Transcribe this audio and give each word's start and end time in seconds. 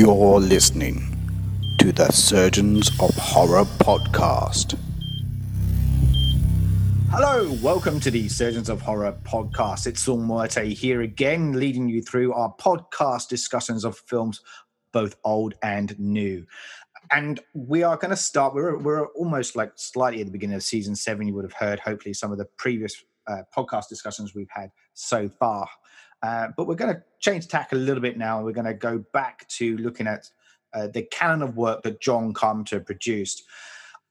You're 0.00 0.40
listening 0.40 1.14
to 1.76 1.92
the 1.92 2.10
Surgeons 2.10 2.88
of 3.02 3.14
Horror 3.16 3.64
podcast. 3.64 4.78
Hello, 7.10 7.52
welcome 7.62 8.00
to 8.00 8.10
the 8.10 8.26
Surgeons 8.30 8.70
of 8.70 8.80
Horror 8.80 9.14
podcast. 9.24 9.86
It's 9.86 10.00
Saul 10.00 10.16
Muerte 10.16 10.72
here 10.72 11.02
again, 11.02 11.52
leading 11.52 11.86
you 11.86 12.00
through 12.00 12.32
our 12.32 12.50
podcast 12.54 13.28
discussions 13.28 13.84
of 13.84 13.98
films, 13.98 14.40
both 14.90 15.16
old 15.22 15.52
and 15.62 15.94
new. 15.98 16.46
And 17.12 17.38
we 17.52 17.82
are 17.82 17.98
going 17.98 18.08
to 18.08 18.16
start, 18.16 18.54
we're, 18.54 18.78
we're 18.78 19.08
almost 19.08 19.54
like 19.54 19.72
slightly 19.76 20.20
at 20.20 20.26
the 20.26 20.32
beginning 20.32 20.56
of 20.56 20.62
season 20.62 20.96
seven. 20.96 21.28
You 21.28 21.34
would 21.34 21.44
have 21.44 21.52
heard, 21.52 21.78
hopefully, 21.78 22.14
some 22.14 22.32
of 22.32 22.38
the 22.38 22.46
previous 22.56 23.04
uh, 23.26 23.42
podcast 23.54 23.88
discussions 23.90 24.34
we've 24.34 24.48
had 24.48 24.70
so 24.94 25.28
far. 25.28 25.68
Uh, 26.22 26.48
but 26.56 26.66
we're 26.66 26.74
going 26.74 26.94
to 26.94 27.02
change 27.18 27.48
tack 27.48 27.72
a 27.72 27.76
little 27.76 28.02
bit 28.02 28.18
now. 28.18 28.36
and 28.36 28.46
We're 28.46 28.52
going 28.52 28.66
to 28.66 28.74
go 28.74 29.04
back 29.12 29.48
to 29.48 29.76
looking 29.78 30.06
at 30.06 30.28
uh, 30.74 30.88
the 30.88 31.02
canon 31.02 31.42
of 31.42 31.56
work 31.56 31.82
that 31.82 32.00
John 32.00 32.32
Carpenter 32.32 32.80
produced. 32.80 33.42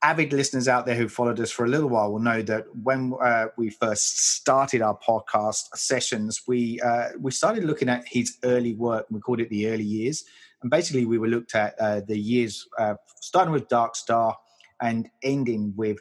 Avid 0.02 0.32
listeners 0.32 0.66
out 0.66 0.86
there 0.86 0.94
who 0.94 1.08
followed 1.08 1.38
us 1.40 1.50
for 1.50 1.66
a 1.66 1.68
little 1.68 1.90
while 1.90 2.10
will 2.10 2.20
know 2.20 2.40
that 2.42 2.64
when 2.82 3.12
uh, 3.22 3.46
we 3.58 3.68
first 3.68 4.34
started 4.34 4.80
our 4.80 4.98
podcast 4.98 5.76
sessions, 5.76 6.42
we 6.46 6.80
uh, 6.80 7.08
we 7.20 7.30
started 7.30 7.64
looking 7.64 7.90
at 7.90 8.08
his 8.08 8.38
early 8.44 8.74
work. 8.74 9.06
We 9.10 9.20
called 9.20 9.40
it 9.40 9.50
the 9.50 9.68
early 9.68 9.84
years, 9.84 10.24
and 10.62 10.70
basically 10.70 11.04
we 11.04 11.18
were 11.18 11.28
looked 11.28 11.54
at 11.54 11.78
uh, 11.78 12.00
the 12.00 12.18
years 12.18 12.66
starting 13.20 13.52
with 13.52 13.68
Dark 13.68 13.94
Star 13.94 14.38
and 14.80 15.10
ending 15.22 15.74
with 15.76 15.98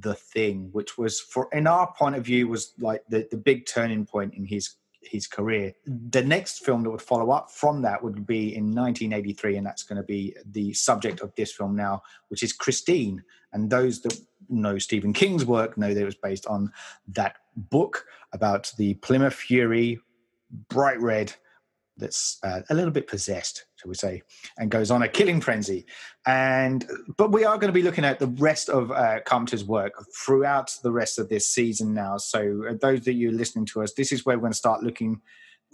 the 0.00 0.14
thing 0.14 0.68
which 0.72 0.96
was 0.96 1.20
for 1.20 1.48
in 1.52 1.66
our 1.66 1.92
point 1.94 2.14
of 2.14 2.24
view 2.24 2.48
was 2.48 2.72
like 2.78 3.02
the, 3.08 3.26
the 3.30 3.36
big 3.36 3.66
turning 3.66 4.06
point 4.06 4.32
in 4.34 4.44
his 4.44 4.76
his 5.04 5.26
career. 5.26 5.72
The 5.86 6.22
next 6.22 6.64
film 6.64 6.82
that 6.82 6.90
would 6.90 7.02
follow 7.02 7.30
up 7.30 7.50
from 7.50 7.82
that 7.82 8.02
would 8.02 8.26
be 8.26 8.54
in 8.54 8.74
1983, 8.74 9.56
and 9.56 9.66
that's 9.66 9.82
going 9.82 9.96
to 9.96 10.02
be 10.02 10.36
the 10.46 10.72
subject 10.72 11.20
of 11.20 11.34
this 11.34 11.52
film 11.52 11.76
now, 11.76 12.02
which 12.28 12.42
is 12.42 12.52
Christine. 12.52 13.22
And 13.52 13.70
those 13.70 14.00
that 14.02 14.18
know 14.48 14.78
Stephen 14.78 15.12
King's 15.12 15.44
work 15.44 15.76
know 15.76 15.92
that 15.92 16.00
it 16.00 16.04
was 16.04 16.14
based 16.14 16.46
on 16.46 16.72
that 17.08 17.36
book 17.56 18.06
about 18.32 18.72
the 18.78 18.94
Plymouth 18.94 19.34
Fury, 19.34 20.00
bright 20.68 21.00
red, 21.00 21.32
that's 21.96 22.38
uh, 22.42 22.62
a 22.70 22.74
little 22.74 22.90
bit 22.90 23.06
possessed, 23.06 23.66
shall 23.82 23.88
we 23.88 23.94
say, 23.94 24.22
and 24.58 24.70
goes 24.70 24.90
on 24.90 25.02
a 25.02 25.08
killing 25.08 25.40
frenzy. 25.40 25.86
And 26.26 26.88
but 27.16 27.32
we 27.32 27.44
are 27.44 27.56
going 27.56 27.68
to 27.68 27.72
be 27.72 27.82
looking 27.82 28.04
at 28.04 28.18
the 28.18 28.28
rest 28.28 28.68
of 28.68 28.90
uh, 28.90 29.20
Carpenter's 29.24 29.64
work 29.64 29.92
throughout 30.16 30.76
the 30.82 30.92
rest 30.92 31.18
of 31.18 31.28
this 31.28 31.48
season 31.48 31.92
now. 31.92 32.16
So 32.16 32.64
uh, 32.68 32.74
those 32.80 33.00
that 33.02 33.14
you're 33.14 33.32
listening 33.32 33.66
to 33.66 33.82
us, 33.82 33.92
this 33.94 34.12
is 34.12 34.24
where 34.24 34.36
we're 34.36 34.42
going 34.42 34.52
to 34.52 34.58
start 34.58 34.82
looking 34.82 35.20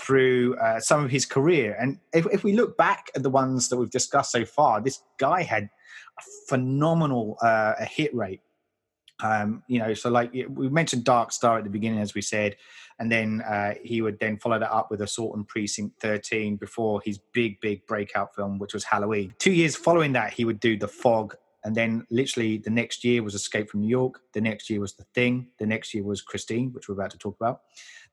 through 0.01 0.57
uh, 0.57 0.81
some 0.81 1.05
of 1.05 1.11
his 1.11 1.27
career. 1.27 1.77
And 1.79 1.99
if, 2.13 2.25
if, 2.33 2.45
we 2.45 2.53
look 2.53 2.77
back 2.77 3.11
at 3.17 3.25
the 3.25 3.31
ones 3.31 3.69
that 3.69 3.77
we've 3.77 3.91
discussed 3.91 4.31
so 4.31 4.45
far, 4.45 4.81
this 4.81 5.03
guy 5.19 5.43
had 5.43 5.65
a 5.65 6.23
phenomenal 6.49 7.37
uh, 7.43 7.75
a 7.79 7.85
hit 7.85 8.15
rate. 8.15 8.41
Um, 9.21 9.65
you 9.67 9.81
know, 9.81 9.95
so 9.95 10.11
like 10.11 10.33
we 10.33 10.69
mentioned 10.69 11.03
Dark 11.03 11.33
Star 11.33 11.59
at 11.59 11.65
the 11.65 11.71
beginning, 11.71 11.99
as 11.99 12.15
we 12.15 12.23
said, 12.23 12.57
and 12.99 13.11
then 13.11 13.43
uh, 13.43 13.75
he 13.83 14.03
would 14.03 14.19
then 14.19 14.37
follow 14.39 14.59
that 14.59 14.73
up 14.73 14.91
with 14.91 15.01
Assault 15.01 15.35
on 15.35 15.45
Precinct 15.45 16.01
13 16.01 16.57
before 16.57 17.01
his 17.05 17.19
big, 17.33 17.61
big 17.61 17.87
breakout 17.87 18.35
film, 18.35 18.59
which 18.59 18.75
was 18.75 18.85
Halloween. 18.85 19.35
Two 19.39 19.53
years 19.53 19.77
following 19.77 20.13
that, 20.13 20.33
he 20.33 20.45
would 20.45 20.61
do 20.61 20.77
The 20.77 20.89
Fog, 20.89 21.37
and 21.65 21.77
then 21.77 22.07
literally 22.11 22.59
the 22.59 22.71
next 22.71 23.05
year 23.05 23.23
was 23.23 23.35
Escape 23.35 23.71
from 23.71 23.81
New 23.81 23.89
York. 23.89 24.21
The 24.33 24.41
next 24.41 24.69
year 24.69 24.81
was 24.81 24.95
The 24.95 25.05
Thing. 25.15 25.49
The 25.59 25.67
next 25.67 25.95
year 25.95 26.03
was 26.03 26.23
Christine, 26.23 26.73
which 26.73 26.89
we're 26.89 26.95
about 26.95 27.11
to 27.11 27.19
talk 27.19 27.37
about. 27.41 27.61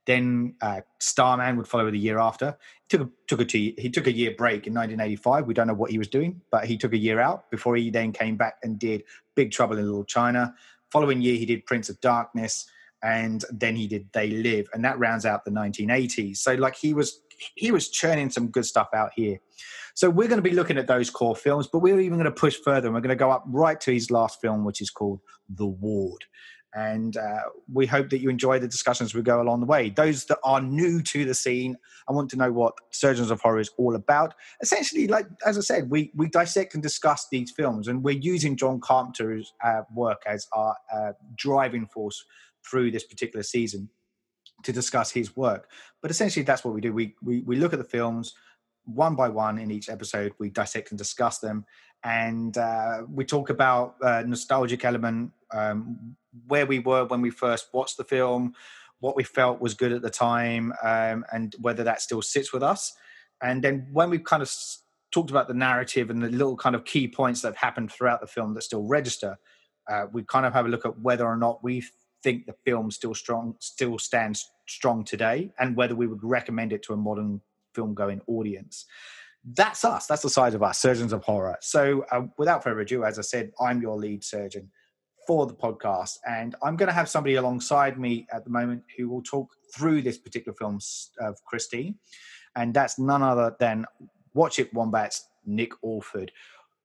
Then 0.06 0.56
uh, 0.61 0.81
Starman 1.00 1.58
would 1.58 1.67
follow 1.67 1.89
the 1.89 1.97
year 1.97 2.19
after. 2.19 2.58
Took 2.89 3.02
a, 3.02 3.09
took 3.28 3.41
a 3.41 3.45
two, 3.45 3.73
he 3.78 3.89
took 3.89 4.06
a 4.06 4.11
year 4.11 4.36
break 4.38 4.67
in 4.67 4.73
1985. 4.73 5.47
We 5.47 5.56
don't 5.56 5.67
know 5.67 5.73
what 5.73 5.89
he 5.89 5.97
was 5.97 6.08
doing, 6.08 6.41
but 6.52 6.66
he 6.66 6.78
took 6.78 6.94
a 6.94 6.97
year 6.97 7.19
out 7.19 7.50
before 7.50 7.75
he 7.75 7.89
then 7.89 8.11
came 8.11 8.38
back 8.38 8.58
and 8.61 8.78
did 8.78 9.03
Big 9.36 9.52
Trouble 9.52 9.80
in 9.80 9.86
Little 9.86 10.06
China. 10.06 10.53
Following 10.91 11.22
year, 11.22 11.36
he 11.36 11.45
did 11.47 11.66
Prince 11.66 11.90
of 11.90 12.00
Darkness 12.01 12.68
and 13.03 13.44
then 13.51 13.75
he 13.75 13.88
did 13.88 14.07
They 14.13 14.29
Live, 14.29 14.67
and 14.73 14.83
that 14.83 14.97
rounds 15.00 15.25
out 15.25 15.45
the 15.45 15.51
1980s. 15.51 16.38
So 16.38 16.53
like 16.56 16.75
he 16.75 16.94
was 16.94 17.22
he 17.56 17.72
was 17.72 17.89
churning 17.89 18.29
some 18.29 18.47
good 18.47 18.66
stuff 18.66 18.89
out 18.94 19.11
here. 19.16 19.38
So 19.94 20.09
we're 20.09 20.28
going 20.28 20.41
to 20.41 20.50
be 20.50 20.56
looking 20.56 20.78
at 20.78 20.88
those 20.88 21.09
core 21.09 21.35
films, 21.35 21.67
but 21.72 21.79
we're 21.79 22.00
even 22.00 22.17
going 22.17 22.25
to 22.25 22.31
push 22.31 22.57
further, 22.63 22.88
and 22.88 22.95
we're 22.95 23.01
going 23.01 23.09
to 23.09 23.16
go 23.16 23.31
up 23.31 23.44
right 23.47 23.79
to 23.81 23.94
his 23.94 24.11
last 24.11 24.41
film, 24.41 24.66
which 24.66 24.81
is 24.81 24.89
called 24.89 25.22
The 25.50 25.66
Ward. 25.66 26.25
And 26.73 27.16
uh, 27.16 27.44
we 27.72 27.85
hope 27.85 28.09
that 28.09 28.19
you 28.19 28.29
enjoy 28.29 28.59
the 28.59 28.67
discussions 28.67 29.16
we 29.16 29.22
go 29.22 29.41
along 29.41 29.62
the 29.62 29.66
way. 29.66 29.91
Those 29.91 30.25
that 30.25 30.39
are 30.44 30.59
new 30.59 31.01
to 31.03 31.23
the 31.23 31.33
scene 31.33 31.77
and 32.06 32.17
want 32.17 32.29
to 32.31 32.35
know 32.35 32.51
what 32.51 32.73
Surgeons 32.91 33.31
of 33.31 33.39
Horror 33.39 33.62
is 33.62 33.72
all 33.77 33.95
about, 33.95 34.33
essentially, 34.62 35.07
like 35.07 35.25
as 35.45 35.57
I 35.57 35.62
said, 35.62 35.89
we 35.89 36.12
we 36.16 36.27
dissect 36.27 36.73
and 36.73 36.83
discuss 36.83 37.27
these 37.31 37.51
films, 37.51 37.88
and 37.88 38.03
we're 38.03 38.19
using 38.19 38.57
John 38.57 38.81
Carpenter's 38.81 39.53
uh, 39.63 39.83
work 39.94 40.23
as 40.27 40.47
our 40.51 40.75
uh, 40.94 41.13
driving 41.38 41.85
force 41.85 42.25
through 42.70 42.92
this 42.92 43.03
particular 43.03 43.44
season 43.44 43.90
to 44.64 44.72
discuss 44.72 45.12
his 45.12 45.36
work. 45.36 45.70
But 46.02 46.12
essentially, 46.12 46.44
that's 46.44 46.64
what 46.64 46.74
we 46.74 46.81
do. 46.81 46.94
We, 46.94 47.16
we, 47.22 47.42
we 47.42 47.56
look 47.56 47.74
at 47.74 47.80
the 47.80 47.86
films 47.86 48.34
one 48.86 49.16
by 49.16 49.30
one 49.30 49.58
in 49.58 49.72
each 49.72 49.90
episode. 49.90 50.34
We 50.38 50.50
dissect 50.50 50.92
and 50.92 50.98
discuss 50.98 51.40
them, 51.40 51.66
and 52.04 52.56
uh, 52.58 53.02
we 53.09 53.25
talk 53.25 53.50
about 53.50 53.96
uh, 54.04 54.24
nostalgic 54.25 54.86
element, 54.86 55.31
um, 55.52 56.16
where 56.48 56.68
we 56.68 56.80
were 56.80 57.06
when 57.06 57.22
we 57.22 57.31
first 57.31 57.70
watched 57.74 57.98
the 57.98 58.04
film, 58.04 58.54
what 59.00 59.16
we 59.16 59.24
felt 59.24 59.59
was 59.59 59.74
good 59.74 59.92
at 59.92 60.04
the 60.04 60.09
time, 60.09 60.72
um, 60.84 61.25
and 61.34 61.56
whether 61.62 61.84
that 61.84 62.02
still 62.02 62.22
sits 62.22 62.54
with 62.54 62.62
us. 62.62 62.94
And 63.42 63.64
then 63.64 63.88
when 63.92 64.09
we've 64.09 64.24
kind 64.24 64.44
of 64.44 64.52
talked 65.12 65.31
about 65.31 65.48
the 65.48 65.54
narrative 65.54 66.09
and 66.09 66.22
the 66.22 66.30
little 66.30 66.56
kind 66.56 66.75
of 66.75 66.86
key 66.86 67.08
points 67.08 67.42
that 67.42 67.50
have 67.50 67.58
happened 67.58 67.92
throughout 67.92 68.22
the 68.22 68.28
film 68.28 68.54
that 68.54 68.64
still 68.64 68.84
register, 68.84 69.38
uh, 69.90 70.06
we 70.12 70.24
kind 70.24 70.46
of 70.46 70.54
have 70.54 70.66
a 70.66 70.70
look 70.70 70.86
at 70.86 71.00
whether 71.00 71.25
or 71.25 71.38
not 71.38 71.64
we 71.64 71.84
think 72.24 72.46
the 72.46 72.56
film 72.66 72.92
still 72.92 73.14
strong 73.14 73.56
still 73.59 73.98
stands 74.00 74.50
strong 74.68 75.03
today 75.03 75.52
and 75.59 75.76
whether 75.76 75.96
we 75.96 76.08
would 76.08 76.24
recommend 76.24 76.74
it 76.74 76.84
to 76.84 76.94
a 76.94 76.98
modern 76.98 77.42
film 77.74 77.94
going 77.94 78.22
audience. 78.28 78.86
That's 79.53 79.86
us. 79.86 80.08
That's 80.08 80.24
the 80.24 80.30
size 80.30 80.56
of 80.56 80.64
us 80.64 80.80
surgeons 80.80 81.14
of 81.14 81.24
horror. 81.24 81.58
So 81.62 82.06
uh, 82.12 82.24
without 82.38 82.64
further 82.64 82.80
ado 82.80 83.04
as 83.04 83.20
i 83.20 83.22
said 83.22 83.52
i'm 83.59 83.81
your 83.81 83.96
lead 83.98 84.24
surgeon 84.24 84.72
for 85.28 85.46
the 85.46 85.54
podcast 85.54 86.18
and 86.28 86.56
i'm 86.64 86.75
going 86.75 86.88
to 86.88 86.94
have 86.94 87.09
somebody 87.09 87.36
alongside 87.36 88.00
me 88.00 88.28
at 88.31 88.44
the 88.44 88.50
moment 88.50 88.84
who 88.98 89.09
will 89.09 89.22
talk 89.22 89.50
through 89.74 90.02
this 90.02 90.18
particular 90.18 90.56
film 90.56 90.80
of 91.20 91.44
christine. 91.46 91.96
And 92.56 92.74
that's 92.74 92.98
none 92.98 93.22
other 93.22 93.56
than 93.59 93.86
watch 94.34 94.59
it 94.59 94.74
wombats 94.74 95.28
nick 95.46 95.74
alford. 95.84 96.31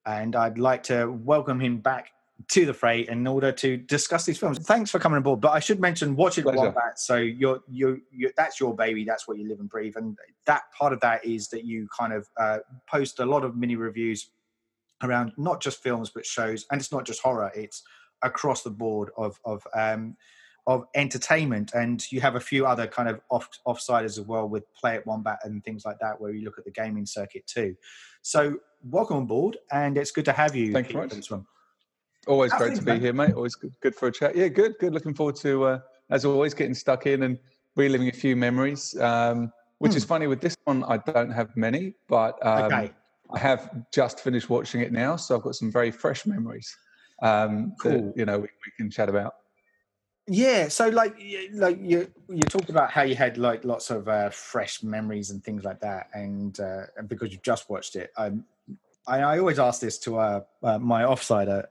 And 0.05 0.37
i'd 0.37 0.59
like 0.59 0.83
to 0.85 1.11
welcome 1.11 1.61
him 1.61 1.79
back 1.79 2.11
to 2.49 2.67
the 2.67 2.75
fray 2.75 3.07
in 3.09 3.27
order 3.27 3.53
to 3.53 3.77
discuss 3.77 4.25
these 4.25 4.39
films. 4.39 4.59
Thanks 4.59 4.91
for 4.91 4.99
coming 4.99 5.19
aboard. 5.19 5.41
But 5.41 5.53
I 5.53 5.61
should 5.61 5.81
mention, 5.81 6.17
watch 6.17 6.39
it 6.39 6.45
Wombat. 6.45 6.99
So 6.99 7.17
you're, 7.17 7.61
you're, 7.69 7.99
you're, 8.11 8.33
that's 8.37 8.59
your 8.59 8.75
baby. 8.75 9.05
That's 9.05 9.29
what 9.29 9.39
you 9.39 9.49
live 9.49 9.61
and 9.61 9.69
breathe. 9.69 9.97
And 9.97 10.17
that 10.47 10.63
part 10.77 10.93
of 10.93 11.01
that 11.01 11.25
is 11.25 11.49
that 11.49 11.65
you 11.65 11.89
kind 11.97 12.13
of 12.13 12.29
uh, 12.39 12.59
post 12.89 13.21
a 13.21 13.25
lot 13.25 13.45
of 13.45 13.57
mini 13.57 13.77
reviews 13.77 14.31
around 15.03 15.33
not 15.37 15.63
just 15.63 15.83
films 15.83 16.11
but 16.11 16.27
shows, 16.27 16.67
and 16.71 16.81
it's 16.81 16.93
not 16.93 17.07
just 17.07 17.23
horror. 17.23 17.51
It's 17.55 17.83
across 18.23 18.63
the 18.63 18.71
board 18.71 19.11
of 19.17 19.41
of 19.45 19.67
um, 19.75 20.17
of 20.67 20.87
entertainment. 20.95 21.73
And 21.75 22.05
you 22.13 22.21
have 22.21 22.37
a 22.37 22.41
few 22.41 22.67
other 22.67 22.87
kind 22.87 23.09
of 23.09 23.21
off 23.31 23.49
offsiders 23.67 24.19
as 24.19 24.21
well 24.21 24.49
with 24.49 24.65
Play 24.75 24.97
at 24.97 25.07
Wombat 25.07 25.39
and 25.45 25.65
things 25.65 25.85
like 25.85 25.99
that, 26.01 26.21
where 26.21 26.33
you 26.33 26.45
look 26.45 26.59
at 26.59 26.65
the 26.65 26.71
gaming 26.71 27.07
circuit 27.07 27.47
too. 27.47 27.77
So 28.23 28.59
welcome 28.83 29.17
on 29.17 29.27
board, 29.27 29.57
and 29.73 29.97
it's 29.97 30.11
good 30.11 30.27
to 30.27 30.33
have 30.33 30.55
you. 30.55 30.73
Thank 30.73 30.93
you. 30.93 31.01
For 31.01 31.07
this 31.07 31.31
one. 31.31 31.47
Always 32.27 32.53
great 32.53 32.77
to 32.77 32.83
be 32.83 32.99
here, 32.99 33.13
mate. 33.13 33.35
Always 33.35 33.55
good, 33.55 33.73
good 33.81 33.95
for 33.95 34.09
a 34.09 34.13
chat. 34.13 34.37
Yeah, 34.37 34.49
good, 34.49 34.75
good. 34.79 34.93
Looking 34.93 35.15
forward 35.15 35.37
to, 35.37 35.65
uh, 35.65 35.79
as 36.11 36.25
always, 36.25 36.53
getting 36.53 36.75
stuck 36.75 37.07
in 37.07 37.23
and 37.23 37.39
reliving 37.77 38.09
a 38.09 38.13
few 38.13 38.37
memories. 38.37 38.99
Um, 39.01 39.53
which 39.79 39.93
hmm. 39.93 39.99
is 39.99 40.05
funny 40.05 40.27
with 40.27 40.43
this 40.43 40.57
one, 40.65 40.85
I 40.85 40.99
don't 40.99 41.31
have 41.31 41.57
many, 41.57 41.95
but 42.09 42.39
um, 42.47 42.65
okay. 42.65 42.93
I 43.33 43.39
have 43.39 43.71
just 43.93 44.21
finished 44.21 44.51
watching 44.51 44.83
it 44.83 44.93
now, 44.93 45.17
so 45.17 45.37
I've 45.37 45.43
got 45.43 45.55
some 45.55 45.73
very 45.73 45.91
fresh 45.91 46.27
memories 46.27 46.77
um, 47.23 47.75
cool. 47.81 47.93
that 47.93 48.13
you 48.17 48.27
know 48.27 48.39
we, 48.39 48.49
we, 48.49 48.73
can 48.77 48.91
chat 48.91 49.09
about. 49.09 49.35
Yeah, 50.27 50.69
so 50.69 50.89
like 50.89 51.17
like 51.55 51.79
you 51.81 52.13
you 52.29 52.43
talked 52.43 52.69
about 52.69 52.91
how 52.91 53.03
you 53.03 53.15
had 53.15 53.39
like 53.39 53.65
lots 53.65 53.91
of 53.91 54.07
uh, 54.09 54.29
fresh 54.29 54.83
memories 54.83 55.31
and 55.31 55.43
things 55.43 55.65
like 55.65 55.81
that, 55.81 56.11
and 56.13 56.61
uh, 56.61 56.83
and 56.99 57.09
because 57.09 57.33
you've 57.33 57.43
just 57.43 57.71
watched 57.71 57.97
it, 57.97 58.13
um, 58.19 58.45
I, 59.07 59.21
I 59.21 59.39
always 59.39 59.59
ask 59.59 59.81
this 59.81 59.99
to 60.01 60.19
uh, 60.19 60.41
uh 60.63 60.79
my 60.79 61.05
offsider 61.05 61.65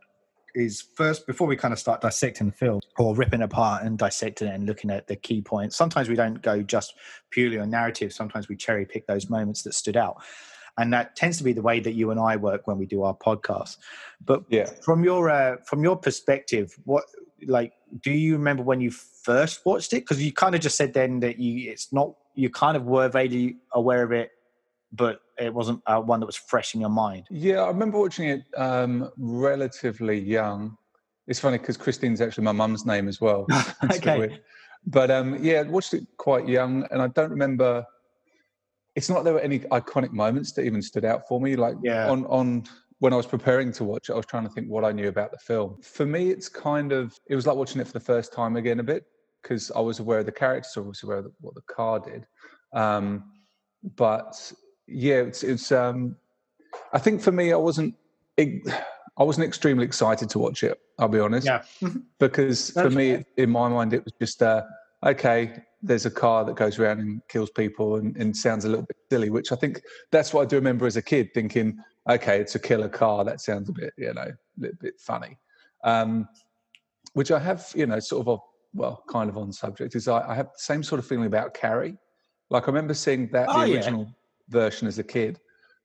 is 0.56 0.82
first 0.96 1.28
before 1.28 1.48
we 1.48 1.56
kind 1.56 1.74
of 1.74 1.80
start 1.80 2.02
dissecting 2.02 2.48
the 2.48 2.54
film 2.54 2.80
or 2.98 3.16
ripping 3.16 3.42
apart 3.42 3.84
and 3.84 3.98
dissecting 3.98 4.48
it 4.48 4.56
and 4.56 4.66
looking 4.66 4.90
at 4.90 5.08
the 5.08 5.16
key 5.16 5.42
points. 5.42 5.76
Sometimes 5.76 6.10
we 6.10 6.16
don't 6.16 6.42
go 6.42 6.62
just 6.62 6.96
purely 7.30 7.60
on 7.60 7.70
narrative. 7.70 8.14
Sometimes 8.14 8.48
we 8.48 8.56
cherry 8.56 8.86
pick 8.86 9.08
those 9.08 9.30
moments 9.30 9.64
that 9.64 9.74
stood 9.74 9.98
out, 9.98 10.22
and 10.78 10.94
that 10.94 11.16
tends 11.16 11.38
to 11.38 11.44
be 11.44 11.54
the 11.54 11.62
way 11.62 11.80
that 11.80 11.94
you 11.94 12.12
and 12.12 12.20
I 12.20 12.36
work 12.36 12.68
when 12.68 12.78
we 12.78 12.86
do 12.86 13.04
our 13.04 13.16
podcast. 13.16 13.78
But 14.24 14.44
yeah, 14.50 14.70
from 14.82 15.04
your 15.04 15.30
uh, 15.30 15.58
from 15.66 15.84
your 15.84 15.98
perspective, 15.98 16.78
what 16.86 17.04
like 17.46 17.74
do 18.02 18.12
you 18.12 18.34
remember 18.34 18.64
when 18.64 18.82
you 18.82 18.92
first 18.92 19.66
watched 19.66 19.94
it? 19.94 20.02
Because 20.02 20.24
you 20.24 20.34
kind 20.34 20.56
of 20.56 20.62
just 20.62 20.78
said 20.78 20.94
then 20.94 21.20
that 21.22 21.40
you 21.40 21.72
it's 21.72 21.94
not 21.94 22.14
you 22.36 22.50
kind 22.50 22.78
of 22.78 22.86
were 22.86 23.10
vaguely 23.10 23.58
aware 23.74 24.04
of 24.04 24.12
it 24.12 24.32
but 24.92 25.22
it 25.38 25.54
wasn't 25.54 25.82
uh, 25.86 26.00
one 26.00 26.20
that 26.20 26.26
was 26.26 26.36
fresh 26.36 26.74
in 26.74 26.82
your 26.82 26.90
mind. 26.90 27.26
Yeah, 27.30 27.62
I 27.62 27.68
remember 27.68 28.00
watching 28.00 28.30
it 28.30 28.44
um, 28.58 29.10
relatively 29.18 30.20
young. 30.20 30.78
It's 31.28 31.40
funny 31.40 31.58
because 31.58 31.78
Christine's 31.78 32.22
actually 32.22 32.44
my 32.44 32.52
mum's 32.52 32.86
name 32.86 33.08
as 33.08 33.22
well. 33.22 33.46
okay. 33.84 34.40
But 34.88 35.12
um, 35.12 35.44
yeah, 35.44 35.60
I 35.60 35.64
watched 35.64 35.94
it 35.94 36.06
quite 36.18 36.48
young, 36.48 36.88
and 36.92 37.02
I 37.02 37.08
don't 37.08 37.30
remember. 37.30 37.86
It's 38.96 39.10
not 39.10 39.24
there 39.24 39.34
were 39.34 39.40
any 39.40 39.60
iconic 39.60 40.12
moments 40.12 40.52
that 40.54 40.64
even 40.64 40.82
stood 40.82 41.06
out 41.06 41.28
for 41.28 41.40
me. 41.40 41.56
Like 41.56 41.76
yeah. 41.84 42.10
on 42.10 42.26
on 42.26 42.64
when 43.00 43.14
I 43.14 43.16
was 43.16 43.26
preparing 43.26 43.72
to 43.74 43.84
watch 43.84 44.10
it, 44.10 44.14
I 44.14 44.16
was 44.16 44.26
trying 44.26 44.44
to 44.44 44.50
think 44.50 44.68
what 44.68 44.84
I 44.84 44.92
knew 44.92 45.08
about 45.08 45.32
the 45.32 45.38
film. 45.38 45.82
For 45.82 46.06
me, 46.06 46.32
it's 46.32 46.50
kind 46.50 46.92
of 46.92 47.18
it 47.28 47.36
was 47.36 47.46
like 47.46 47.56
watching 47.56 47.80
it 47.80 47.88
for 47.88 47.94
the 47.94 48.00
first 48.00 48.34
time 48.34 48.56
again 48.56 48.80
a 48.80 48.84
bit 48.84 49.06
because 49.42 49.72
I 49.72 49.80
was 49.80 50.00
aware 50.00 50.20
of 50.20 50.26
the 50.26 50.32
characters, 50.32 50.74
I 50.76 50.82
was 50.82 51.04
aware 51.04 51.18
of 51.18 51.32
what 51.40 51.56
the 51.56 51.62
car 51.62 52.00
did. 52.00 52.26
Um, 52.74 53.24
but 53.96 54.52
yeah, 54.92 55.22
it's 55.22 55.44
it's. 55.44 55.72
Um, 55.72 56.16
I 56.94 57.00
think 57.00 57.22
for 57.22 57.32
me, 57.32 57.52
I 57.52 57.58
wasn't. 57.58 57.96
I 58.38 59.24
wasn't 59.24 59.46
extremely 59.46 59.86
excited 59.86 60.30
to 60.30 60.40
watch 60.40 60.64
it. 60.64 60.80
I'll 60.98 61.10
be 61.10 61.20
honest. 61.20 61.46
Yeah. 61.46 61.64
because 62.20 62.72
for 62.72 62.90
me, 62.90 63.26
in 63.38 63.50
my 63.50 63.68
mind, 63.68 63.94
it 63.94 64.04
was 64.04 64.14
just 64.20 64.42
uh, 64.42 64.64
okay. 65.06 65.64
There's 65.82 66.06
a 66.06 66.12
car 66.12 66.44
that 66.44 66.56
goes 66.56 66.78
around 66.78 67.00
and 67.00 67.22
kills 67.30 67.50
people 67.52 67.96
and, 67.96 68.16
and 68.18 68.36
sounds 68.36 68.66
a 68.66 68.70
little 68.70 68.86
bit 68.86 68.98
silly, 69.10 69.30
which 69.30 69.54
I 69.54 69.56
think 69.56 69.82
that's 70.12 70.34
what 70.34 70.42
I 70.42 70.46
do 70.46 70.58
remember 70.58 70.86
as 70.86 70.98
a 70.98 71.02
kid 71.02 71.30
thinking, 71.34 71.78
okay, 72.10 72.40
it's 72.40 72.56
a 72.56 72.60
killer 72.60 72.90
car. 72.90 73.24
That 73.24 73.40
sounds 73.40 73.70
a 73.70 73.72
bit, 73.72 73.94
you 73.98 74.14
know, 74.14 74.22
a 74.24 74.34
little 74.58 74.78
bit 74.82 75.00
funny. 75.00 75.38
Um, 75.86 76.28
which 77.14 77.32
I 77.32 77.40
have, 77.40 77.72
you 77.76 77.86
know, 77.86 78.00
sort 78.00 78.28
of, 78.28 78.40
a, 78.40 78.42
well, 78.74 79.04
kind 79.10 79.30
of 79.30 79.38
on 79.38 79.54
subject 79.54 79.96
is 79.96 80.10
I, 80.10 80.28
I 80.28 80.36
have 80.36 80.48
the 80.48 80.60
same 80.60 80.84
sort 80.84 81.00
of 81.00 81.08
feeling 81.08 81.28
about 81.28 81.54
Carrie. 81.54 81.98
Like 82.50 82.64
I 82.64 82.68
remember 82.68 82.94
seeing 82.94 83.30
that 83.32 83.48
oh, 83.50 83.66
the 83.66 83.76
original 83.76 84.04
yeah. 84.04 84.12
Version 84.50 84.88
as 84.88 85.00
a 85.00 85.04
kid, 85.04 85.40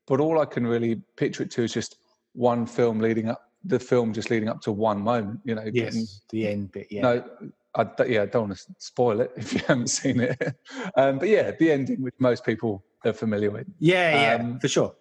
but 0.07 0.21
all 0.21 0.41
I 0.41 0.45
can 0.45 0.67
really 0.67 0.97
picture 1.17 1.43
it 1.43 1.51
to 1.53 1.63
is 1.63 1.73
just 1.73 1.97
one 2.33 2.67
film 2.67 2.99
leading 2.99 3.29
up, 3.29 3.51
the 3.65 3.79
film 3.79 4.13
just 4.13 4.31
leading 4.31 4.49
up 4.49 4.61
to 4.63 4.73
one 4.73 5.01
moment. 5.01 5.41
You 5.45 5.55
know, 5.55 5.71
yes, 5.73 5.95
getting, 5.95 6.07
the 6.31 6.49
end 6.49 6.73
bit. 6.73 6.89
Yeah. 6.91 7.03
No, 7.03 7.25
I, 7.77 7.87
yeah, 8.07 8.23
I 8.23 8.27
don't 8.27 8.49
want 8.49 8.59
to 8.59 8.65
spoil 8.79 9.21
it 9.21 9.33
if 9.37 9.53
you 9.53 9.61
haven't 9.61 9.89
seen 9.89 10.21
it. 10.21 10.57
um, 10.97 11.19
but 11.19 11.29
yeah, 11.29 11.53
the 11.59 11.73
ending, 11.73 12.03
which 12.03 12.15
most 12.19 12.45
people 12.45 12.85
are 13.05 13.13
familiar 13.13 13.51
with. 13.51 13.67
Yeah, 13.79 14.37
yeah, 14.37 14.43
um, 14.43 14.59
for 14.59 14.69
sure. 14.69 14.95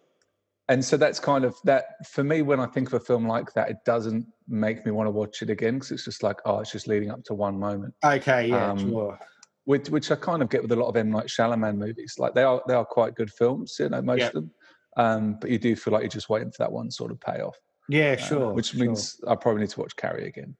And 0.69 0.83
so 0.83 0.95
that's 0.95 1.19
kind 1.19 1.43
of 1.43 1.57
that 1.65 2.07
for 2.07 2.23
me. 2.23 2.41
When 2.41 2.61
I 2.61 2.65
think 2.67 2.87
of 2.87 2.93
a 2.93 2.99
film 2.99 3.27
like 3.27 3.51
that, 3.53 3.69
it 3.69 3.77
doesn't 3.85 4.25
make 4.47 4.85
me 4.85 4.93
want 4.93 5.07
to 5.07 5.11
watch 5.11 5.41
it 5.41 5.49
again 5.49 5.73
because 5.73 5.91
it's 5.91 6.05
just 6.05 6.23
like, 6.23 6.37
oh, 6.45 6.59
it's 6.59 6.71
just 6.71 6.87
leading 6.87 7.11
up 7.11 7.21
to 7.25 7.33
one 7.33 7.59
moment. 7.59 7.93
Okay, 8.03 8.47
yeah, 8.47 8.71
um, 8.71 8.79
sure 8.79 9.19
which 9.65 9.89
which 9.89 10.11
I 10.11 10.15
kind 10.15 10.41
of 10.41 10.49
get 10.49 10.61
with 10.61 10.71
a 10.71 10.75
lot 10.75 10.87
of 10.87 10.97
M 10.97 11.11
Night 11.11 11.27
Shyamalan 11.27 11.77
movies. 11.77 12.15
Like 12.17 12.33
they 12.33 12.43
are 12.43 12.61
they 12.67 12.73
are 12.73 12.85
quite 12.85 13.15
good 13.15 13.31
films, 13.31 13.77
you 13.79 13.89
know, 13.89 14.01
most 14.01 14.19
yep. 14.19 14.29
of 14.29 14.33
them. 14.33 14.51
Um, 14.95 15.37
but 15.39 15.49
you 15.49 15.57
do 15.57 15.75
feel 15.75 15.93
like 15.93 16.03
you're 16.03 16.09
just 16.09 16.29
waiting 16.29 16.51
for 16.51 16.59
that 16.59 16.71
one 16.71 16.91
sort 16.91 17.11
of 17.11 17.19
payoff. 17.19 17.57
Yeah, 17.89 18.15
uh, 18.19 18.23
sure. 18.23 18.53
Which 18.53 18.75
means 18.75 19.19
I 19.27 19.35
probably 19.35 19.61
need 19.61 19.71
to 19.71 19.79
watch 19.79 19.95
Carrie 19.95 20.27
again. 20.27 20.55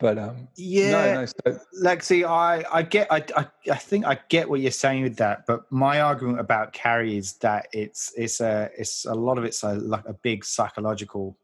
But 0.00 0.18
um, 0.18 0.48
yeah, 0.56 0.90
no, 0.90 1.14
no, 1.14 1.26
so, 1.26 1.98
see, 2.00 2.24
I 2.24 2.64
I 2.72 2.82
get 2.82 3.06
I, 3.12 3.24
I 3.36 3.46
I 3.70 3.76
think 3.76 4.04
I 4.04 4.18
get 4.28 4.50
what 4.50 4.60
you're 4.60 4.72
saying 4.72 5.04
with 5.04 5.16
that, 5.16 5.46
but 5.46 5.70
my 5.70 6.00
argument 6.00 6.40
about 6.40 6.72
Carrie 6.72 7.16
is 7.16 7.34
that 7.38 7.68
it's 7.72 8.12
it's 8.16 8.40
a 8.40 8.70
it's 8.76 9.04
a 9.04 9.14
lot 9.14 9.38
of 9.38 9.44
it's 9.44 9.62
a 9.62 9.74
like 9.74 10.04
a 10.06 10.12
big 10.12 10.44
psychological 10.44 11.38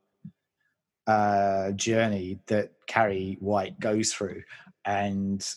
uh 1.06 1.70
journey 1.72 2.40
that 2.46 2.72
Carrie 2.88 3.36
White 3.40 3.78
goes 3.78 4.12
through, 4.12 4.42
and 4.84 5.48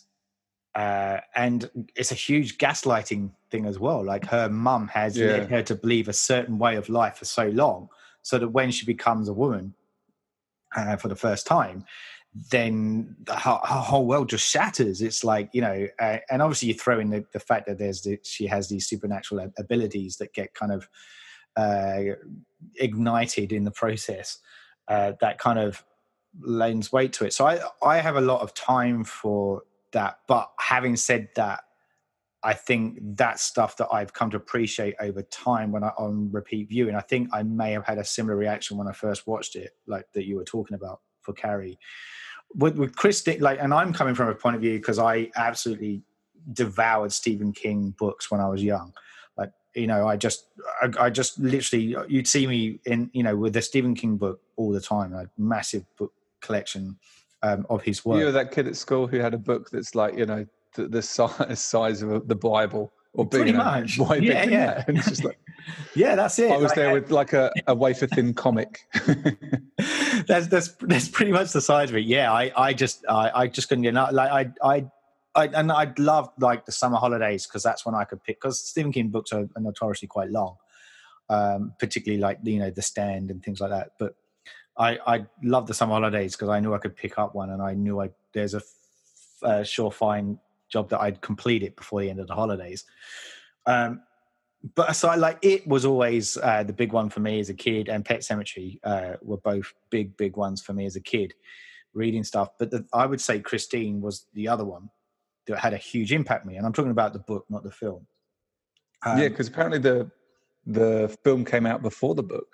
uh, 0.76 1.20
and 1.36 1.70
it's 1.96 2.12
a 2.12 2.16
huge 2.16 2.58
gaslighting 2.58 3.32
thing 3.52 3.66
as 3.66 3.78
well. 3.78 4.04
Like 4.04 4.26
her 4.26 4.50
mum 4.50 4.88
has 4.90 5.18
yeah. 5.18 5.28
led 5.28 5.50
her 5.50 5.64
to 5.64 5.76
believe 5.76 6.08
a 6.08 6.14
certain 6.14 6.58
way 6.58 6.76
of 6.76 6.90
life 6.90 7.18
for 7.18 7.26
so 7.26 7.48
long, 7.50 7.90
so 8.22 8.40
that 8.40 8.50
when 8.50 8.72
she 8.72 8.86
becomes 8.86 9.30
a 9.30 9.34
woman 9.34 9.76
uh, 10.76 10.96
for 10.96 11.10
the 11.10 11.16
first 11.16 11.46
time, 11.46 11.86
then 12.50 13.16
her, 13.28 13.60
her, 13.64 13.82
whole 13.82 14.08
world 14.08 14.30
just 14.30 14.50
shatters. 14.50 15.02
It's 15.02 15.24
like 15.24 15.50
you 15.54 15.62
know, 15.62 15.88
uh, 16.00 16.18
and 16.32 16.42
obviously 16.42 16.70
you 16.70 16.74
throw 16.74 17.00
in 17.00 17.12
the, 17.12 17.24
the 17.34 17.40
fact 17.40 17.68
that 17.68 17.78
there's 17.78 18.02
the, 18.02 18.20
she 18.24 18.48
has 18.48 18.68
these 18.68 18.88
supernatural 18.88 19.52
abilities 19.60 20.18
that 20.18 20.34
get 20.34 20.56
kind 20.56 20.72
of 20.72 20.90
uh, 21.56 22.16
ignited 22.76 23.52
in 23.52 23.64
the 23.64 23.72
process. 23.72 24.40
Uh, 24.88 25.14
that 25.22 25.38
kind 25.38 25.60
of 25.60 25.84
lends 26.42 26.92
weight 26.92 27.14
to 27.14 27.26
it. 27.26 27.34
So 27.34 27.46
I 27.46 27.60
I 27.84 28.00
have 28.00 28.16
a 28.16 28.22
lot 28.22 28.42
of 28.42 28.56
time 28.56 29.04
for 29.04 29.62
that. 29.94 30.20
But 30.28 30.52
having 30.60 30.96
said 30.96 31.30
that, 31.36 31.64
I 32.44 32.54
think 32.54 33.00
that's 33.16 33.42
stuff 33.42 33.78
that 33.78 33.88
I've 33.92 34.12
come 34.12 34.30
to 34.32 34.38
appreciate 34.38 34.96
over 35.00 35.22
time 35.22 35.72
when 35.72 35.84
I 35.84 35.90
on 35.98 36.30
repeat 36.32 36.68
viewing. 36.68 36.94
I 36.94 37.00
think 37.02 37.30
I 37.32 37.42
may 37.42 37.72
have 37.72 37.86
had 37.86 37.98
a 37.98 38.04
similar 38.04 38.36
reaction 38.36 38.78
when 38.78 38.88
I 38.88 38.92
first 38.92 39.26
watched 39.26 39.56
it, 39.56 39.72
like 39.88 40.06
that 40.14 40.26
you 40.26 40.36
were 40.36 40.44
talking 40.44 40.76
about 40.76 41.00
for 41.22 41.32
Carrie. 41.34 41.80
With, 42.54 42.78
with 42.78 42.96
Chris, 42.98 43.26
like, 43.40 43.60
and 43.62 43.74
I'm 43.74 43.94
coming 43.94 44.14
from 44.14 44.28
a 44.28 44.36
point 44.36 44.58
of 44.58 44.62
view 44.62 44.78
because 44.78 45.00
I 45.00 45.32
absolutely 45.38 46.04
devoured 46.52 47.14
Stephen 47.14 47.54
King 47.54 47.96
books 47.98 48.30
when 48.30 48.42
I 48.42 48.50
was 48.50 48.62
young. 48.62 48.94
Like, 49.38 49.52
you 49.74 49.88
know, 49.88 50.06
I 50.06 50.18
just, 50.18 50.48
I, 50.82 51.06
I 51.06 51.10
just 51.10 51.40
literally, 51.40 51.96
you'd 52.10 52.28
see 52.28 52.46
me 52.46 52.82
in, 52.86 53.10
you 53.14 53.24
know, 53.24 53.38
with 53.38 53.54
the 53.54 53.62
Stephen 53.62 53.96
King 53.96 54.18
book 54.18 54.42
all 54.58 54.72
the 54.72 54.82
time, 54.82 55.14
a 55.14 55.30
massive 55.38 55.86
book 55.98 56.12
collection 56.42 56.98
um, 57.44 57.66
of 57.70 57.84
his 57.84 58.04
work. 58.04 58.20
You 58.20 58.26
were 58.26 58.32
that 58.32 58.52
kid 58.52 58.68
at 58.68 58.76
school 58.76 59.06
who 59.06 59.20
had 59.20 59.34
a 59.34 59.38
book 59.38 59.70
that's 59.70 59.94
like 59.94 60.18
you 60.18 60.26
know 60.26 60.46
the, 60.76 60.88
the 60.88 61.02
size, 61.02 61.60
size 61.64 62.02
of 62.02 62.28
the 62.28 62.36
Bible 62.36 62.92
or 63.14 63.28
pretty 63.28 63.52
much. 63.52 63.98
Yeah, 63.98 64.44
yeah. 64.44 64.84
That? 64.84 64.96
Just 64.96 65.24
like, 65.24 65.38
yeah, 65.96 66.16
that's 66.16 66.40
it. 66.40 66.52
I 66.52 66.58
was 66.58 66.70
like, 66.70 66.76
there 66.76 66.94
with 66.94 67.12
like 67.12 67.34
a, 67.34 67.52
a 67.68 67.76
wafer 67.76 68.08
thin 68.08 68.34
comic. 68.34 68.80
that's 70.28 70.48
that's 70.48 70.70
that's 70.82 71.08
pretty 71.10 71.32
much 71.32 71.52
the 71.52 71.62
size 71.62 71.90
of 71.90 71.98
it. 71.98 72.06
Yeah, 72.06 72.32
I 72.32 72.52
I 72.56 72.74
just 72.74 73.06
I, 73.08 73.32
I 73.34 73.48
just 73.48 73.70
couldn't 73.70 73.84
get 73.84 73.90
enough. 73.90 74.12
Like 74.12 74.32
I 74.32 74.68
I. 74.68 74.86
I, 75.36 75.48
and 75.48 75.72
I 75.72 75.92
loved 75.98 76.40
like 76.44 76.68
the 76.68 76.72
summer 76.72 76.98
holidays 76.98 77.48
because 77.48 77.64
that's 77.64 77.88
when 77.88 77.96
I 77.96 78.04
could 78.04 78.24
pick 78.24 78.40
because 78.40 78.60
Stephen 78.60 78.92
King 78.92 79.08
books 79.08 79.34
are, 79.34 79.50
are 79.56 79.62
notoriously 79.62 80.08
quite 80.08 80.30
long, 80.30 80.58
um, 81.28 81.74
particularly 81.80 82.22
like 82.22 82.38
you 82.44 82.60
know 82.60 82.70
The 82.70 82.84
Stand 82.84 83.32
and 83.32 83.42
things 83.42 83.60
like 83.60 83.72
that. 83.72 83.94
But 83.98 84.14
I 84.78 85.00
I 85.06 85.26
love 85.44 85.68
the 85.68 85.74
summer 85.74 85.94
holidays 85.94 86.36
because 86.36 86.50
I 86.50 86.60
knew 86.60 86.74
I 86.74 86.80
could 86.80 86.96
pick 86.96 87.18
up 87.18 87.36
one, 87.36 87.50
and 87.52 87.62
I 87.62 87.74
knew 87.74 88.02
I 88.02 88.10
there's 88.34 88.54
a, 88.54 88.62
a 89.44 89.62
surefire 89.62 90.38
job 90.70 90.90
that 90.90 91.02
I'd 91.02 91.22
complete 91.22 91.64
it 91.64 91.76
before 91.76 92.02
the 92.02 92.10
end 92.10 92.20
of 92.20 92.28
the 92.28 92.36
holidays. 92.36 92.84
Um, 93.66 94.02
but 94.76 94.94
so 94.94 95.10
I 95.10 95.16
like 95.16 95.40
it 95.42 95.68
was 95.68 95.86
always 95.86 96.38
uh, 96.38 96.64
the 96.64 96.74
big 96.74 96.94
one 96.94 97.10
for 97.10 97.20
me 97.20 97.40
as 97.40 97.50
a 97.50 97.54
kid, 97.54 97.90
and 97.90 98.06
Pet 98.06 98.22
Sematary 98.22 98.80
uh, 98.84 99.14
were 99.22 99.38
both 99.38 99.74
big 99.90 100.16
big 100.18 100.38
ones 100.38 100.62
for 100.62 100.74
me 100.74 100.86
as 100.86 100.96
a 100.96 101.02
kid, 101.02 101.34
reading 101.94 102.24
stuff. 102.24 102.50
But 102.58 102.72
the, 102.72 102.86
I 102.94 103.06
would 103.06 103.22
say 103.22 103.40
Christine 103.40 104.02
was 104.02 104.26
the 104.34 104.48
other 104.48 104.66
one 104.66 104.90
that 105.48 105.60
had 105.60 105.74
a 105.74 105.78
huge 105.78 106.14
impact 106.14 106.46
on 106.46 106.52
me, 106.52 106.58
and 106.58 106.66
I'm 106.66 106.74
talking 106.74 106.92
about 106.92 107.14
the 107.14 107.20
book, 107.20 107.46
not 107.50 107.64
the 107.64 107.72
film. 107.72 108.08
Um, 109.06 109.20
yeah, 109.20 109.28
because 109.28 109.48
apparently 109.48 109.80
the 109.80 110.10
the 110.66 111.16
film 111.24 111.44
came 111.44 111.66
out 111.66 111.82
before 111.82 112.16
the 112.16 112.24
book. 112.24 112.48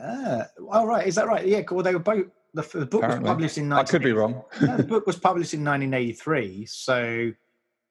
Uh, 0.00 0.44
all 0.70 0.86
right, 0.86 1.06
is 1.06 1.14
that 1.16 1.26
right? 1.26 1.46
Yeah. 1.46 1.62
Well, 1.70 1.82
they 1.82 1.92
were 1.92 2.00
both. 2.00 2.26
The, 2.52 2.62
the 2.62 2.86
book 2.86 3.04
Apparently. 3.04 3.22
was 3.22 3.30
published 3.30 3.58
in. 3.58 3.72
I 3.72 3.84
could 3.84 4.02
be 4.02 4.12
wrong. 4.12 4.42
no, 4.60 4.76
the 4.76 4.82
book 4.82 5.06
was 5.06 5.16
published 5.16 5.54
in 5.54 5.64
1983, 5.64 6.66
so 6.66 7.32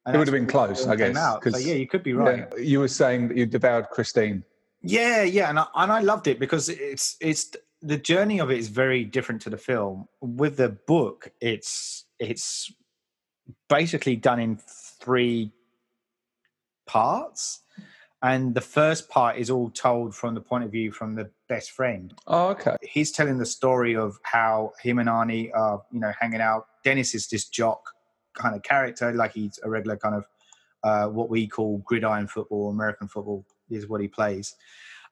it 0.07 0.17
would 0.17 0.27
have 0.27 0.33
been 0.33 0.47
close, 0.47 0.85
I 0.85 0.95
guess. 0.95 1.15
So, 1.15 1.57
yeah, 1.57 1.75
you 1.75 1.87
could 1.87 2.03
be 2.03 2.13
right. 2.13 2.47
Yeah, 2.57 2.59
you 2.59 2.79
were 2.79 2.89
saying 2.89 3.29
that 3.29 3.37
you 3.37 3.45
devoured 3.45 3.89
Christine. 3.89 4.43
Yeah, 4.81 5.23
yeah, 5.23 5.49
and 5.49 5.59
I, 5.59 5.65
and 5.75 5.91
I 5.91 6.01
loved 6.01 6.27
it 6.27 6.39
because 6.39 6.67
it's 6.67 7.15
it's 7.21 7.51
the 7.81 7.97
journey 7.97 8.39
of 8.39 8.51
it 8.51 8.57
is 8.57 8.67
very 8.67 9.05
different 9.05 9.41
to 9.43 9.49
the 9.49 9.57
film. 9.57 10.07
With 10.19 10.57
the 10.57 10.69
book, 10.69 11.31
it's 11.39 12.05
it's 12.19 12.73
basically 13.69 14.17
done 14.17 14.39
in 14.39 14.57
three 14.99 15.53
parts 16.85 17.61
and 18.21 18.53
the 18.53 18.61
first 18.61 19.09
part 19.09 19.37
is 19.37 19.49
all 19.49 19.69
told 19.69 20.13
from 20.13 20.35
the 20.35 20.41
point 20.41 20.63
of 20.63 20.71
view 20.71 20.91
from 20.91 21.15
the 21.15 21.29
best 21.49 21.71
friend. 21.71 22.13
Oh, 22.27 22.49
okay. 22.49 22.77
He's 22.81 23.11
telling 23.11 23.37
the 23.37 23.45
story 23.45 23.95
of 23.95 24.17
how 24.23 24.71
him 24.81 24.99
and 24.99 25.09
Arnie 25.09 25.49
are, 25.53 25.81
you 25.91 25.99
know, 25.99 26.13
hanging 26.19 26.41
out. 26.41 26.67
Dennis 26.83 27.13
is 27.13 27.27
this 27.27 27.49
jock 27.49 27.81
kind 28.33 28.55
of 28.55 28.63
character, 28.63 29.11
like 29.11 29.33
he's 29.33 29.59
a 29.63 29.69
regular 29.69 29.97
kind 29.97 30.15
of 30.15 30.25
uh, 30.83 31.07
what 31.07 31.29
we 31.29 31.47
call 31.47 31.79
gridiron 31.79 32.27
football, 32.27 32.69
American 32.69 33.07
football 33.07 33.45
is 33.69 33.87
what 33.87 33.99
he 33.99 34.07
plays. 34.07 34.55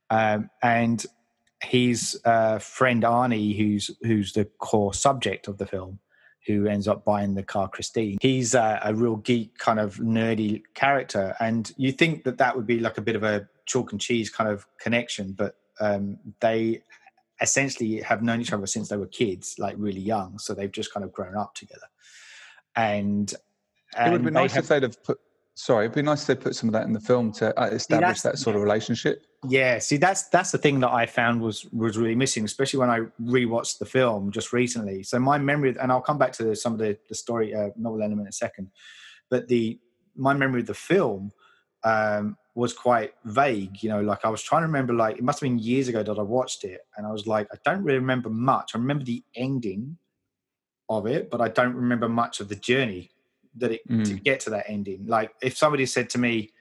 Um, 0.10 0.50
and 0.64 1.06
his 1.62 2.20
uh, 2.24 2.60
friend 2.60 3.04
Arnie, 3.04 3.58
who's 3.58 3.92
who's 4.04 4.34
the 4.34 4.46
core 4.46 4.94
subject 4.94 5.48
of 5.48 5.58
the 5.58 5.66
film, 5.66 6.00
who 6.46 6.68
ends 6.68 6.88
up 6.88 7.04
buying 7.04 7.36
the 7.36 7.44
car 7.44 7.68
Christine. 7.68 8.18
He's 8.22 8.54
a, 8.54 8.80
a, 8.84 8.94
real 8.94 9.18
geek, 9.18 9.58
kind 9.58 9.80
of 9.80 9.98
nerdy 9.98 10.62
character, 10.76 11.36
and 11.40 11.72
you 11.78 11.92
think 11.92 12.24
that 12.24 12.38
that 12.38 12.56
would 12.56 12.68
be 12.68 12.80
like 12.80 12.98
a 12.98 13.02
bit 13.02 13.16
of 13.16 13.24
a 13.24 13.48
chalk 13.66 13.92
and 13.92 14.00
cheese 14.00 14.30
kind 14.30 14.50
of 14.50 14.66
connection, 14.80 15.34
but 15.34 15.56
um, 15.80 16.18
they 16.40 16.82
essentially 17.42 18.02
have 18.02 18.24
known 18.24 18.42
each 18.42 18.54
other 18.54 18.66
since 18.66 18.90
they 18.90 18.98
were 18.98 19.08
kids, 19.08 19.56
like 19.60 19.76
really 19.78 20.02
young, 20.02 20.40
so 20.40 20.54
they've 20.54 20.72
just 20.72 20.94
kind 20.94 21.04
of 21.04 21.12
grown 21.12 21.36
up 21.36 21.54
together. 21.54 21.88
And, 22.76 23.34
and 23.96 24.10
it 24.10 24.12
would 24.18 24.26
be 24.26 24.32
nice 24.32 24.54
have, 24.54 24.64
if 24.64 24.70
they'd 24.70 24.84
have 24.84 25.04
put 25.04 25.20
sorry, 25.58 25.86
it'd 25.86 25.96
be 25.96 26.02
nice 26.04 26.22
if 26.22 26.28
they 26.28 26.36
put 26.36 26.56
some 26.56 26.70
of 26.70 26.74
that 26.74 26.86
in 26.86 26.94
the 26.94 27.00
film 27.00 27.32
to 27.34 27.60
uh, 27.60 27.66
establish 27.66 28.22
that 28.22 28.38
sort 28.38 28.56
of 28.56 28.62
relationship. 28.62 29.26
Yeah, 29.48 29.80
see, 29.80 29.98
that's 29.98 30.30
that's 30.30 30.52
the 30.52 30.58
thing 30.58 30.80
that 30.80 30.92
I 30.92 31.06
found 31.06 31.42
was 31.42 31.66
was 31.72 31.98
really 31.98 32.16
missing, 32.16 32.46
especially 32.46 32.80
when 32.80 32.90
I 32.90 33.00
rewatched 33.22 33.80
the 33.80 33.86
film 33.86 34.32
just 34.32 34.54
recently. 34.54 35.04
So 35.04 35.20
my 35.20 35.38
memory, 35.38 35.76
and 35.80 35.92
I'll 35.92 36.02
come 36.02 36.18
back 36.18 36.32
to 36.34 36.56
some 36.56 36.74
of 36.74 36.80
the 36.80 36.98
the 37.10 37.16
story 37.16 37.54
uh, 37.54 37.70
novel 37.76 38.02
element 38.02 38.22
in 38.22 38.28
a 38.28 38.32
second, 38.32 38.72
but 39.30 39.48
the 39.48 39.80
my 40.16 40.34
memory 40.34 40.62
of 40.62 40.68
the 40.68 40.74
film 40.74 41.32
um, 41.84 42.38
was 42.58 42.74
quite 42.74 43.14
vague. 43.24 43.84
You 43.84 43.90
know, 43.90 44.02
like 44.02 44.26
I 44.26 44.30
was 44.30 44.42
trying 44.42 44.64
to 44.64 44.66
remember, 44.66 44.92
like 44.92 45.18
it 45.18 45.24
must 45.24 45.40
have 45.40 45.48
been 45.48 45.60
years 45.60 45.90
ago 45.90 46.02
that 46.02 46.18
I 46.18 46.24
watched 46.24 46.64
it, 46.64 46.82
and 46.98 47.06
I 47.06 47.12
was 47.12 47.28
like, 47.28 47.48
I 47.54 47.58
don't 47.64 47.84
really 47.84 48.00
remember 48.00 48.32
much. 48.32 48.72
I 48.74 48.80
remember 48.80 49.06
the 49.06 49.24
ending 49.36 49.98
of 50.90 51.06
it, 51.06 51.30
but 51.30 51.40
I 51.40 51.50
don't 51.50 51.76
remember 51.76 52.10
much 52.10 52.40
of 52.40 52.50
the 52.50 52.56
journey 52.56 53.12
that 53.58 53.74
it 53.74 53.88
mm. 53.88 54.04
to 54.06 54.16
get 54.16 54.40
to 54.42 54.50
that 54.50 54.66
ending. 54.68 55.06
Like 55.06 55.34
if 55.40 55.56
somebody 55.56 55.86
said 55.86 56.10
to 56.12 56.18
me, 56.18 56.52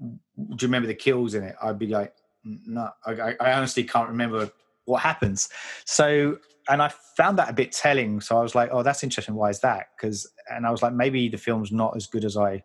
"Do 0.00 0.16
you 0.36 0.68
remember 0.68 0.88
the 0.88 0.94
kills 0.94 1.34
in 1.34 1.44
it?" 1.44 1.54
I'd 1.62 1.78
be 1.78 1.88
like, 1.88 2.14
"No, 2.42 2.88
I, 3.04 3.34
I 3.38 3.52
honestly 3.52 3.84
can't 3.84 4.08
remember 4.08 4.50
what 4.86 5.02
happens." 5.02 5.50
So, 5.84 6.38
and 6.70 6.80
I 6.80 6.90
found 7.18 7.38
that 7.38 7.50
a 7.50 7.52
bit 7.52 7.72
telling. 7.72 8.22
So 8.22 8.38
I 8.38 8.42
was 8.42 8.54
like, 8.54 8.70
"Oh, 8.72 8.82
that's 8.82 9.04
interesting. 9.04 9.34
Why 9.34 9.50
is 9.50 9.60
that?" 9.60 9.88
Because, 9.94 10.26
and 10.48 10.66
I 10.66 10.70
was 10.70 10.82
like, 10.82 10.94
maybe 10.94 11.28
the 11.28 11.36
film's 11.36 11.72
not 11.72 11.94
as 11.94 12.06
good 12.06 12.24
as 12.24 12.38
I 12.38 12.62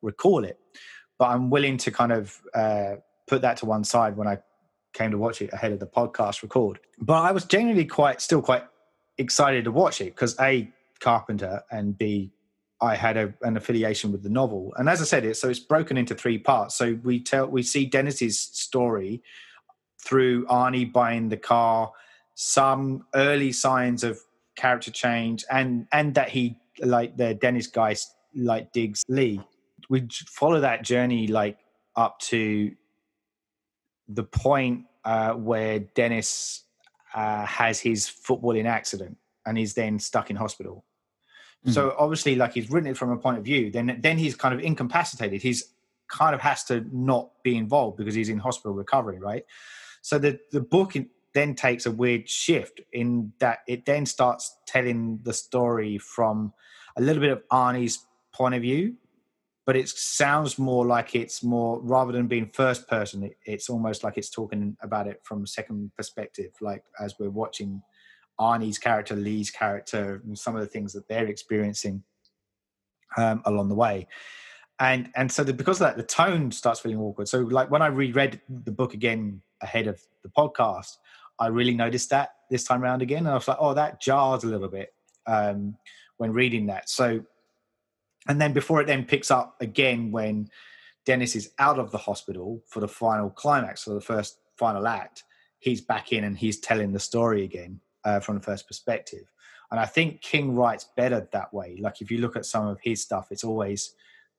recall 0.00 0.44
it 0.44 0.58
but 1.18 1.26
I'm 1.26 1.50
willing 1.50 1.76
to 1.78 1.90
kind 1.90 2.12
of 2.12 2.40
uh, 2.54 2.96
put 3.26 3.42
that 3.42 3.56
to 3.58 3.66
one 3.66 3.84
side 3.84 4.16
when 4.16 4.28
I 4.28 4.38
came 4.92 5.10
to 5.10 5.18
watch 5.18 5.42
it 5.42 5.52
ahead 5.52 5.72
of 5.72 5.80
the 5.80 5.86
podcast 5.86 6.42
record. 6.42 6.78
But 6.98 7.22
I 7.22 7.32
was 7.32 7.44
genuinely 7.44 7.84
quite, 7.84 8.20
still 8.20 8.40
quite 8.40 8.64
excited 9.18 9.64
to 9.64 9.72
watch 9.72 10.00
it 10.00 10.14
because 10.14 10.38
a 10.40 10.70
Carpenter 11.00 11.62
and 11.70 11.96
b 11.96 12.32
I 12.80 12.94
had 12.94 13.16
a, 13.16 13.34
an 13.42 13.56
affiliation 13.56 14.12
with 14.12 14.22
the 14.22 14.28
novel. 14.28 14.72
And 14.76 14.88
as 14.88 15.00
I 15.00 15.04
said, 15.04 15.24
it 15.24 15.36
so 15.36 15.48
it's 15.48 15.58
broken 15.58 15.96
into 15.96 16.14
three 16.14 16.38
parts. 16.38 16.76
So 16.76 16.98
we 17.02 17.20
tell 17.20 17.46
we 17.48 17.62
see 17.62 17.86
Dennis's 17.86 18.38
story 18.38 19.22
through 20.00 20.46
Arnie 20.46 20.92
buying 20.92 21.28
the 21.28 21.36
car, 21.36 21.92
some 22.34 23.04
early 23.14 23.50
signs 23.50 24.04
of 24.04 24.20
character 24.54 24.92
change, 24.92 25.44
and 25.50 25.88
and 25.92 26.14
that 26.14 26.28
he 26.28 26.56
like 26.80 27.16
the 27.16 27.34
Dennis 27.34 27.66
guy 27.66 27.96
like 28.34 28.72
digs 28.72 29.04
Leigh 29.08 29.40
we 29.88 30.06
follow 30.26 30.60
that 30.60 30.82
journey 30.82 31.26
like 31.26 31.58
up 31.96 32.18
to 32.20 32.72
the 34.08 34.24
point 34.24 34.84
uh, 35.04 35.32
where 35.32 35.80
Dennis 35.80 36.64
uh, 37.14 37.44
has 37.46 37.80
his 37.80 38.06
footballing 38.06 38.66
accident 38.66 39.16
and 39.46 39.56
he's 39.56 39.74
then 39.74 39.98
stuck 39.98 40.30
in 40.30 40.36
hospital. 40.36 40.84
Mm-hmm. 41.64 41.72
So 41.72 41.94
obviously, 41.98 42.36
like 42.36 42.52
he's 42.52 42.70
written 42.70 42.90
it 42.90 42.96
from 42.96 43.10
a 43.10 43.16
point 43.16 43.38
of 43.38 43.44
view. 43.44 43.70
Then 43.70 43.98
then 44.00 44.18
he's 44.18 44.36
kind 44.36 44.54
of 44.54 44.60
incapacitated. 44.60 45.42
He's 45.42 45.74
kind 46.08 46.34
of 46.34 46.40
has 46.40 46.64
to 46.64 46.86
not 46.92 47.30
be 47.42 47.56
involved 47.56 47.96
because 47.96 48.14
he's 48.14 48.28
in 48.28 48.38
hospital 48.38 48.74
recovery, 48.74 49.18
right? 49.18 49.44
So 50.02 50.18
the 50.18 50.38
the 50.52 50.60
book 50.60 50.94
then 51.34 51.54
takes 51.54 51.86
a 51.86 51.90
weird 51.90 52.28
shift 52.28 52.80
in 52.92 53.32
that 53.38 53.60
it 53.66 53.84
then 53.86 54.06
starts 54.06 54.56
telling 54.66 55.20
the 55.24 55.32
story 55.32 55.98
from 55.98 56.52
a 56.96 57.00
little 57.00 57.20
bit 57.20 57.30
of 57.30 57.42
Arnie's 57.48 58.06
point 58.32 58.54
of 58.54 58.62
view 58.62 58.94
but 59.68 59.76
it 59.76 59.86
sounds 59.86 60.58
more 60.58 60.86
like 60.86 61.14
it's 61.14 61.42
more 61.42 61.78
rather 61.82 62.10
than 62.10 62.26
being 62.26 62.48
first 62.54 62.88
person 62.88 63.22
it, 63.22 63.36
it's 63.44 63.68
almost 63.68 64.02
like 64.02 64.16
it's 64.16 64.30
talking 64.30 64.74
about 64.80 65.06
it 65.06 65.20
from 65.22 65.44
a 65.44 65.46
second 65.46 65.90
perspective 65.94 66.50
like 66.62 66.82
as 66.98 67.14
we're 67.20 67.28
watching 67.28 67.82
arnie's 68.40 68.78
character 68.78 69.14
leigh's 69.14 69.50
character 69.50 70.22
and 70.24 70.38
some 70.38 70.54
of 70.54 70.62
the 70.62 70.66
things 70.66 70.94
that 70.94 71.06
they're 71.06 71.26
experiencing 71.26 72.02
um, 73.18 73.42
along 73.44 73.68
the 73.68 73.74
way. 73.74 74.06
And 74.80 75.10
and 75.14 75.30
so 75.30 75.44
the, 75.44 75.52
because 75.52 75.82
of 75.82 75.86
that 75.86 75.98
the 75.98 76.02
tone 76.02 76.50
starts 76.50 76.80
feeling 76.80 76.98
awkward. 76.98 77.28
So 77.28 77.40
like 77.40 77.70
when 77.70 77.82
i 77.82 77.88
reread 77.88 78.40
the 78.48 78.72
book 78.72 78.94
again 78.94 79.42
ahead 79.60 79.86
of 79.86 80.00
the 80.22 80.30
podcast 80.30 80.96
i 81.40 81.48
really 81.48 81.74
noticed 81.74 82.08
that 82.10 82.30
this 82.48 82.64
time 82.64 82.82
around 82.82 83.02
again 83.02 83.18
and 83.18 83.28
i 83.28 83.34
was 83.34 83.48
like 83.48 83.58
oh 83.60 83.74
that 83.74 84.00
jars 84.00 84.44
a 84.44 84.46
little 84.46 84.68
bit 84.68 84.94
um, 85.26 85.76
when 86.16 86.32
reading 86.32 86.66
that. 86.66 86.88
So 86.88 87.24
and 88.28 88.40
then 88.40 88.52
before 88.52 88.80
it 88.80 88.86
then 88.86 89.04
picks 89.04 89.30
up 89.30 89.56
again 89.60 90.10
when 90.12 90.48
Dennis 91.06 91.34
is 91.34 91.50
out 91.58 91.78
of 91.78 91.90
the 91.90 91.98
hospital 91.98 92.62
for 92.66 92.80
the 92.80 92.88
final 92.88 93.30
climax, 93.30 93.84
for 93.84 93.94
the 93.94 94.00
first 94.00 94.38
final 94.56 94.86
act, 94.86 95.24
he's 95.58 95.80
back 95.80 96.12
in 96.12 96.24
and 96.24 96.36
he's 96.36 96.60
telling 96.60 96.92
the 96.92 97.00
story 97.00 97.44
again 97.44 97.80
uh, 98.04 98.20
from 98.20 98.36
the 98.36 98.42
first 98.42 98.68
perspective. 98.68 99.24
And 99.70 99.80
I 99.80 99.86
think 99.86 100.20
King 100.20 100.54
writes 100.54 100.88
better 100.96 101.28
that 101.32 101.52
way. 101.52 101.78
Like 101.80 102.00
if 102.00 102.10
you 102.10 102.18
look 102.18 102.36
at 102.36 102.46
some 102.46 102.66
of 102.66 102.78
his 102.82 103.02
stuff, 103.02 103.28
it's 103.30 103.44
always 103.44 103.94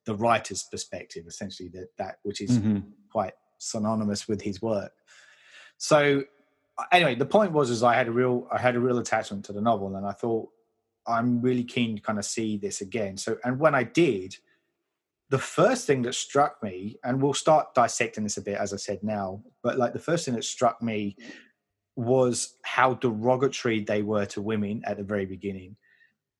the 0.05 0.15
writer's 0.15 0.63
perspective, 0.63 1.25
essentially 1.27 1.69
that 1.69 1.89
that 1.98 2.19
which 2.24 2.41
is 2.41 2.58
mm-hmm. 2.58 2.79
quite 3.12 3.34
synonymous 3.58 4.27
with 4.27 4.41
his 4.41 4.62
work. 4.62 4.93
So 5.77 6.24
anyway, 6.91 7.15
the 7.15 7.25
point 7.25 7.51
was 7.51 7.69
is 7.69 7.84
I 7.84 7.96
had 7.96 8.08
a 8.08 8.12
real 8.12 8.48
I 8.51 8.60
had 8.60 8.75
a 8.75 8.79
real 8.79 8.98
attachment 9.00 9.46
to 9.46 9.53
the 9.53 9.62
novel, 9.62 9.96
and 9.96 10.05
I 10.05 10.13
thought 10.13 10.50
I'm 11.07 11.41
really 11.41 11.63
keen 11.63 11.95
to 11.95 12.01
kind 12.01 12.19
of 12.19 12.25
see 12.25 12.57
this 12.57 12.81
again. 12.81 13.17
So, 13.17 13.37
and 13.43 13.59
when 13.59 13.75
I 13.75 13.83
did, 13.83 14.35
the 15.29 15.39
first 15.39 15.85
thing 15.85 16.01
that 16.03 16.15
struck 16.15 16.61
me, 16.63 16.97
and 17.03 17.21
we'll 17.21 17.33
start 17.33 17.73
dissecting 17.75 18.23
this 18.23 18.37
a 18.37 18.41
bit, 18.41 18.57
as 18.57 18.73
I 18.73 18.77
said 18.77 19.03
now, 19.03 19.43
but 19.63 19.77
like 19.77 19.93
the 19.93 19.99
first 19.99 20.25
thing 20.25 20.33
that 20.35 20.43
struck 20.43 20.81
me 20.81 21.15
was 21.95 22.55
how 22.63 22.95
derogatory 22.95 23.81
they 23.81 24.01
were 24.01 24.25
to 24.25 24.41
women 24.41 24.81
at 24.85 24.97
the 24.97 25.03
very 25.03 25.25
beginning. 25.25 25.75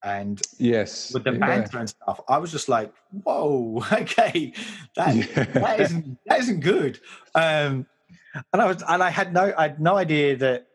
And 0.02 0.42
yes, 0.58 1.14
with 1.14 1.26
the 1.26 1.34
banter 1.34 1.72
yeah. 1.74 1.80
and 1.82 1.90
stuff, 1.90 2.22
I 2.30 2.38
was 2.38 2.54
just 2.54 2.70
like, 2.70 2.94
"Whoa, 3.12 3.84
okay, 3.92 4.54
that 4.96 5.16
yeah. 5.16 5.44
that 5.44 5.80
isn't 5.82 6.18
that 6.26 6.40
isn't 6.40 6.62
good." 6.62 7.02
Um, 7.36 7.86
and 8.54 8.62
I 8.62 8.66
was, 8.66 8.82
and 8.88 9.04
I 9.04 9.10
had 9.10 9.34
no, 9.34 9.54
I 9.58 9.64
had 9.64 9.82
no 9.82 9.98
idea 9.98 10.38
that 10.38 10.68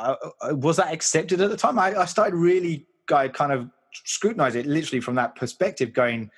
uh 0.00 0.54
was 0.56 0.76
that 0.76 0.92
accepted 0.92 1.40
at 1.40 1.50
the 1.50 1.56
time. 1.56 1.78
I, 1.78 1.94
I 2.00 2.04
started 2.04 2.36
really 2.36 2.86
I 3.12 3.28
kind 3.28 3.52
of 3.52 3.68
scrutinize 4.04 4.54
it 4.54 4.66
literally 4.66 5.00
from 5.00 5.16
that 5.16 5.36
perspective, 5.36 5.92
going, 5.92 6.30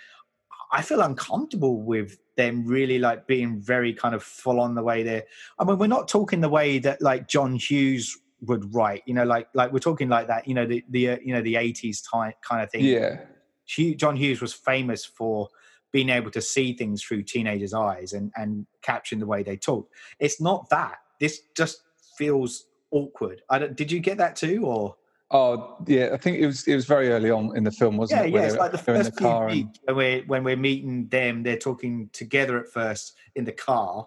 I 0.70 0.82
feel 0.82 1.00
uncomfortable 1.00 1.82
with 1.82 2.18
them 2.36 2.64
really 2.66 2.98
like 2.98 3.26
being 3.26 3.60
very 3.60 3.92
kind 3.92 4.14
of 4.14 4.22
full 4.22 4.60
on 4.60 4.74
the 4.74 4.82
way 4.82 5.02
they're. 5.02 5.24
I 5.58 5.64
mean, 5.64 5.78
we're 5.78 5.86
not 5.86 6.08
talking 6.08 6.40
the 6.40 6.48
way 6.48 6.78
that 6.78 7.02
like 7.02 7.28
John 7.28 7.56
Hughes 7.56 8.16
would 8.42 8.74
write, 8.74 9.02
you 9.06 9.14
know, 9.14 9.24
like 9.24 9.48
like 9.54 9.72
we're 9.72 9.78
talking 9.78 10.08
like 10.08 10.28
that, 10.28 10.48
you 10.48 10.54
know, 10.54 10.66
the 10.66 10.84
the 10.90 11.10
uh, 11.10 11.16
you 11.22 11.34
know 11.34 11.42
the 11.42 11.56
eighties 11.56 12.00
type 12.00 12.36
kind 12.42 12.62
of 12.62 12.70
thing. 12.70 12.84
Yeah, 12.84 13.20
John 13.66 14.16
Hughes 14.16 14.40
was 14.40 14.52
famous 14.52 15.04
for 15.04 15.48
being 15.92 16.08
able 16.08 16.30
to 16.30 16.40
see 16.40 16.72
things 16.72 17.02
through 17.02 17.22
teenagers' 17.24 17.74
eyes 17.74 18.14
and 18.14 18.32
and 18.36 18.66
capturing 18.80 19.20
the 19.20 19.26
way 19.26 19.42
they 19.42 19.56
talk. 19.56 19.88
It's 20.18 20.40
not 20.40 20.70
that. 20.70 20.96
This 21.20 21.42
just 21.54 21.82
feels 22.16 22.64
awkward. 22.92 23.42
I 23.50 23.58
don't, 23.58 23.76
did 23.76 23.90
you 23.90 23.98
get 23.98 24.18
that 24.18 24.36
too, 24.36 24.64
or? 24.64 24.96
Oh 25.34 25.76
yeah, 25.86 26.10
I 26.12 26.18
think 26.18 26.38
it 26.38 26.46
was 26.46 26.68
it 26.68 26.74
was 26.74 26.84
very 26.84 27.08
early 27.08 27.30
on 27.30 27.56
in 27.56 27.64
the 27.64 27.72
film, 27.72 27.96
wasn't 27.96 28.20
yeah, 28.20 28.26
it? 28.26 28.32
Yeah, 28.32 28.40
yeah. 28.40 28.46
It's 28.48 28.56
like 28.56 28.70
the 28.70 28.78
first 28.78 29.16
the 29.16 29.46
weeks 29.50 29.78
and... 29.88 29.96
when 29.96 29.96
we're 29.96 30.22
when 30.26 30.44
we're 30.44 30.56
meeting 30.56 31.08
them, 31.08 31.42
they're 31.42 31.56
talking 31.56 32.10
together 32.12 32.60
at 32.60 32.68
first 32.68 33.16
in 33.34 33.44
the 33.44 33.52
car, 33.52 34.06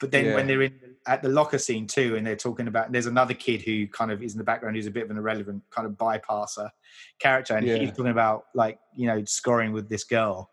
but 0.00 0.10
then 0.10 0.24
yeah. 0.24 0.34
when 0.34 0.46
they're 0.46 0.62
in 0.62 0.80
at 1.06 1.22
the 1.22 1.28
locker 1.28 1.58
scene 1.58 1.86
too, 1.86 2.16
and 2.16 2.26
they're 2.26 2.36
talking 2.36 2.68
about 2.68 2.90
there's 2.90 3.04
another 3.04 3.34
kid 3.34 3.60
who 3.60 3.86
kind 3.88 4.10
of 4.10 4.22
is 4.22 4.32
in 4.32 4.38
the 4.38 4.44
background 4.44 4.76
who's 4.76 4.86
a 4.86 4.90
bit 4.90 5.04
of 5.04 5.10
an 5.10 5.18
irrelevant 5.18 5.62
kind 5.70 5.86
of 5.86 5.92
bypasser 5.92 6.70
character, 7.18 7.54
and 7.54 7.66
yeah. 7.66 7.76
he's 7.76 7.90
talking 7.90 8.08
about 8.08 8.46
like 8.54 8.78
you 8.96 9.06
know 9.06 9.22
scoring 9.26 9.72
with 9.72 9.90
this 9.90 10.04
girl, 10.04 10.50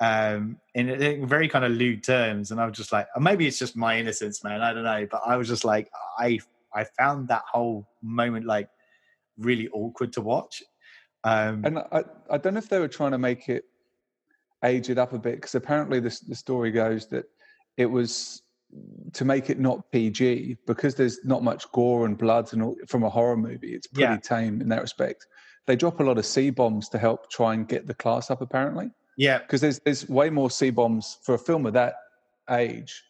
um, 0.00 0.58
in 0.74 1.26
very 1.28 1.48
kind 1.48 1.66
of 1.66 1.72
lewd 1.72 2.02
terms, 2.02 2.50
and 2.50 2.60
I 2.60 2.66
was 2.66 2.76
just 2.76 2.92
like, 2.92 3.06
maybe 3.20 3.46
it's 3.46 3.58
just 3.58 3.76
my 3.76 3.98
innocence, 3.98 4.42
man. 4.42 4.62
I 4.62 4.72
don't 4.72 4.84
know, 4.84 5.06
but 5.10 5.22
I 5.26 5.36
was 5.36 5.48
just 5.48 5.64
like, 5.64 5.90
I 6.18 6.40
I 6.74 6.84
found 6.84 7.28
that 7.28 7.42
whole 7.50 7.88
moment 8.02 8.46
like 8.46 8.68
really 9.38 9.68
awkward 9.68 10.12
to 10.14 10.20
watch. 10.20 10.62
Um, 11.24 11.64
and 11.64 11.78
I, 11.78 12.04
I 12.30 12.38
don't 12.38 12.54
know 12.54 12.58
if 12.58 12.68
they 12.68 12.80
were 12.80 12.88
trying 12.88 13.12
to 13.12 13.18
make 13.18 13.48
it 13.48 13.64
age 14.64 14.90
it 14.90 14.98
up 14.98 15.12
a 15.12 15.18
bit 15.18 15.36
because 15.36 15.54
apparently 15.54 16.00
the, 16.00 16.18
the 16.28 16.34
story 16.34 16.70
goes 16.70 17.06
that 17.08 17.26
it 17.76 17.86
was 17.86 18.42
to 19.12 19.24
make 19.24 19.50
it 19.50 19.58
not 19.58 19.90
PG 19.92 20.56
because 20.66 20.94
there's 20.94 21.24
not 21.24 21.42
much 21.42 21.70
gore 21.72 22.06
and 22.06 22.18
blood 22.18 22.52
and 22.52 22.62
all, 22.62 22.76
from 22.88 23.04
a 23.04 23.10
horror 23.10 23.36
movie. 23.36 23.74
It's 23.74 23.86
pretty 23.86 24.14
yeah. 24.14 24.18
tame 24.18 24.60
in 24.60 24.68
that 24.70 24.82
respect. 24.82 25.26
They 25.66 25.76
drop 25.76 26.00
a 26.00 26.02
lot 26.02 26.18
of 26.18 26.26
C 26.26 26.50
bombs 26.50 26.88
to 26.90 26.98
help 26.98 27.30
try 27.30 27.54
and 27.54 27.66
get 27.68 27.86
the 27.86 27.94
class 27.94 28.30
up. 28.30 28.42
Apparently, 28.42 28.90
yeah, 29.16 29.38
because 29.38 29.60
there's 29.60 29.78
there's 29.80 30.08
way 30.08 30.28
more 30.28 30.50
C 30.50 30.70
bombs 30.70 31.18
for 31.22 31.34
a 31.34 31.38
film 31.38 31.66
of 31.66 31.72
that 31.74 31.94
age 32.50 33.02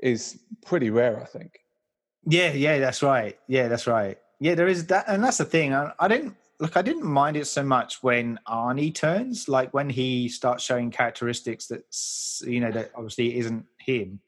is 0.00 0.40
pretty 0.64 0.90
rare, 0.90 1.22
I 1.22 1.26
think. 1.26 1.52
Yeah, 2.26 2.52
yeah, 2.52 2.78
that's 2.78 3.02
right. 3.02 3.38
Yeah, 3.48 3.68
that's 3.68 3.86
right. 3.86 4.18
Yeah, 4.40 4.54
there 4.54 4.68
is 4.68 4.86
that, 4.86 5.04
and 5.08 5.22
that's 5.22 5.38
the 5.38 5.44
thing. 5.44 5.74
I, 5.74 5.92
I 5.98 6.08
didn't 6.08 6.36
look. 6.60 6.76
I 6.76 6.82
didn't 6.82 7.04
mind 7.04 7.36
it 7.36 7.46
so 7.46 7.62
much 7.62 8.02
when 8.02 8.38
Arnie 8.48 8.94
turns, 8.94 9.48
like 9.48 9.72
when 9.74 9.88
he 9.90 10.28
starts 10.28 10.64
showing 10.64 10.90
characteristics 10.90 11.66
that 11.66 11.84
you 12.48 12.60
know 12.60 12.70
that 12.70 12.90
obviously 12.94 13.38
isn't 13.38 13.66
him, 13.78 14.20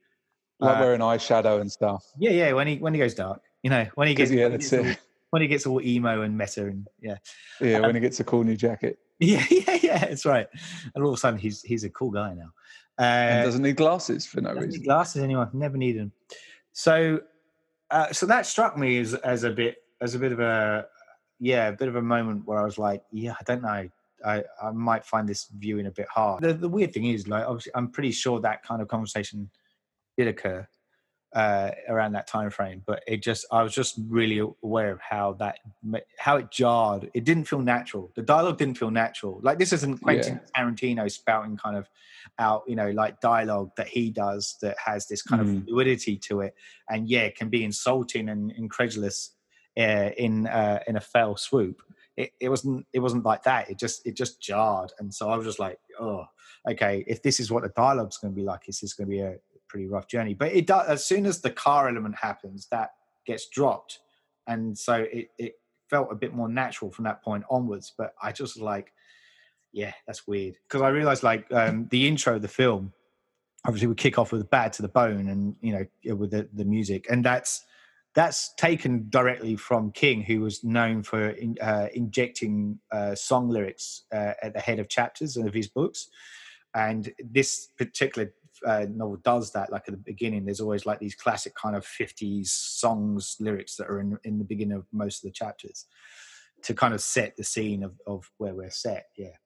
like 0.61 0.77
uh, 0.77 0.81
wearing 0.81 1.01
eyeshadow 1.01 1.61
and 1.61 1.71
stuff. 1.71 2.05
Yeah, 2.19 2.31
yeah. 2.31 2.53
When 2.53 2.67
he 2.67 2.77
when 2.77 2.95
he 2.95 3.01
goes 3.01 3.15
dark, 3.15 3.43
you 3.63 3.71
know, 3.71 3.87
when 3.95 4.09
he 4.09 4.15
gets 4.15 4.31
yeah, 4.31 4.49
that's 4.49 4.73
it. 4.73 4.87
All, 4.87 4.95
when 5.31 5.43
he 5.43 5.49
gets 5.49 5.67
all 5.67 5.81
emo 5.81 6.23
and 6.23 6.37
meta 6.37 6.67
and 6.67 6.87
yeah, 7.01 7.17
yeah. 7.61 7.77
Um, 7.77 7.83
when 7.83 7.95
he 7.95 8.01
gets 8.01 8.21
a 8.21 8.25
cool 8.25 8.45
new 8.45 8.57
jacket. 8.57 8.99
Yeah, 9.21 9.45
yeah, 9.49 9.79
yeah. 9.81 9.99
That's 9.99 10.27
right. 10.27 10.49
And 10.93 11.05
all 11.05 11.11
of 11.11 11.15
a 11.15 11.19
sudden, 11.19 11.39
he's 11.39 11.63
he's 11.63 11.85
a 11.85 11.89
cool 11.89 12.11
guy 12.11 12.35
now. 12.35 12.51
Uh, 12.99 13.03
and 13.03 13.45
doesn't 13.45 13.63
need 13.63 13.77
glasses 13.77 14.27
for 14.27 14.41
no 14.41 14.53
reason. 14.53 14.83
glasses 14.83 15.23
anymore. 15.23 15.49
Never 15.53 15.77
need 15.77 15.97
them. 15.97 16.11
So, 16.73 17.21
uh, 17.95 18.13
so 18.13 18.27
that 18.27 18.45
struck 18.45 18.77
me 18.77 18.99
as 18.99 19.15
as 19.15 19.45
a 19.45 19.51
bit 19.51 19.77
as 20.01 20.15
a 20.15 20.19
bit 20.19 20.33
of 20.33 20.41
a 20.41 20.87
yeah, 21.39 21.69
a 21.69 21.73
bit 21.73 21.89
of 21.89 21.97
a 21.97 22.03
moment 22.03 22.47
where 22.47 22.59
I 22.59 22.65
was 22.65 22.79
like, 22.79 23.03
yeah, 23.13 23.35
I 23.39 23.43
don't 23.45 23.63
know. 23.63 23.89
I, 24.25 24.43
I 24.63 24.71
might 24.71 25.05
find 25.05 25.29
this 25.29 25.49
viewing 25.59 25.87
a 25.87 25.91
bit 25.91 26.07
hard. 26.09 26.43
The, 26.43 26.55
the 26.55 26.69
weird 26.69 26.95
thing 26.95 27.05
is, 27.05 27.29
like, 27.29 27.45
obviously, 27.45 27.73
I'm 27.75 27.91
pretty 27.91 28.13
sure 28.13 28.41
that 28.41 28.63
kind 28.63 28.81
of 28.81 28.89
conversation 28.89 29.51
did 30.17 30.29
occur 30.29 30.67
uh, 31.35 31.71
around 31.89 32.13
that 32.13 32.27
time 32.27 32.51
frame. 32.51 32.83
But 32.87 33.03
it 33.07 33.23
just, 33.23 33.47
I 33.51 33.63
was 33.63 33.75
just 33.75 33.99
really 34.09 34.39
aware 34.39 34.93
of 34.93 35.01
how 35.01 35.35
that, 35.35 35.59
how 36.19 36.37
it 36.37 36.51
jarred. 36.51 37.11
It 37.13 37.25
didn't 37.25 37.45
feel 37.45 37.61
natural. 37.61 38.13
The 38.15 38.23
dialogue 38.23 38.59
didn't 38.59 38.79
feel 38.79 38.91
natural. 38.91 39.41
Like 39.43 39.59
this 39.59 39.73
isn't 39.73 39.99
Quentin 39.99 40.41
yeah. 40.57 40.63
Tarantino 40.63 41.11
spouting 41.11 41.57
kind 41.57 41.77
of 41.77 41.89
out, 42.39 42.63
you 42.67 42.77
know, 42.77 42.91
like 42.91 43.21
dialogue 43.21 43.71
that 43.77 43.89
he 43.89 44.11
does 44.11 44.57
that 44.63 44.77
has 44.85 45.07
this 45.07 45.23
kind 45.23 45.43
mm. 45.43 45.59
of 45.59 45.65
fluidity 45.65 46.17
to 46.17 46.41
it, 46.41 46.55
and 46.89 47.09
yeah, 47.09 47.29
can 47.31 47.49
be 47.49 47.65
insulting 47.65 48.29
and 48.29 48.53
incredulous 48.53 49.33
uh, 49.77 50.11
in 50.17 50.47
uh, 50.47 50.81
in 50.87 50.97
a 50.97 51.01
fell 51.01 51.37
swoop. 51.37 51.83
It, 52.17 52.33
it 52.41 52.49
wasn't 52.49 52.87
it 52.93 53.01
wasn't 53.01 53.25
like 53.25 53.43
that. 53.45 53.71
It 53.71 53.79
just 53.79 54.07
it 54.07 54.17
just 54.17 54.41
jarred, 54.41 54.93
and 54.99 55.13
so 55.13 55.31
I 55.31 55.37
was 55.37 55.47
just 55.47 55.59
like, 55.59 55.79
oh, 56.01 56.25
okay. 56.69 57.05
If 57.07 57.23
this 57.23 57.41
is 57.41 57.51
what 57.51 57.63
the 57.63 57.71
dialogue's 57.71 58.19
going 58.19 58.33
to 58.33 58.37
be 58.37 58.45
like, 58.45 58.69
is 58.69 58.81
this 58.81 58.95
going 58.95 59.09
to 59.09 59.11
be 59.11 59.21
a 59.21 59.37
pretty 59.75 59.89
rough 59.89 60.07
journey. 60.07 60.35
But 60.35 60.53
it 60.53 60.69
does 60.69 60.87
as 60.89 61.05
soon 61.05 61.27
as 61.27 61.41
the 61.41 61.51
car 61.51 61.89
element 61.89 62.15
happens, 62.15 62.69
that 62.71 62.91
gets 63.27 63.49
dropped, 63.49 63.99
and 64.47 64.79
so 64.79 65.07
it 65.13 65.31
it 65.37 65.55
felt 65.91 66.13
a 66.13 66.15
bit 66.15 66.33
more 66.33 66.49
natural 66.49 66.93
from 66.93 67.05
that 67.07 67.25
point 67.25 67.43
onwards. 67.51 67.93
But 67.99 68.15
I 68.23 68.31
just 68.31 68.59
like, 68.61 68.93
yeah, 69.73 69.93
that's 70.07 70.29
weird 70.29 70.55
because 70.69 70.83
I 70.83 70.89
realized 70.89 71.25
like 71.25 71.47
um, 71.53 71.89
the 71.91 72.07
intro 72.07 72.37
of 72.37 72.43
the 72.43 72.49
film 72.49 72.93
obviously 73.67 73.89
would 73.89 73.97
kick 73.97 74.17
off 74.17 74.31
with 74.31 74.49
bad 74.49 74.73
to 74.75 74.83
the 74.83 74.89
bone 74.89 75.29
and 75.29 75.57
you 75.61 75.73
know 75.73 76.15
with 76.15 76.31
the, 76.31 76.49
the 76.53 76.67
music 76.67 77.07
and 77.11 77.25
that's 77.25 77.65
that's 78.15 78.55
taken 78.55 79.07
directly 79.09 79.57
from 79.57 79.91
King, 79.91 80.23
who 80.23 80.41
was 80.41 80.63
known 80.63 81.03
for 81.03 81.31
in, 81.31 81.57
uh, 81.61 81.89
injecting 81.95 82.79
uh, 82.93 83.17
song 83.17 83.49
lyrics 83.49 84.05
uh, 84.13 84.35
at 84.41 84.55
the 84.55 84.61
head 84.61 84.79
of 84.79 84.89
chapters 84.89 85.37
of 85.37 85.53
his 85.53 85.67
books. 85.67 86.09
And 86.77 87.13
this 87.19 87.71
particular 87.77 88.33
uh, 88.67 88.87
novel 88.91 89.17
does 89.25 89.53
that. 89.53 89.73
Like 89.73 89.85
at 89.87 89.93
the 89.93 89.99
beginning, 89.99 90.45
there's 90.45 90.61
always 90.61 90.87
like 90.87 90.99
these 90.99 91.15
classic 91.15 91.55
kind 91.55 91.77
of 91.77 91.87
50s 91.87 92.49
songs 92.49 93.37
lyrics 93.41 93.77
that 93.77 93.89
are 93.89 94.01
in, 94.01 94.19
in 94.25 94.39
the 94.39 94.45
beginning 94.45 94.77
of 94.77 94.87
most 94.93 95.25
of 95.25 95.29
the 95.29 95.33
chapters 95.33 95.87
to 96.63 96.75
kind 96.75 96.95
of 96.95 97.01
set 97.01 97.37
the 97.37 97.45
scene 97.45 97.83
of, 97.83 97.93
of 98.07 98.31
where 98.39 98.55
we're 98.55 98.71
set. 98.71 99.07
Yeah. 99.17 99.37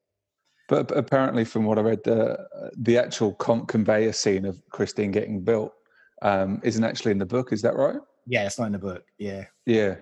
But 0.69 0.97
apparently, 0.97 1.45
from 1.45 1.65
what 1.65 1.79
I 1.79 1.83
read, 1.83 2.05
the 2.05 2.39
the 2.77 2.99
actual 2.99 3.33
conveyor 3.33 4.13
scene 4.13 4.45
of 4.45 4.61
Christine 4.71 5.11
getting 5.11 5.43
built 5.43 5.73
um, 6.21 6.61
isn't 6.63 6.85
actually 6.85 7.13
in 7.13 7.19
the 7.19 7.27
book. 7.27 7.53
Is 7.53 7.63
that 7.63 7.75
right? 7.75 7.97
Yeah, 8.27 8.45
it's 8.45 8.59
not 8.59 8.67
in 8.67 8.73
the 8.73 8.79
book. 8.79 9.05
Yeah. 9.19 9.47
Yeah. 9.65 9.97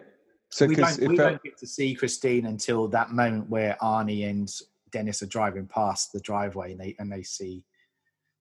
So 0.51 0.67
we, 0.67 0.75
don't, 0.75 0.99
we 1.01 1.17
don't 1.17 1.43
get 1.43 1.57
to 1.59 1.67
see 1.67 1.95
Christine 1.95 2.47
until 2.47 2.89
that 2.89 3.11
moment 3.11 3.49
where 3.49 3.77
Arnie 3.83 4.29
and 4.29 4.51
Dennis 4.91 5.23
are 5.23 5.27
driving 5.27 5.67
past 5.67 6.13
the 6.13 6.21
driveway 6.21 6.73
and 6.73 6.81
they 6.81 6.97
and 6.99 7.11
they 7.11 7.23
see 7.23 7.65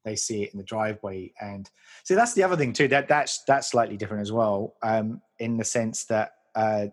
they 0.05 0.15
see 0.15 0.43
it 0.43 0.53
in 0.53 0.57
the 0.57 0.63
driveway 0.63 1.31
and 1.41 1.69
so 2.03 2.15
that's 2.15 2.33
the 2.33 2.43
other 2.43 2.55
thing 2.55 2.71
too 2.71 2.87
that 2.87 3.07
that's 3.07 3.43
that's 3.43 3.69
slightly 3.69 3.97
different 3.97 4.21
as 4.21 4.31
well 4.31 4.75
um 4.81 5.21
in 5.39 5.57
the 5.57 5.63
sense 5.63 6.05
that 6.05 6.35
uh 6.55 6.85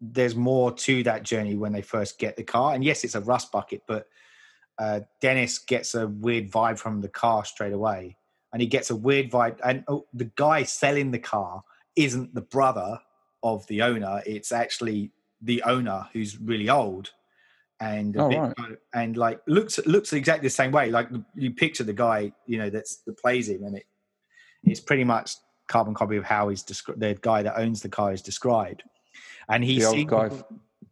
there's 0.00 0.34
more 0.34 0.72
to 0.72 1.02
that 1.04 1.22
journey 1.22 1.54
when 1.54 1.72
they 1.72 1.82
first 1.82 2.18
get 2.18 2.36
the 2.36 2.42
car 2.42 2.74
and 2.74 2.84
yes 2.84 3.04
it's 3.04 3.14
a 3.14 3.20
rust 3.20 3.50
bucket 3.50 3.82
but 3.86 4.06
uh 4.78 5.00
dennis 5.20 5.58
gets 5.58 5.94
a 5.94 6.08
weird 6.08 6.50
vibe 6.50 6.78
from 6.78 7.00
the 7.00 7.08
car 7.08 7.44
straight 7.44 7.72
away 7.72 8.16
and 8.52 8.60
he 8.60 8.68
gets 8.68 8.90
a 8.90 8.96
weird 8.96 9.30
vibe 9.30 9.58
and 9.64 9.84
oh, 9.88 10.06
the 10.12 10.30
guy 10.36 10.62
selling 10.62 11.10
the 11.10 11.18
car 11.18 11.62
isn't 11.96 12.34
the 12.34 12.42
brother 12.42 12.98
of 13.42 13.66
the 13.66 13.82
owner. 13.82 14.22
It's 14.26 14.52
actually 14.52 15.10
the 15.40 15.62
owner 15.64 16.06
who's 16.12 16.40
really 16.40 16.68
old 16.68 17.10
and 17.82 18.16
oh, 18.16 18.28
bit, 18.28 18.38
right. 18.38 18.78
and 18.94 19.16
like 19.16 19.40
looks 19.48 19.78
looks 19.86 20.12
exactly 20.12 20.46
the 20.46 20.50
same 20.50 20.70
way. 20.70 20.90
Like 20.90 21.08
you 21.34 21.50
picture 21.50 21.82
the 21.82 21.92
guy, 21.92 22.32
you 22.46 22.56
know, 22.58 22.70
that's 22.70 22.98
that 22.98 23.18
plays 23.18 23.48
him, 23.48 23.64
and 23.64 23.76
it 23.76 23.86
it's 24.62 24.80
pretty 24.80 25.04
much 25.04 25.34
carbon 25.66 25.92
copy 25.92 26.16
of 26.16 26.24
how 26.24 26.48
he's 26.48 26.62
described. 26.62 27.00
The 27.00 27.18
guy 27.20 27.42
that 27.42 27.58
owns 27.58 27.82
the 27.82 27.88
car 27.88 28.12
is 28.12 28.22
described, 28.22 28.84
and 29.48 29.64
he's 29.64 29.82
the 29.82 29.98
old 29.98 30.06
guy. 30.06 30.30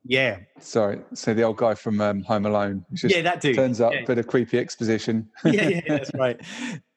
Yeah. 0.05 0.39
Sorry. 0.59 1.01
So 1.15 1.35
the 1.35 1.43
old 1.43 1.59
guy 1.59 1.75
from 1.75 2.01
um, 2.01 2.23
Home 2.23 2.47
Alone. 2.47 2.85
yeah, 3.05 3.23
that 3.23 3.41
dude. 3.41 3.55
Turns 3.55 3.81
up, 3.81 3.93
yeah. 3.93 4.05
bit 4.05 4.19
of 4.19 4.27
creepy 4.27 4.59
exposition. 4.59 5.29
yeah, 5.45 5.69
yeah, 5.69 5.81
that's 5.87 6.11
right. 6.15 6.41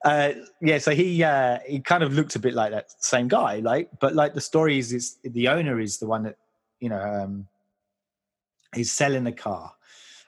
Uh, 0.04 0.32
yeah, 0.62 0.80
so 0.80 0.92
he 0.92 1.24
uh, 1.24 1.60
he 1.68 1.80
kind 1.80 2.02
of 2.02 2.14
looked 2.14 2.36
a 2.36 2.40
bit 2.40 2.56
like 2.56 2.72
that 2.72 2.88
same 3.04 3.28
guy, 3.28 3.60
like, 3.60 3.90
but 4.00 4.16
like 4.16 4.34
the 4.34 4.42
story 4.42 4.80
is, 4.80 4.92
is 4.92 5.18
the 5.24 5.50
owner 5.50 5.80
is 5.80 6.00
the 6.00 6.08
one 6.08 6.24
that 6.24 6.38
you 6.80 6.90
know 6.90 7.00
um, 7.00 7.48
he's 8.74 8.92
selling 8.92 9.24
the 9.24 9.32
car, 9.32 9.72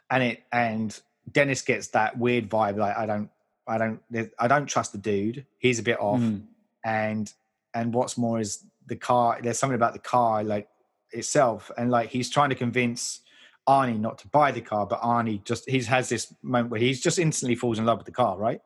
and 0.10 0.24
it 0.24 0.44
and 0.52 1.00
Dennis 1.32 1.62
gets 1.62 1.88
that 1.90 2.18
weird 2.18 2.50
vibe, 2.50 2.78
like 2.78 2.96
I 2.96 3.06
don't, 3.06 3.30
I 3.68 3.78
don't, 3.78 4.00
I 4.40 4.48
don't 4.48 4.68
trust 4.68 4.92
the 4.92 4.98
dude. 4.98 5.46
He's 5.58 5.80
a 5.80 5.84
bit 5.84 6.00
off, 6.00 6.20
mm. 6.20 6.44
and 6.84 7.32
and 7.74 7.94
what's 7.94 8.18
more 8.18 8.40
is 8.40 8.64
the 8.88 8.96
car. 8.96 9.40
There's 9.42 9.58
something 9.58 9.76
about 9.76 9.94
the 9.94 10.00
car, 10.00 10.44
like 10.44 10.68
itself 11.16 11.72
and 11.78 11.90
like 11.90 12.10
he's 12.10 12.30
trying 12.30 12.50
to 12.50 12.56
convince 12.56 13.22
Arnie 13.68 14.00
not 14.00 14.20
to 14.20 14.28
buy 14.28 14.52
the 14.52 14.62
car, 14.62 14.86
but 14.86 15.02
Arnie 15.02 15.44
just 15.44 15.68
he 15.68 15.82
has 15.82 16.10
this 16.10 16.34
moment 16.44 16.70
where 16.70 16.80
he's 16.80 17.02
just 17.02 17.18
instantly 17.18 17.56
falls 17.56 17.80
in 17.80 17.86
love 17.86 17.98
with 17.98 18.06
the 18.06 18.12
car, 18.12 18.38
right? 18.38 18.62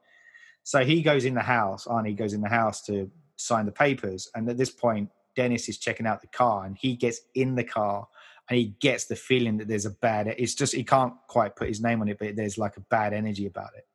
So 0.63 0.83
he 0.83 1.01
goes 1.01 1.23
in 1.25 1.33
the 1.33 1.41
house, 1.41 1.85
Arnie 1.85 2.17
goes 2.17 2.33
in 2.33 2.41
the 2.41 2.49
house 2.49 2.81
to 2.83 3.09
sign 3.37 3.65
the 3.65 3.71
papers, 3.71 4.29
and 4.35 4.49
at 4.49 4.57
this 4.57 4.69
point, 4.69 5.09
Dennis 5.35 5.69
is 5.69 5.77
checking 5.77 6.05
out 6.05 6.19
the 6.19 6.27
car, 6.27 6.65
and 6.65 6.75
he 6.77 6.95
gets 6.95 7.21
in 7.33 7.55
the 7.55 7.63
car, 7.63 8.07
and 8.49 8.57
he 8.57 8.75
gets 8.79 9.05
the 9.05 9.15
feeling 9.15 9.57
that 9.57 9.67
there's 9.67 9.85
a 9.85 9.91
bad. 9.91 10.27
It's 10.27 10.55
just 10.55 10.73
he 10.73 10.83
can't 10.83 11.13
quite 11.27 11.55
put 11.55 11.67
his 11.67 11.81
name 11.81 12.01
on 12.01 12.09
it, 12.09 12.17
but 12.17 12.35
there's 12.35 12.57
like 12.57 12.77
a 12.77 12.81
bad 12.81 13.13
energy 13.13 13.45
about 13.45 13.69
it, 13.77 13.85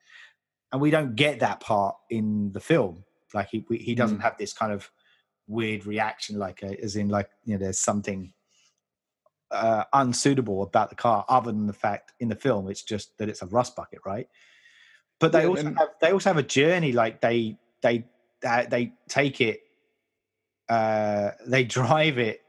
and 0.73 0.81
we 0.81 0.91
don't 0.91 1.17
get 1.17 1.41
that 1.41 1.61
part 1.61 1.97
in 2.09 2.53
the 2.53 2.61
film. 2.61 3.05
Like 3.35 3.49
he 3.51 3.65
he 3.69 3.95
doesn't 3.95 4.19
mm. 4.19 4.23
have 4.23 4.39
this 4.39 4.53
kind 4.53 4.73
of 4.73 4.91
weird 5.49 5.87
reaction, 5.87 6.39
like 6.39 6.63
a, 6.63 6.81
as 6.81 6.95
in 6.95 7.09
like 7.09 7.29
you 7.45 7.55
know 7.55 7.65
there's 7.65 7.81
something 7.81 8.33
uh, 9.51 9.85
unsuitable 9.93 10.63
about 10.63 10.89
the 10.89 10.97
car, 10.97 11.25
other 11.29 11.51
than 11.51 11.67
the 11.67 11.73
fact 11.73 12.13
in 12.21 12.29
the 12.29 12.37
film 12.37 12.71
it's 12.71 12.83
just 12.83 13.19
that 13.19 13.29
it's 13.29 13.43
a 13.43 13.47
rust 13.47 13.75
bucket, 13.75 14.01
right? 14.07 14.29
But 15.19 15.33
they 15.33 15.43
yeah, 15.43 15.49
also 15.49 15.75
have 15.75 15.89
they 16.01 16.13
also 16.13 16.31
have 16.31 16.39
a 16.39 16.45
journey. 16.45 16.93
Like 16.93 17.21
they 17.21 17.59
they 17.83 18.05
uh, 18.47 18.67
they 18.67 18.93
take 19.09 19.41
it, 19.41 19.63
uh, 20.69 21.31
they 21.45 21.65
drive 21.65 22.19
it 22.19 22.44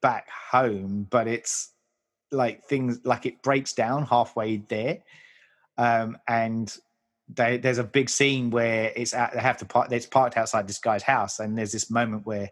back 0.00 0.28
home, 0.50 1.06
but 1.10 1.26
it's 1.26 1.72
like 2.30 2.64
things 2.64 3.00
like 3.04 3.26
it 3.26 3.42
breaks 3.42 3.72
down 3.72 4.06
halfway 4.06 4.58
there, 4.58 4.98
um, 5.76 6.18
and 6.28 6.76
they, 7.34 7.58
there's 7.58 7.78
a 7.78 7.84
big 7.84 8.08
scene 8.08 8.50
where 8.50 8.92
it's 8.96 9.14
at, 9.14 9.32
they 9.32 9.40
have 9.40 9.58
to 9.58 9.64
park. 9.64 9.90
It's 9.92 10.06
parked 10.06 10.36
outside 10.36 10.66
this 10.68 10.78
guy's 10.78 11.02
house, 11.02 11.38
and 11.40 11.56
there's 11.56 11.72
this 11.72 11.90
moment 11.90 12.26
where 12.26 12.50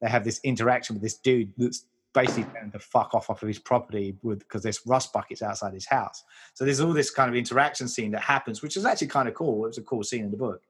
they 0.00 0.08
have 0.08 0.24
this 0.24 0.40
interaction 0.44 0.94
with 0.94 1.02
this 1.02 1.16
dude 1.16 1.52
that's 1.56 1.86
basically 2.12 2.44
telling 2.54 2.70
to 2.70 2.78
fuck 2.78 3.14
off 3.14 3.28
off 3.28 3.42
of 3.42 3.48
his 3.48 3.58
property 3.58 4.16
with 4.22 4.38
because 4.38 4.62
there's 4.62 4.80
rust 4.86 5.12
buckets 5.12 5.42
outside 5.42 5.74
his 5.74 5.86
house. 5.86 6.22
So 6.54 6.64
there's 6.64 6.80
all 6.80 6.92
this 6.92 7.10
kind 7.10 7.28
of 7.28 7.34
interaction 7.34 7.88
scene 7.88 8.12
that 8.12 8.22
happens, 8.22 8.62
which 8.62 8.76
is 8.76 8.84
actually 8.84 9.08
kind 9.08 9.28
of 9.28 9.34
cool. 9.34 9.64
It 9.64 9.68
was 9.68 9.78
a 9.78 9.82
cool 9.82 10.04
scene 10.04 10.24
in 10.24 10.30
the 10.30 10.36
book, 10.36 10.62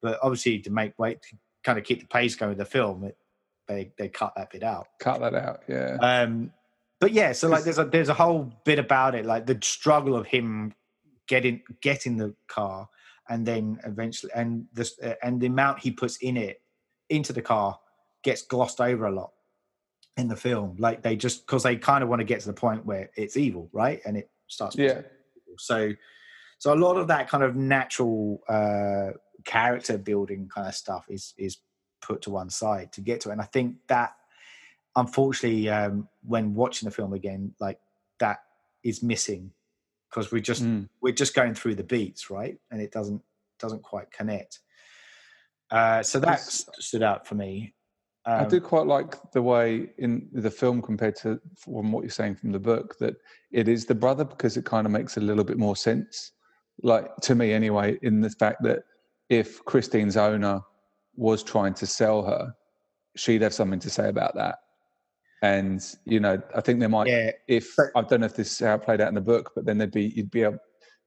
but 0.00 0.18
obviously 0.22 0.60
to 0.60 0.70
make 0.70 0.96
weight 0.98 1.20
to 1.22 1.36
kind 1.64 1.78
of 1.78 1.84
keep 1.84 2.00
the 2.00 2.06
pace 2.06 2.36
going 2.36 2.50
with 2.50 2.58
the 2.58 2.64
film, 2.64 3.04
it, 3.04 3.16
they 3.66 3.92
they 3.98 4.08
cut 4.08 4.32
that 4.36 4.50
bit 4.50 4.62
out. 4.62 4.88
Cut 5.00 5.20
that 5.20 5.34
out, 5.34 5.62
yeah. 5.68 5.96
Um, 6.00 6.52
but 7.00 7.12
yeah, 7.12 7.32
so 7.32 7.48
like 7.48 7.64
there's 7.64 7.78
a 7.78 7.84
there's 7.84 8.08
a 8.08 8.14
whole 8.14 8.52
bit 8.64 8.78
about 8.78 9.14
it, 9.14 9.26
like 9.26 9.46
the 9.46 9.58
struggle 9.62 10.16
of 10.16 10.26
him 10.26 10.74
getting 11.26 11.62
getting 11.80 12.16
the 12.16 12.34
car 12.48 12.88
and 13.28 13.46
then 13.46 13.80
eventually 13.84 14.30
and 14.34 14.66
this 14.72 14.98
uh, 15.02 15.14
and 15.22 15.40
the 15.40 15.46
amount 15.46 15.80
he 15.80 15.90
puts 15.90 16.16
in 16.18 16.36
it 16.36 16.60
into 17.08 17.32
the 17.32 17.42
car 17.42 17.78
gets 18.22 18.42
glossed 18.42 18.80
over 18.80 19.06
a 19.06 19.12
lot 19.12 19.32
in 20.16 20.28
the 20.28 20.36
film. 20.36 20.76
Like 20.78 21.02
they 21.02 21.16
just 21.16 21.46
because 21.46 21.62
they 21.62 21.76
kind 21.76 22.02
of 22.02 22.08
want 22.08 22.20
to 22.20 22.24
get 22.24 22.40
to 22.40 22.46
the 22.46 22.52
point 22.52 22.84
where 22.86 23.10
it's 23.16 23.36
evil, 23.36 23.68
right? 23.72 24.00
And 24.04 24.16
it 24.16 24.30
starts. 24.48 24.76
Yeah. 24.76 25.02
So, 25.58 25.92
so 26.58 26.72
a 26.72 26.76
lot 26.76 26.96
of 26.96 27.08
that 27.08 27.28
kind 27.28 27.44
of 27.44 27.54
natural 27.54 28.40
uh, 28.48 29.16
character 29.44 29.98
building 29.98 30.48
kind 30.52 30.68
of 30.68 30.74
stuff 30.74 31.06
is 31.08 31.34
is 31.36 31.58
put 32.06 32.22
to 32.22 32.30
one 32.30 32.50
side 32.50 32.92
to 32.92 33.00
get 33.00 33.20
to, 33.22 33.30
it. 33.30 33.32
and 33.32 33.40
I 33.40 33.46
think 33.46 33.76
that 33.88 34.14
unfortunately, 34.96 35.68
um, 35.68 36.08
when 36.22 36.54
watching 36.54 36.88
the 36.88 36.94
film 36.94 37.12
again, 37.12 37.54
like 37.60 37.78
that 38.20 38.38
is 38.82 39.02
missing 39.02 39.50
because 40.10 40.30
we 40.30 40.40
just 40.40 40.62
mm. 40.62 40.88
we're 41.00 41.12
just 41.12 41.34
going 41.34 41.54
through 41.54 41.74
the 41.74 41.82
beats, 41.82 42.30
right? 42.30 42.56
And 42.70 42.80
it 42.80 42.92
doesn't 42.92 43.22
doesn't 43.58 43.82
quite 43.82 44.10
connect. 44.10 44.60
Uh, 45.70 46.02
so 46.02 46.20
that 46.20 46.40
stood 46.40 47.02
out 47.02 47.26
for 47.26 47.34
me. 47.34 47.74
Um, 48.26 48.44
I 48.46 48.48
do 48.48 48.60
quite 48.60 48.86
like 48.86 49.16
the 49.32 49.42
way 49.42 49.90
in 49.98 50.28
the 50.32 50.50
film 50.50 50.80
compared 50.80 51.16
to 51.16 51.40
from 51.56 51.92
what 51.92 52.02
you're 52.02 52.10
saying 52.10 52.36
from 52.36 52.52
the 52.52 52.58
book 52.58 52.96
that 52.98 53.16
it 53.50 53.68
is 53.68 53.84
the 53.84 53.94
brother 53.94 54.24
because 54.24 54.56
it 54.56 54.64
kind 54.64 54.86
of 54.86 54.92
makes 54.92 55.16
a 55.16 55.20
little 55.20 55.44
bit 55.44 55.58
more 55.58 55.76
sense. 55.76 56.32
Like 56.82 57.14
to 57.22 57.34
me, 57.34 57.52
anyway, 57.52 57.98
in 58.02 58.20
the 58.20 58.30
fact 58.30 58.62
that 58.62 58.84
if 59.28 59.64
Christine's 59.64 60.16
owner 60.16 60.60
was 61.16 61.42
trying 61.42 61.74
to 61.74 61.86
sell 61.86 62.24
her, 62.24 62.54
she'd 63.16 63.42
have 63.42 63.54
something 63.54 63.80
to 63.80 63.90
say 63.90 64.08
about 64.08 64.34
that. 64.34 64.56
And 65.42 65.82
you 66.04 66.20
know, 66.20 66.40
I 66.56 66.60
think 66.60 66.80
there 66.80 66.88
might, 66.88 67.06
yeah, 67.06 67.32
if 67.48 67.74
but, 67.76 67.86
I 67.94 68.02
don't 68.02 68.20
know 68.20 68.26
if 68.26 68.34
this 68.34 68.52
is 68.52 68.58
how 68.66 68.74
it 68.74 68.82
played 68.82 69.00
out 69.00 69.08
in 69.08 69.14
the 69.14 69.20
book, 69.20 69.52
but 69.54 69.66
then 69.66 69.78
there'd 69.78 69.92
be 69.92 70.12
you'd 70.16 70.30
be 70.30 70.42
able, 70.42 70.58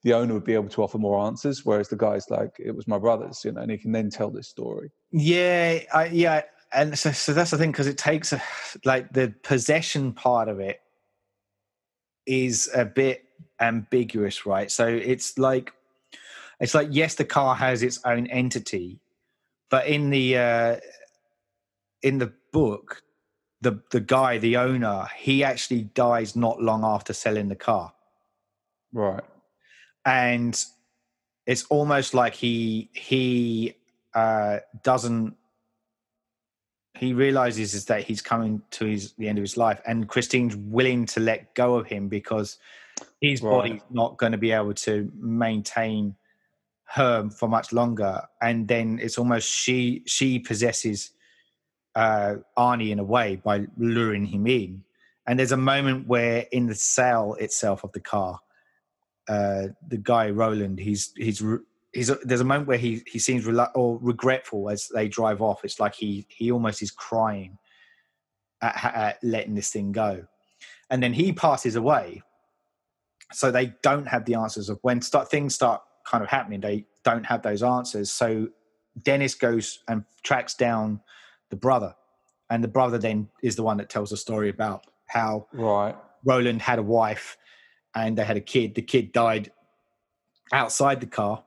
the 0.03 0.13
owner 0.13 0.33
would 0.33 0.43
be 0.43 0.53
able 0.53 0.69
to 0.69 0.83
offer 0.83 0.99
more 0.99 1.19
answers, 1.25 1.65
whereas 1.65 1.89
the 1.89 1.95
guy's 1.95 2.29
like, 2.29 2.51
it 2.59 2.75
was 2.75 2.87
my 2.87 2.99
brother's, 2.99 3.43
you 3.43 3.51
know, 3.51 3.61
and 3.61 3.71
he 3.71 3.77
can 3.77 3.91
then 3.91 4.09
tell 4.09 4.29
this 4.29 4.47
story. 4.47 4.91
Yeah, 5.11 5.79
I, 5.93 6.05
yeah, 6.07 6.43
and 6.71 6.97
so, 6.97 7.11
so 7.11 7.33
that's 7.33 7.51
the 7.51 7.57
thing 7.57 7.71
because 7.71 7.87
it 7.87 7.97
takes 7.97 8.31
a, 8.31 8.41
like 8.85 9.11
the 9.13 9.33
possession 9.41 10.13
part 10.13 10.49
of 10.49 10.59
it 10.59 10.81
is 12.25 12.69
a 12.75 12.85
bit 12.85 13.23
ambiguous, 13.59 14.45
right? 14.45 14.69
So 14.69 14.87
it's 14.87 15.37
like 15.37 15.73
it's 16.59 16.75
like 16.75 16.89
yes, 16.91 17.15
the 17.15 17.25
car 17.25 17.55
has 17.55 17.83
its 17.83 17.99
own 18.05 18.27
entity, 18.27 18.99
but 19.69 19.87
in 19.87 20.09
the 20.09 20.37
uh, 20.37 20.75
in 22.01 22.17
the 22.17 22.33
book, 22.51 23.03
the 23.61 23.81
the 23.91 23.99
guy, 23.99 24.37
the 24.37 24.57
owner, 24.57 25.07
he 25.17 25.43
actually 25.43 25.83
dies 25.83 26.35
not 26.35 26.61
long 26.61 26.83
after 26.83 27.13
selling 27.13 27.49
the 27.49 27.55
car. 27.55 27.93
Right. 28.93 29.23
And 30.05 30.63
it's 31.45 31.65
almost 31.65 32.13
like 32.13 32.33
he 32.35 32.89
he 32.93 33.75
uh, 34.13 34.59
doesn't 34.83 35.35
he 36.95 37.13
realizes 37.13 37.73
is 37.73 37.85
that 37.85 38.03
he's 38.03 38.21
coming 38.21 38.61
to 38.71 38.85
his 38.85 39.13
the 39.13 39.27
end 39.27 39.37
of 39.37 39.43
his 39.43 39.57
life 39.57 39.79
and 39.85 40.07
Christine's 40.07 40.55
willing 40.55 41.05
to 41.07 41.19
let 41.19 41.53
go 41.53 41.75
of 41.75 41.85
him 41.85 42.07
because 42.07 42.57
his 43.21 43.41
right. 43.41 43.51
body's 43.51 43.81
not 43.91 44.17
going 44.17 44.31
to 44.31 44.37
be 44.37 44.51
able 44.51 44.73
to 44.73 45.11
maintain 45.15 46.15
her 46.89 47.29
for 47.29 47.49
much 47.49 47.73
longer 47.73 48.21
and 48.41 48.67
then 48.67 48.99
it's 49.01 49.17
almost 49.17 49.49
she 49.49 50.03
she 50.05 50.39
possesses 50.39 51.11
uh, 51.97 52.35
Arnie 52.55 52.91
in 52.91 52.99
a 52.99 53.03
way 53.03 53.37
by 53.37 53.65
luring 53.75 54.23
him 54.23 54.45
in. 54.45 54.83
And 55.25 55.39
there's 55.39 55.51
a 55.51 55.57
moment 55.57 56.07
where 56.07 56.45
in 56.51 56.67
the 56.67 56.75
cell 56.75 57.33
itself 57.33 57.83
of 57.83 57.91
the 57.91 57.99
car, 57.99 58.39
uh, 59.27 59.69
the 59.87 59.97
guy 59.97 60.29
Roland, 60.29 60.79
he's 60.79 61.11
he's 61.17 61.43
he's 61.91 62.11
there's 62.23 62.39
a 62.39 62.45
moment 62.45 62.67
where 62.67 62.77
he 62.77 63.01
he 63.07 63.17
seems 63.17 63.47
or 63.47 63.97
regretful 63.99 64.69
as 64.69 64.87
they 64.93 65.07
drive 65.07 65.41
off. 65.41 65.65
It's 65.65 65.79
like 65.79 65.95
he 65.95 66.25
he 66.29 66.51
almost 66.51 66.83
is 66.83 66.91
crying 66.91 67.57
at, 68.61 68.95
at 68.95 69.23
letting 69.23 69.55
this 69.55 69.71
thing 69.71 69.91
go, 69.91 70.23
and 70.91 71.01
then 71.01 71.13
he 71.13 71.33
passes 71.33 71.75
away. 71.75 72.21
So 73.33 73.51
they 73.51 73.73
don't 73.81 74.07
have 74.07 74.23
the 74.23 74.35
answers 74.35 74.69
of 74.69 74.79
when 74.83 75.01
start 75.01 75.29
things 75.29 75.55
start 75.55 75.81
kind 76.07 76.23
of 76.23 76.29
happening. 76.29 76.61
They 76.61 76.85
don't 77.03 77.25
have 77.25 77.41
those 77.41 77.61
answers. 77.61 78.11
So 78.11 78.47
Dennis 79.03 79.35
goes 79.35 79.79
and 79.87 80.03
tracks 80.23 80.55
down 80.55 81.01
the 81.49 81.55
brother, 81.55 81.93
and 82.49 82.63
the 82.63 82.67
brother 82.67 82.97
then 82.97 83.29
is 83.43 83.55
the 83.55 83.63
one 83.63 83.77
that 83.77 83.89
tells 83.89 84.09
the 84.09 84.17
story 84.17 84.49
about 84.49 84.85
how 85.07 85.47
right 85.53 85.95
Roland 86.23 86.61
had 86.61 86.79
a 86.79 86.83
wife 86.83 87.37
and 87.95 88.17
they 88.17 88.23
had 88.23 88.37
a 88.37 88.41
kid. 88.41 88.75
The 88.75 88.81
kid 88.81 89.11
died 89.11 89.51
outside 90.51 90.99
the 90.99 91.07
car. 91.07 91.43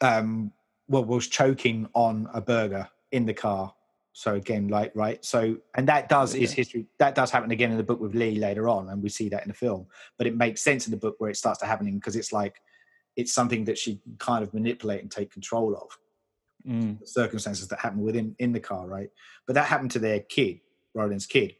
Um, 0.00 0.52
well, 0.88 1.04
was 1.04 1.28
choking 1.28 1.88
on 1.94 2.28
a 2.32 2.40
burger 2.40 2.88
in 3.12 3.26
the 3.26 3.34
car. 3.34 3.72
So 4.12 4.34
again, 4.34 4.68
like 4.68 4.92
right, 4.94 5.22
so 5.22 5.58
and 5.74 5.86
that 5.88 6.08
does 6.08 6.34
is 6.34 6.50
history. 6.50 6.86
That 6.98 7.14
does 7.14 7.30
happen 7.30 7.50
again 7.50 7.70
in 7.70 7.76
the 7.76 7.82
book 7.82 8.00
with 8.00 8.14
Leigh 8.14 8.36
later 8.36 8.66
on, 8.66 8.88
and 8.88 9.02
we 9.02 9.10
see 9.10 9.28
that 9.28 9.42
in 9.42 9.48
the 9.48 9.54
film. 9.54 9.86
But 10.16 10.26
it 10.26 10.34
makes 10.34 10.62
sense 10.62 10.86
in 10.86 10.90
the 10.90 10.96
book 10.96 11.16
where 11.18 11.28
it 11.28 11.36
starts 11.36 11.60
to 11.60 11.66
happening 11.66 11.96
because 11.96 12.16
it's 12.16 12.32
like 12.32 12.62
it's 13.16 13.32
something 13.32 13.64
that 13.64 13.78
she 13.78 14.00
kind 14.18 14.42
of 14.42 14.52
manipulate 14.54 15.02
and 15.02 15.10
take 15.10 15.32
control 15.32 15.74
of 15.74 15.98
mm. 16.66 17.06
circumstances 17.06 17.68
that 17.68 17.80
happened 17.80 18.02
within 18.02 18.36
in 18.38 18.52
the 18.52 18.60
car, 18.60 18.86
right? 18.86 19.10
But 19.46 19.54
that 19.54 19.66
happened 19.66 19.90
to 19.92 19.98
their 19.98 20.20
kid, 20.20 20.60
Roland's 20.94 21.26
kid, 21.26 21.56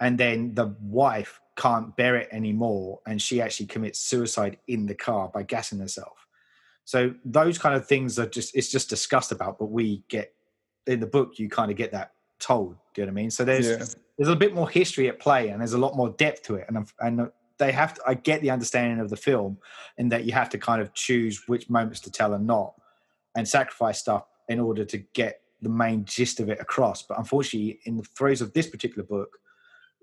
and 0.00 0.18
then 0.18 0.54
the 0.54 0.76
wife 0.80 1.40
can't 1.56 1.96
bear 1.96 2.16
it 2.16 2.28
anymore, 2.30 3.00
and 3.06 3.20
she 3.20 3.40
actually 3.40 3.66
commits 3.66 3.98
suicide 3.98 4.58
in 4.68 4.86
the 4.86 4.94
car 4.94 5.30
by 5.32 5.42
gassing 5.42 5.78
herself. 5.78 6.26
So 6.84 7.14
those 7.24 7.58
kind 7.58 7.74
of 7.74 7.86
things 7.86 8.18
are 8.18 8.26
just 8.26 8.54
it's 8.54 8.70
just 8.70 8.88
discussed 8.88 9.32
about, 9.32 9.58
but 9.58 9.70
we 9.70 10.04
get 10.08 10.32
in 10.86 11.00
the 11.00 11.06
book 11.06 11.38
you 11.38 11.48
kind 11.48 11.70
of 11.70 11.76
get 11.76 11.92
that 11.92 12.12
told. 12.38 12.76
Do 12.94 13.00
you 13.00 13.06
know 13.06 13.12
what 13.12 13.18
I 13.18 13.22
mean? 13.22 13.30
So 13.30 13.44
there's 13.44 13.68
yeah. 13.68 13.84
there's 14.18 14.28
a 14.28 14.36
bit 14.36 14.54
more 14.54 14.68
history 14.68 15.08
at 15.08 15.18
play, 15.18 15.48
and 15.48 15.60
there's 15.60 15.72
a 15.72 15.78
lot 15.78 15.96
more 15.96 16.10
depth 16.10 16.42
to 16.44 16.56
it, 16.56 16.66
and 16.68 16.76
I'm 16.76 16.86
and 17.00 17.30
they 17.58 17.72
have 17.72 17.94
to. 17.94 18.02
I 18.06 18.14
get 18.14 18.42
the 18.42 18.50
understanding 18.50 19.00
of 19.00 19.10
the 19.10 19.16
film, 19.16 19.58
in 19.98 20.08
that 20.10 20.24
you 20.24 20.32
have 20.32 20.50
to 20.50 20.58
kind 20.58 20.82
of 20.82 20.92
choose 20.94 21.42
which 21.46 21.70
moments 21.70 22.00
to 22.00 22.10
tell 22.10 22.34
and 22.34 22.46
not 22.46 22.74
and 23.34 23.46
sacrifice 23.46 23.98
stuff 23.98 24.24
in 24.48 24.60
order 24.60 24.84
to 24.84 24.98
get 25.14 25.40
the 25.62 25.68
main 25.68 26.04
gist 26.04 26.40
of 26.40 26.48
it 26.48 26.60
across. 26.60 27.02
But 27.02 27.18
unfortunately, 27.18 27.80
in 27.84 27.96
the 27.96 28.02
throes 28.02 28.40
of 28.40 28.52
this 28.52 28.68
particular 28.68 29.04
book, 29.04 29.38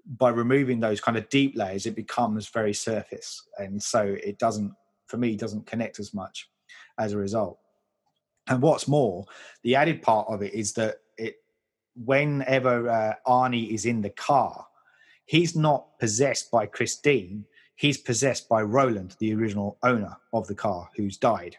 by 0.06 0.30
removing 0.30 0.80
those 0.80 1.00
kind 1.00 1.18
of 1.18 1.30
deep 1.30 1.56
layers, 1.56 1.86
it 1.86 1.96
becomes 1.96 2.50
very 2.50 2.74
surface, 2.74 3.48
and 3.58 3.82
so 3.82 4.16
it 4.24 4.38
doesn't, 4.38 4.74
for 5.08 5.18
me, 5.18 5.36
doesn't 5.36 5.66
connect 5.66 6.00
as 6.00 6.14
much 6.14 6.50
as 6.98 7.14
a 7.14 7.18
result. 7.18 7.58
And 8.48 8.62
what's 8.62 8.88
more, 8.88 9.26
the 9.64 9.76
added 9.76 10.02
part 10.02 10.28
of 10.28 10.42
it 10.42 10.54
is 10.54 10.74
that 10.74 10.98
it, 11.18 11.38
whenever 11.96 12.90
uh, 12.90 13.14
Arnie 13.26 13.70
is 13.70 13.86
in 13.86 14.02
the 14.02 14.10
car, 14.10 14.68
he's 15.26 15.56
not 15.56 15.98
possessed 16.00 16.52
by 16.52 16.66
Christine. 16.66 17.46
He's 17.76 17.98
possessed 17.98 18.48
by 18.48 18.62
Roland, 18.62 19.16
the 19.20 19.34
original 19.34 19.78
owner 19.84 20.16
of 20.32 20.48
the 20.48 20.56
car, 20.56 20.90
who's 20.96 21.18
died. 21.18 21.58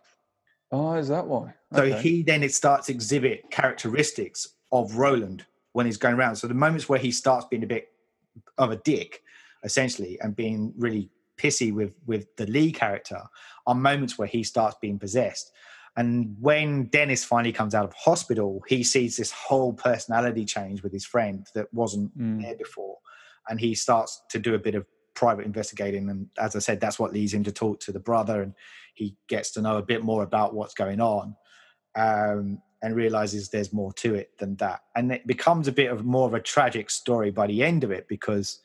Oh, 0.70 0.94
is 0.94 1.09
that 1.09 1.27
why? 1.27 1.55
Okay. 1.72 1.90
So 1.90 1.98
he 1.98 2.22
then 2.22 2.42
it 2.42 2.55
starts 2.55 2.88
exhibit 2.88 3.50
characteristics 3.50 4.48
of 4.72 4.96
Roland 4.96 5.44
when 5.72 5.87
he's 5.87 5.96
going 5.96 6.14
around. 6.14 6.37
So 6.37 6.46
the 6.46 6.55
moments 6.55 6.88
where 6.88 6.98
he 6.98 7.11
starts 7.11 7.46
being 7.50 7.62
a 7.62 7.66
bit 7.66 7.88
of 8.59 8.70
a 8.70 8.77
dick, 8.77 9.22
essentially, 9.62 10.18
and 10.20 10.35
being 10.35 10.72
really 10.77 11.11
pissy 11.37 11.72
with 11.72 11.94
with 12.07 12.35
the 12.37 12.46
Leigh 12.46 12.72
character, 12.72 13.22
are 13.66 13.74
moments 13.74 14.18
where 14.18 14.29
he 14.29 14.42
starts 14.42 14.77
being 14.81 14.98
possessed. 14.98 15.53
And 15.96 16.37
when 16.40 16.87
Dennis 16.87 17.24
finally 17.24 17.53
comes 17.53 17.74
out 17.74 17.85
of 17.85 17.92
hospital, 17.92 18.62
he 18.66 18.83
sees 18.83 19.16
this 19.16 19.31
whole 19.31 19.72
personality 19.72 20.44
change 20.44 20.83
with 20.83 20.92
his 20.92 21.05
friend 21.05 21.46
that 21.55 21.72
wasn't 21.72 22.16
mm. 22.18 22.42
there 22.42 22.57
before, 22.57 22.98
and 23.48 23.61
he 23.61 23.74
starts 23.74 24.22
to 24.30 24.38
do 24.38 24.54
a 24.54 24.59
bit 24.59 24.74
of 24.74 24.87
private 25.14 25.46
investigating. 25.46 26.09
And 26.11 26.28
as 26.38 26.57
I 26.57 26.59
said, 26.59 26.80
that's 26.80 26.98
what 26.98 27.12
leads 27.12 27.35
him 27.35 27.44
to 27.44 27.52
talk 27.52 27.80
to 27.80 27.92
the 27.92 28.00
brother, 28.00 28.42
and 28.42 28.54
he 28.94 29.16
gets 29.28 29.50
to 29.52 29.62
know 29.62 29.76
a 29.76 29.83
bit 29.83 30.02
more 30.02 30.22
about 30.22 30.54
what's 30.54 30.74
going 30.74 31.00
on. 31.00 31.37
Um, 31.96 32.61
and 32.85 32.94
realizes 32.94 33.48
there's 33.48 33.72
more 33.72 33.94
to 33.94 34.14
it 34.14 34.37
than 34.37 34.57
that. 34.57 34.83
And 34.94 35.11
it 35.11 35.26
becomes 35.26 35.68
a 35.68 35.72
bit 35.72 35.90
of 35.90 36.04
more 36.04 36.26
of 36.26 36.35
a 36.35 36.40
tragic 36.40 36.90
story 36.90 37.30
by 37.30 37.46
the 37.46 37.64
end 37.64 37.83
of 37.83 37.90
it 37.90 38.07
because 38.09 38.61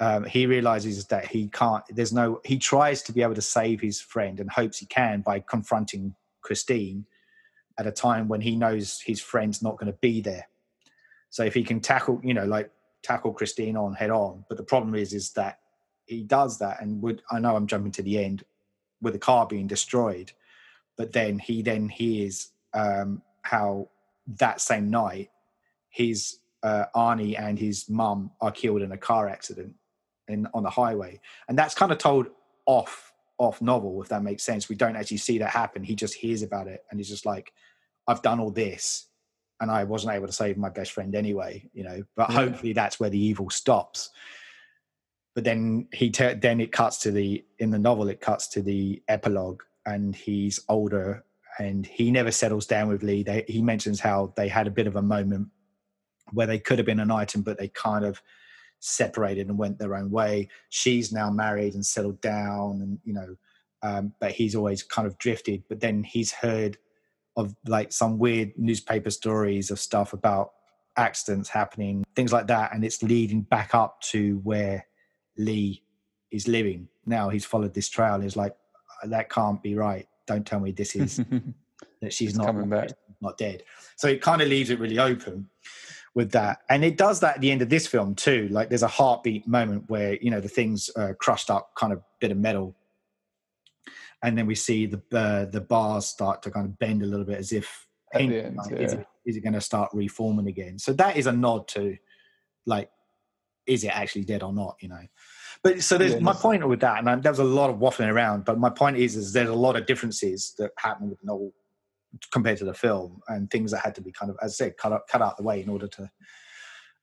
um, 0.00 0.24
he 0.24 0.46
realizes 0.46 1.06
that 1.06 1.28
he 1.28 1.46
can't, 1.48 1.84
there's 1.88 2.12
no, 2.12 2.40
he 2.44 2.58
tries 2.58 3.02
to 3.04 3.12
be 3.12 3.22
able 3.22 3.36
to 3.36 3.42
save 3.42 3.80
his 3.80 4.00
friend 4.00 4.40
and 4.40 4.50
hopes 4.50 4.78
he 4.78 4.86
can 4.86 5.20
by 5.20 5.38
confronting 5.38 6.16
Christine 6.42 7.06
at 7.78 7.86
a 7.86 7.92
time 7.92 8.26
when 8.26 8.40
he 8.40 8.56
knows 8.56 9.00
his 9.00 9.20
friend's 9.20 9.62
not 9.62 9.78
going 9.78 9.92
to 9.92 9.98
be 10.00 10.20
there. 10.20 10.48
So 11.30 11.44
if 11.44 11.54
he 11.54 11.62
can 11.62 11.78
tackle, 11.78 12.20
you 12.24 12.34
know, 12.34 12.46
like 12.46 12.72
tackle 13.02 13.32
Christine 13.32 13.76
on 13.76 13.94
head 13.94 14.10
on, 14.10 14.44
but 14.48 14.56
the 14.56 14.64
problem 14.64 14.94
is, 14.94 15.12
is 15.12 15.32
that 15.32 15.60
he 16.06 16.22
does 16.22 16.58
that 16.58 16.80
and 16.80 17.02
would 17.02 17.22
I 17.30 17.38
know 17.38 17.56
I'm 17.56 17.66
jumping 17.66 17.92
to 17.92 18.02
the 18.02 18.22
end 18.22 18.44
with 19.02 19.12
the 19.12 19.18
car 19.18 19.46
being 19.46 19.66
destroyed, 19.66 20.32
but 20.96 21.12
then 21.12 21.38
he 21.38 21.62
then 21.62 21.88
hears 21.88 22.52
um, 22.74 23.22
how 23.42 23.88
that 24.38 24.60
same 24.60 24.90
night 24.90 25.30
his 25.88 26.38
uh, 26.62 26.86
Arnie 26.94 27.38
and 27.38 27.58
his 27.58 27.88
mum 27.88 28.30
are 28.40 28.50
killed 28.50 28.82
in 28.82 28.92
a 28.92 28.98
car 28.98 29.28
accident 29.28 29.74
in 30.28 30.46
on 30.54 30.62
the 30.62 30.70
highway, 30.70 31.20
and 31.48 31.58
that's 31.58 31.74
kind 31.74 31.92
of 31.92 31.98
told 31.98 32.26
off 32.66 33.12
off 33.38 33.60
novel 33.60 34.02
if 34.02 34.08
that 34.08 34.22
makes 34.22 34.42
sense. 34.42 34.68
We 34.68 34.76
don't 34.76 34.96
actually 34.96 35.18
see 35.18 35.38
that 35.38 35.50
happen. 35.50 35.84
He 35.84 35.94
just 35.94 36.14
hears 36.14 36.42
about 36.42 36.68
it 36.68 36.84
and 36.90 36.98
he's 36.98 37.08
just 37.08 37.26
like, 37.26 37.52
"I've 38.06 38.22
done 38.22 38.40
all 38.40 38.50
this." 38.50 39.06
And 39.60 39.70
I 39.70 39.84
wasn't 39.84 40.14
able 40.14 40.26
to 40.26 40.32
save 40.32 40.58
my 40.58 40.68
best 40.68 40.92
friend 40.92 41.14
anyway, 41.14 41.68
you 41.72 41.82
know. 41.82 42.02
But 42.14 42.30
yeah. 42.30 42.36
hopefully, 42.36 42.72
that's 42.72 43.00
where 43.00 43.10
the 43.10 43.18
evil 43.18 43.48
stops 43.50 44.10
but 45.36 45.44
then 45.44 45.86
he 45.92 46.10
te- 46.10 46.34
then 46.34 46.60
it 46.60 46.72
cuts 46.72 46.96
to 46.96 47.12
the 47.12 47.44
in 47.60 47.70
the 47.70 47.78
novel 47.78 48.08
it 48.08 48.20
cuts 48.20 48.48
to 48.48 48.62
the 48.62 49.00
epilogue 49.06 49.62
and 49.84 50.16
he's 50.16 50.58
older 50.68 51.24
and 51.58 51.86
he 51.86 52.10
never 52.10 52.32
settles 52.32 52.66
down 52.66 52.88
with 52.88 53.04
leigh 53.04 53.22
they, 53.22 53.44
he 53.46 53.62
mentions 53.62 54.00
how 54.00 54.32
they 54.36 54.48
had 54.48 54.66
a 54.66 54.70
bit 54.70 54.88
of 54.88 54.96
a 54.96 55.02
moment 55.02 55.46
where 56.32 56.46
they 56.46 56.58
could 56.58 56.78
have 56.78 56.86
been 56.86 56.98
an 56.98 57.10
item 57.10 57.42
but 57.42 57.58
they 57.58 57.68
kind 57.68 58.04
of 58.04 58.20
separated 58.80 59.48
and 59.48 59.58
went 59.58 59.78
their 59.78 59.94
own 59.94 60.10
way 60.10 60.48
she's 60.70 61.12
now 61.12 61.30
married 61.30 61.74
and 61.74 61.84
settled 61.86 62.20
down 62.20 62.80
and 62.82 62.98
you 63.04 63.12
know 63.12 63.36
um, 63.82 64.12
but 64.18 64.32
he's 64.32 64.54
always 64.56 64.82
kind 64.82 65.06
of 65.06 65.18
drifted 65.18 65.62
but 65.68 65.80
then 65.80 66.02
he's 66.02 66.32
heard 66.32 66.78
of 67.36 67.54
like 67.66 67.92
some 67.92 68.18
weird 68.18 68.52
newspaper 68.56 69.10
stories 69.10 69.70
of 69.70 69.78
stuff 69.78 70.12
about 70.12 70.52
accidents 70.96 71.48
happening, 71.48 72.04
things 72.14 72.32
like 72.32 72.46
that, 72.46 72.72
and 72.74 72.84
it's 72.84 73.02
leading 73.02 73.42
back 73.42 73.74
up 73.74 74.00
to 74.00 74.38
where 74.44 74.86
Leigh 75.36 75.82
is 76.30 76.48
living. 76.48 76.88
Now 77.04 77.28
he's 77.28 77.44
followed 77.44 77.74
this 77.74 77.88
trail. 77.88 78.20
He's 78.20 78.36
like, 78.36 78.56
that 79.04 79.28
can't 79.30 79.62
be 79.62 79.74
right. 79.74 80.06
Don't 80.26 80.46
tell 80.46 80.60
me 80.60 80.72
this 80.72 80.96
is 80.96 81.16
that 82.00 82.12
she's 82.12 82.30
It's 82.30 82.38
not 82.38 82.46
coming 82.46 82.68
back. 82.68 82.90
not 83.20 83.36
dead. 83.38 83.62
So 83.96 84.08
it 84.08 84.20
kind 84.22 84.40
of 84.42 84.48
leaves 84.48 84.70
it 84.70 84.80
really 84.80 84.98
open 84.98 85.48
with 86.14 86.30
that, 86.32 86.62
and 86.70 86.84
it 86.84 86.96
does 86.96 87.20
that 87.20 87.36
at 87.36 87.40
the 87.42 87.50
end 87.50 87.60
of 87.62 87.68
this 87.68 87.86
film 87.86 88.14
too. 88.14 88.48
Like 88.50 88.70
there's 88.70 88.82
a 88.82 88.88
heartbeat 88.88 89.46
moment 89.46 89.88
where 89.88 90.14
you 90.14 90.30
know 90.30 90.40
the 90.40 90.48
thing's 90.48 90.90
uh, 90.96 91.12
crushed 91.18 91.50
up, 91.50 91.74
kind 91.74 91.92
of 91.92 92.00
bit 92.20 92.30
of 92.30 92.38
metal, 92.38 92.74
and 94.22 94.36
then 94.36 94.46
we 94.46 94.54
see 94.54 94.86
the 94.86 95.02
uh, 95.12 95.44
the 95.46 95.60
bars 95.60 96.06
start 96.06 96.42
to 96.42 96.50
kind 96.50 96.66
of 96.66 96.78
bend 96.78 97.02
a 97.02 97.06
little 97.06 97.26
bit 97.26 97.38
as 97.38 97.52
if 97.52 97.86
the 98.12 98.20
end, 98.20 98.56
like, 98.56 98.72
is 98.72 98.92
yeah. 98.92 99.00
it 99.00 99.06
is 99.24 99.36
it 99.36 99.40
going 99.40 99.52
to 99.52 99.60
start 99.60 99.90
reforming 99.92 100.48
again? 100.48 100.78
So 100.78 100.92
that 100.94 101.16
is 101.16 101.26
a 101.26 101.32
nod 101.32 101.68
to 101.68 101.96
like 102.64 102.90
is 103.66 103.84
it 103.84 103.88
actually 103.88 104.24
dead 104.24 104.42
or 104.42 104.52
not? 104.52 104.76
You 104.80 104.88
know. 104.88 105.06
But 105.62 105.82
so 105.82 105.98
there's 105.98 106.12
Yeah, 106.12 106.20
my 106.20 106.32
point 106.32 106.66
with 106.68 106.80
that, 106.80 106.98
and 106.98 107.10
I, 107.10 107.16
there 107.16 107.32
was 107.32 107.38
a 107.38 107.44
lot 107.44 107.70
of 107.70 107.76
waffling 107.76 108.12
around. 108.12 108.44
But 108.44 108.58
my 108.58 108.70
point 108.70 108.96
is, 108.96 109.16
is 109.16 109.32
there's 109.32 109.48
a 109.48 109.54
lot 109.54 109.76
of 109.76 109.86
differences 109.86 110.54
that 110.58 110.70
happen 110.78 111.10
with 111.10 111.20
the 111.20 111.26
novel 111.26 111.52
compared 112.32 112.58
to 112.58 112.64
the 112.64 112.74
film, 112.74 113.20
and 113.28 113.50
things 113.50 113.72
that 113.72 113.80
had 113.80 113.94
to 113.96 114.00
be 114.00 114.12
kind 114.12 114.30
of, 114.30 114.36
as 114.42 114.52
I 114.52 114.54
said, 114.54 114.76
cut 114.76 114.92
out, 114.92 115.08
cut 115.08 115.22
out 115.22 115.36
the 115.36 115.42
way 115.42 115.62
in 115.62 115.68
order 115.68 115.88
to 115.88 116.10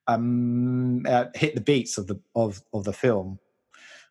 um, 0.07 1.05
uh, 1.07 1.25
hit 1.35 1.55
the 1.55 1.61
beats 1.61 1.97
of 1.97 2.07
the 2.07 2.19
of 2.35 2.61
of 2.73 2.83
the 2.85 2.93
film. 2.93 3.39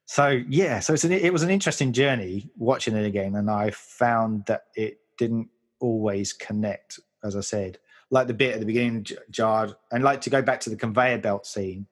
So 0.06 0.42
yeah, 0.48 0.80
so 0.80 0.92
it's 0.92 1.04
an, 1.04 1.12
it 1.12 1.32
was 1.32 1.42
an 1.42 1.50
interesting 1.50 1.92
journey 1.92 2.50
watching 2.56 2.96
it 2.96 3.06
again, 3.06 3.36
and 3.36 3.50
I 3.50 3.70
found 3.70 4.44
that 4.46 4.64
it 4.74 4.98
didn't 5.16 5.48
always 5.80 6.32
connect, 6.32 7.00
as 7.24 7.36
I 7.36 7.40
said, 7.40 7.78
like 8.10 8.26
the 8.26 8.34
bit 8.34 8.54
at 8.54 8.60
the 8.60 8.66
beginning 8.66 9.06
jarred, 9.30 9.74
and 9.90 10.04
like 10.04 10.20
to 10.22 10.30
go 10.30 10.42
back 10.42 10.60
to 10.60 10.70
the 10.70 10.76
conveyor 10.76 11.18
belt 11.18 11.46
scene, 11.46 11.86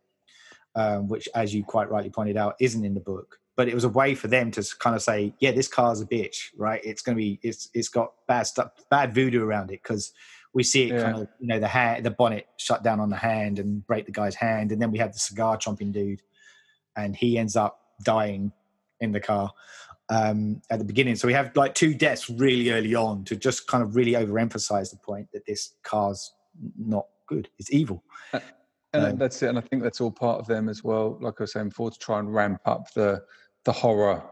um, 0.75 1.09
which, 1.09 1.29
as 1.35 1.55
you 1.55 1.65
quite 1.65 1.91
rightly 1.91 2.11
pointed 2.11 2.37
out, 2.37 2.57
isn't 2.61 2.85
in 2.85 2.95
the 2.95 3.01
book. 3.01 3.39
But 3.57 3.69
it 3.69 3.75
was 3.75 3.85
a 3.85 3.89
way 3.89 4.15
for 4.15 4.29
them 4.29 4.51
to 4.53 4.65
kind 4.79 4.97
of 4.97 5.03
say, 5.03 5.35
"Yeah, 5.39 5.53
this 5.53 5.69
car's 5.69 6.01
a 6.01 6.07
bitch, 6.07 6.37
right? 6.57 6.81
It's 6.85 7.03
going 7.03 7.17
to 7.17 7.21
be, 7.21 7.39
it's 7.43 7.69
it's 7.75 7.89
got 7.89 8.13
bad 8.27 8.43
stuff, 8.47 8.73
bad 8.91 9.15
voodoo 9.15 9.43
around 9.45 9.71
it 9.71 9.83
because 9.83 10.13
we 10.53 10.63
see 10.63 10.89
it 10.89 10.95
Yeah. 10.95 11.03
kind 11.03 11.23
of, 11.23 11.29
you 11.39 11.47
know, 11.47 11.61
the 11.61 11.69
hand, 11.69 12.05
the 12.05 12.11
bonnet 12.11 12.49
shut 12.57 12.83
down 12.83 12.99
on 12.99 13.09
the 13.09 13.17
hand 13.17 13.59
and 13.61 13.87
break 13.87 14.07
the 14.07 14.13
guy's 14.13 14.35
hand, 14.35 14.73
and 14.73 14.83
then 14.83 14.91
we 14.91 14.99
have 14.99 15.13
the 15.13 15.19
cigar 15.19 15.57
chomping 15.57 15.93
dude, 15.93 16.23
and 16.97 17.15
he 17.15 17.39
ends 17.39 17.55
up 17.57 17.79
dying 18.03 18.53
in 19.01 19.13
the 19.13 19.21
car 19.21 19.53
um, 20.09 20.61
at 20.71 20.79
the 20.79 20.85
beginning. 20.85 21.17
So 21.17 21.27
we 21.27 21.35
have 21.35 21.55
like 21.57 21.75
two 21.75 21.95
deaths 21.95 22.29
really 22.29 22.71
early 22.71 22.95
on 22.95 23.25
to 23.25 23.37
just 23.37 23.67
kind 23.67 23.83
of 23.83 23.97
really 23.97 24.13
overemphasize 24.13 24.91
the 24.91 24.97
point 24.97 25.29
that 25.33 25.47
this 25.47 25.75
car's 25.83 26.33
not 26.79 27.07
good; 27.27 27.49
it's 27.59 27.73
evil. 27.73 28.03
And 28.93 29.05
Um, 29.05 29.19
that's 29.19 29.41
it. 29.43 29.49
And 29.49 29.59
I 29.59 29.61
think 29.61 29.83
that's 29.83 30.01
all 30.01 30.11
part 30.11 30.41
of 30.41 30.47
them 30.47 30.69
as 30.69 30.83
well. 30.83 31.17
Like 31.21 31.35
I 31.41 31.45
was 31.45 31.53
saying 31.53 31.69
before, 31.69 31.91
to 31.91 31.99
try 31.99 32.19
and 32.19 32.35
ramp 32.35 32.61
up 32.65 32.93
the 32.95 33.23
the 33.65 33.73
horror 33.73 34.23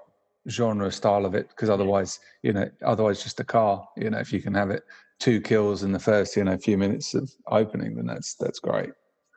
genre 0.48 0.90
style 0.90 1.26
of 1.26 1.34
it, 1.34 1.48
because 1.48 1.70
otherwise, 1.70 2.18
you 2.42 2.52
know, 2.52 2.68
otherwise 2.84 3.22
just 3.22 3.38
a 3.40 3.44
car. 3.44 3.86
You 3.96 4.10
know, 4.10 4.18
if 4.18 4.32
you 4.32 4.40
can 4.42 4.54
have 4.54 4.70
it 4.70 4.82
two 5.20 5.40
kills 5.40 5.82
in 5.82 5.92
the 5.92 5.98
first, 5.98 6.36
you 6.36 6.44
know, 6.44 6.56
few 6.56 6.78
minutes 6.78 7.14
of 7.14 7.30
opening, 7.48 7.94
then 7.94 8.06
that's 8.06 8.34
that's 8.34 8.58
great. 8.58 8.90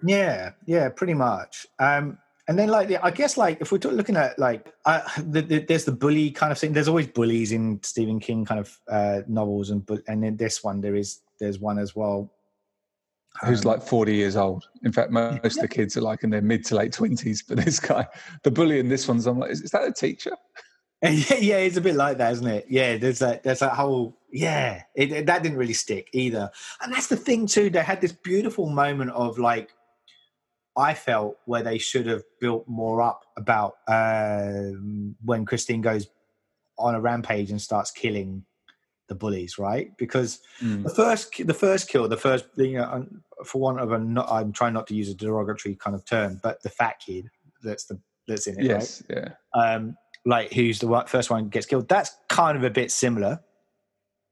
Yeah, 0.04 0.52
yeah, 0.66 0.90
pretty 0.90 1.14
much. 1.14 1.68
Um, 1.80 2.18
and 2.52 2.60
then, 2.60 2.68
like, 2.68 2.92
I 3.02 3.12
guess, 3.12 3.38
like, 3.38 3.62
if 3.62 3.72
we're 3.72 3.78
looking 3.78 4.18
at 4.18 4.38
like, 4.38 4.74
uh, 4.84 5.00
the, 5.20 5.42
the, 5.42 5.60
there's 5.60 5.86
the 5.86 5.94
bully 5.94 6.32
kind 6.32 6.52
of 6.52 6.58
thing. 6.58 6.74
There's 6.74 6.90
always 6.90 7.08
bullies 7.08 7.54
in 7.54 7.82
Stephen 7.82 8.20
King 8.20 8.44
kind 8.44 8.60
of 8.60 8.78
uh, 8.90 9.22
novels, 9.26 9.70
and 9.70 9.90
and 10.10 10.26
in 10.26 10.36
this 10.36 10.62
one, 10.62 10.82
there 10.82 10.96
is 10.96 11.22
there's 11.40 11.60
one 11.60 11.80
as 11.80 11.96
well. 11.96 12.30
Who's 13.46 13.66
Um, 13.66 13.72
like 13.72 13.82
forty 13.82 14.16
years 14.16 14.36
old? 14.36 14.68
In 14.84 14.92
fact, 14.92 15.12
most 15.12 15.56
of 15.56 15.62
the 15.62 15.68
kids 15.70 15.96
are 15.96 16.02
like 16.02 16.24
in 16.24 16.30
their 16.30 16.42
mid 16.42 16.66
to 16.66 16.76
late 16.76 16.92
twenties. 16.92 17.42
But 17.42 17.64
this 17.64 17.80
guy, 17.80 18.06
the 18.44 18.52
bully 18.52 18.80
in 18.80 18.90
this 18.90 19.08
one's, 19.08 19.28
I'm 19.28 19.40
like, 19.40 19.52
is, 19.52 19.62
is 19.62 19.72
that 19.72 19.88
a 19.88 19.94
teacher? 19.94 20.36
yeah, 21.02 21.10
yeah, 21.40 21.58
it's 21.60 21.78
a 21.78 21.82
bit 21.82 21.96
like 21.96 22.18
that, 22.18 22.34
isn't 22.34 22.48
it? 22.48 22.66
Yeah, 22.68 22.98
there's 22.98 23.20
that. 23.20 23.44
There's 23.44 23.60
that 23.60 23.76
whole. 23.76 24.18
Yeah, 24.30 24.84
it, 24.94 25.14
it- 25.14 25.26
that 25.28 25.42
didn't 25.42 25.58
really 25.58 25.72
stick 25.72 26.10
either, 26.12 26.52
and 26.82 26.94
that's 26.94 27.08
the 27.08 27.16
thing 27.16 27.48
too. 27.48 27.70
They 27.70 27.82
had 27.82 28.02
this 28.02 28.12
beautiful 28.12 28.68
moment 28.70 29.12
of 29.12 29.40
like, 29.40 29.72
I 30.78 30.94
felt 30.94 31.38
where 31.46 31.64
they 31.64 31.78
should 31.78 32.06
have 32.08 32.24
built 32.40 32.68
more 32.68 33.02
up 33.02 33.26
about 33.38 33.74
um, 33.88 35.16
when 35.24 35.46
Christine 35.46 35.82
goes 35.82 36.08
on 36.78 36.96
a 36.96 37.02
rampage 37.02 37.52
and 37.52 37.62
starts 37.62 37.92
killing 37.92 38.46
the 39.08 39.16
bullies, 39.16 39.58
right? 39.60 39.96
Because 39.98 40.40
Mm. 40.62 40.84
the 40.84 40.90
first, 40.90 41.46
the 41.46 41.54
first 41.54 41.90
kill, 41.90 42.08
the 42.08 42.16
first, 42.18 42.46
you 42.56 42.78
know, 42.78 43.06
for 43.44 43.60
one 43.60 43.78
of 43.80 43.92
a, 43.92 44.00
not, 44.00 44.32
I'm 44.32 44.54
trying 44.54 44.74
not 44.74 44.88
to 44.88 44.96
use 44.96 45.10
a 45.10 45.16
derogatory 45.16 45.76
kind 45.76 45.96
of 45.96 46.06
term, 46.06 46.40
but 46.42 46.64
the 46.64 46.70
fat 46.70 47.00
kid 47.06 47.30
that's 47.64 47.86
the 47.86 48.00
that's 48.28 48.48
in 48.48 48.60
it, 48.60 48.72
right? 48.72 49.02
Yeah. 49.10 49.30
um, 49.54 49.98
like 50.26 50.54
who's 50.54 50.80
the 50.80 51.04
first 51.08 51.30
one 51.30 51.50
gets 51.50 51.66
killed. 51.66 51.90
That's 51.90 52.12
kind 52.30 52.56
of 52.58 52.64
a 52.64 52.70
bit 52.70 52.92
similar 52.92 53.42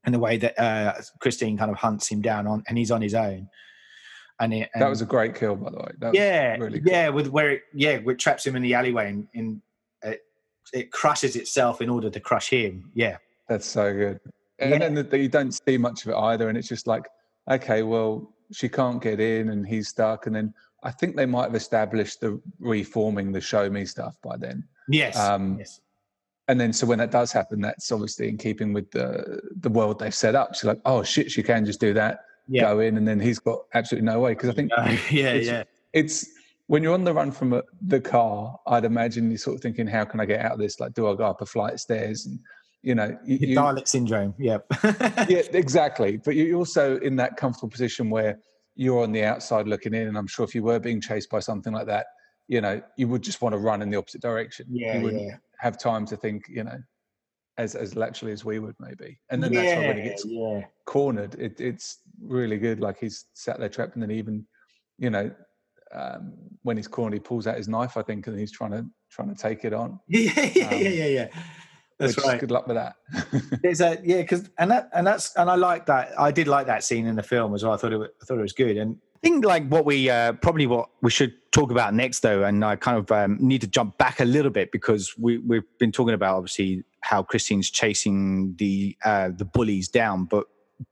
in 0.06 0.14
the 0.14 0.20
way 0.20 0.38
that 0.38 0.58
uh, 0.60 0.94
Christine 1.20 1.58
kind 1.58 1.72
of 1.72 1.78
hunts 1.78 2.08
him 2.08 2.22
down 2.22 2.48
on, 2.48 2.64
and 2.68 2.78
he's 2.78 2.92
on 2.92 3.02
his 3.02 3.14
own. 3.14 3.50
And, 4.42 4.54
it, 4.54 4.70
and 4.74 4.82
That 4.82 4.90
was 4.90 5.02
a 5.02 5.06
great 5.06 5.36
kill, 5.36 5.56
by 5.56 5.70
the 5.70 5.78
way. 5.78 5.92
That 6.00 6.14
yeah, 6.14 6.56
really 6.58 6.80
cool. 6.80 6.92
yeah, 6.92 7.10
with 7.10 7.28
where 7.28 7.50
it 7.52 7.64
yeah, 7.74 8.00
it 8.06 8.20
traps 8.20 8.46
him 8.48 8.56
in 8.56 8.62
the 8.62 8.74
alleyway 8.74 9.10
and, 9.10 9.28
and 9.36 9.62
it, 10.04 10.22
it 10.74 10.92
crushes 10.92 11.36
itself 11.36 11.82
in 11.82 11.90
order 11.90 12.10
to 12.10 12.20
crush 12.20 12.50
him. 12.50 12.90
Yeah, 12.94 13.18
That's 13.50 13.66
so 13.66 13.94
good. 13.94 14.20
And 14.60 14.72
Yeah. 14.72 14.78
then 14.80 14.94
that 14.96 15.18
you 15.18 15.28
don't 15.30 15.52
see 15.52 15.78
much 15.78 16.06
of 16.06 16.12
it 16.12 16.16
either. 16.18 16.48
And 16.50 16.58
it's 16.58 16.68
just 16.70 16.88
like, 16.88 17.06
okay, 17.50 17.84
well, 17.84 18.34
she 18.52 18.70
can't 18.70 19.02
get 19.02 19.20
in 19.20 19.50
and 19.50 19.68
he's 19.68 19.90
stuck. 19.90 20.26
And 20.28 20.36
then 20.36 20.54
I 20.84 20.92
think 20.92 21.16
they 21.16 21.26
might 21.26 21.44
have 21.46 21.56
established 21.56 22.22
the 22.22 22.40
reforming 22.60 23.32
the 23.32 23.42
show 23.42 23.70
me 23.70 23.86
stuff 23.86 24.16
by 24.24 24.38
then. 24.38 24.64
yes, 24.88 25.18
Um, 25.18 25.58
yes, 25.60 25.82
And 26.48 26.60
then 26.60 26.72
so 26.72 26.88
when 26.88 27.00
that 27.00 27.12
does 27.12 27.32
happen, 27.34 27.60
that's 27.62 27.92
obviously 27.92 28.30
in 28.30 28.38
keeping 28.38 28.72
with 28.74 28.90
the 28.92 29.42
the 29.60 29.70
world 29.70 30.00
they've 30.00 30.16
set 30.16 30.36
up. 30.36 30.56
She's 30.56 30.64
like, 30.66 30.80
oh 30.86 31.04
shit, 31.04 31.30
she 31.30 31.44
can 31.44 31.66
just 31.66 31.80
do 31.82 31.94
that, 31.94 32.22
yeah, 32.50 32.62
go 32.64 32.80
in, 32.80 32.98
and 32.98 33.08
then 33.08 33.20
he's 33.20 33.40
got 33.40 33.60
absolutely 33.74 34.06
no 34.06 34.20
way. 34.20 34.32
Because 34.34 34.50
I 34.50 34.54
think 34.54 34.72
Uh, 34.76 34.84
yeah, 35.12 35.34
it's- 35.34 35.46
yeah, 35.46 35.64
it's 35.94 36.28
when 36.68 36.84
you're 36.84 36.94
on 36.94 37.04
the 37.04 37.14
run 37.14 37.32
from 37.32 37.54
a, 37.54 37.64
the 37.82 38.00
car, 38.00 38.56
I'd 38.68 38.86
imagine 38.86 39.30
you're 39.32 39.40
sort 39.40 39.56
of 39.56 39.62
thinking, 39.62 39.88
how 39.88 40.06
can 40.06 40.20
I 40.20 40.26
get 40.26 40.40
out 40.46 40.52
of 40.52 40.60
this? 40.60 40.80
Like, 40.80 40.94
do 40.94 41.08
I 41.08 41.16
go 41.16 41.24
up 41.24 41.42
a 41.42 41.46
flight 41.46 41.74
of 41.74 41.80
stairs? 41.80 42.26
And 42.28 42.40
you 42.84 42.96
know, 42.96 43.18
you, 43.26 43.38
you- 43.38 43.58
Dalek 43.58 43.88
syndrome. 43.88 44.34
Yep. 44.38 44.66
yeah, 45.30 45.42
exactly. 45.54 46.18
But 46.18 46.36
you're 46.36 46.58
also 46.58 46.98
in 47.00 47.16
that 47.18 47.38
comfortable 47.38 47.70
position 47.70 48.10
where 48.10 48.40
you're 48.76 49.04
on 49.04 49.12
the 49.12 49.24
outside 49.24 49.68
looking 49.68 49.94
in, 49.94 50.08
and 50.08 50.18
I'm 50.18 50.28
sure 50.28 50.46
if 50.46 50.56
you 50.56 50.64
were 50.64 50.80
being 50.80 51.02
chased 51.02 51.30
by 51.30 51.40
something 51.40 51.74
like 51.74 51.88
that, 51.88 52.06
you 52.48 52.62
know, 52.62 52.82
you 52.98 53.08
would 53.08 53.22
just 53.22 53.42
want 53.42 53.54
to 53.54 53.60
run 53.60 53.82
in 53.82 53.90
the 53.90 53.98
opposite 53.98 54.22
direction. 54.22 54.66
Yeah, 54.70 54.98
you 54.98 55.04
wouldn't 55.04 55.24
yeah. 55.24 55.36
have 55.60 55.78
time 55.78 56.06
to 56.08 56.16
think, 56.16 56.46
you 56.50 56.64
know, 56.64 56.78
as 57.60 57.76
as 57.76 57.96
laterally 57.96 58.32
as 58.32 58.46
we 58.46 58.58
would 58.58 58.76
maybe. 58.80 59.20
And 59.30 59.44
then 59.44 59.54
that's 59.54 59.76
why 59.76 59.88
when 59.88 59.98
he 59.98 60.04
gets 60.04 60.26
yeah. 60.26 60.62
cornered, 60.86 61.36
it, 61.36 61.60
it's 61.60 61.98
really 62.22 62.58
good. 62.58 62.80
Like 62.80 62.98
he's 62.98 63.26
sat 63.34 63.60
there 63.60 63.70
trapped, 63.70 63.96
and 63.96 64.02
then 64.02 64.12
even, 64.12 64.46
you 64.98 65.10
know, 65.10 65.30
um, 65.94 66.34
when 66.64 66.78
he's 66.78 66.88
cornered, 66.88 67.14
he 67.16 67.20
pulls 67.20 67.48
out 67.48 67.58
his 67.58 67.68
knife, 67.68 67.98
I 67.98 68.02
think, 68.02 68.28
and 68.28 68.40
he's 68.40 68.52
trying 68.52 68.72
to 68.72 68.86
trying 69.12 69.34
to 69.34 69.40
take 69.40 69.66
it 69.66 69.74
on. 69.74 70.00
Yeah, 70.08 70.32
yeah, 70.56 70.68
Um, 70.68 70.82
yeah, 70.82 70.90
yeah, 70.90 71.06
yeah. 71.06 71.28
That's 72.00 72.18
right. 72.24 72.40
Good 72.40 72.52
luck 72.52 72.66
with 72.66 72.78
that. 72.78 72.96
There's 73.62 73.82
a 73.82 74.00
yeah, 74.04 74.22
because 74.22 74.50
and 74.58 74.72
that 74.72 74.90
and 74.94 75.06
that's 75.06 75.36
and 75.36 75.50
I 75.50 75.56
like 75.56 75.86
that. 75.88 76.18
I 76.18 76.32
did 76.32 76.48
like 76.48 76.66
that 76.68 76.86
scene 76.86 77.06
in 77.06 77.18
the 77.18 77.24
film 77.24 77.54
as 77.54 77.64
well. 77.64 77.74
I 77.74 77.78
thought 77.78 77.92
it 77.92 78.00
I 78.00 78.26
thought 78.26 78.40
it 78.40 78.42
was 78.42 78.54
good. 78.54 78.78
And 78.78 78.96
I 79.18 79.20
think 79.22 79.44
like 79.44 79.68
what 79.68 79.84
we 79.84 80.10
uh, 80.10 80.32
probably 80.34 80.66
what 80.66 80.90
we 81.02 81.12
should 81.12 81.34
talk 81.52 81.72
about 81.72 81.94
next 81.94 82.22
though, 82.22 82.46
and 82.46 82.64
I 82.64 82.78
kind 82.78 82.98
of 82.98 83.12
um, 83.12 83.38
need 83.42 83.60
to 83.62 83.68
jump 83.68 83.98
back 83.98 84.22
a 84.22 84.26
little 84.26 84.52
bit 84.52 84.72
because 84.72 85.14
we 85.18 85.40
we've 85.40 85.66
been 85.78 85.92
talking 85.92 86.14
about 86.14 86.38
obviously 86.38 86.86
how 87.02 87.24
Christine's 87.24 87.70
chasing 87.70 88.56
the 88.58 88.98
uh, 89.06 89.30
the 89.36 89.46
bullies 89.46 89.88
down, 89.88 90.26
but 90.26 90.46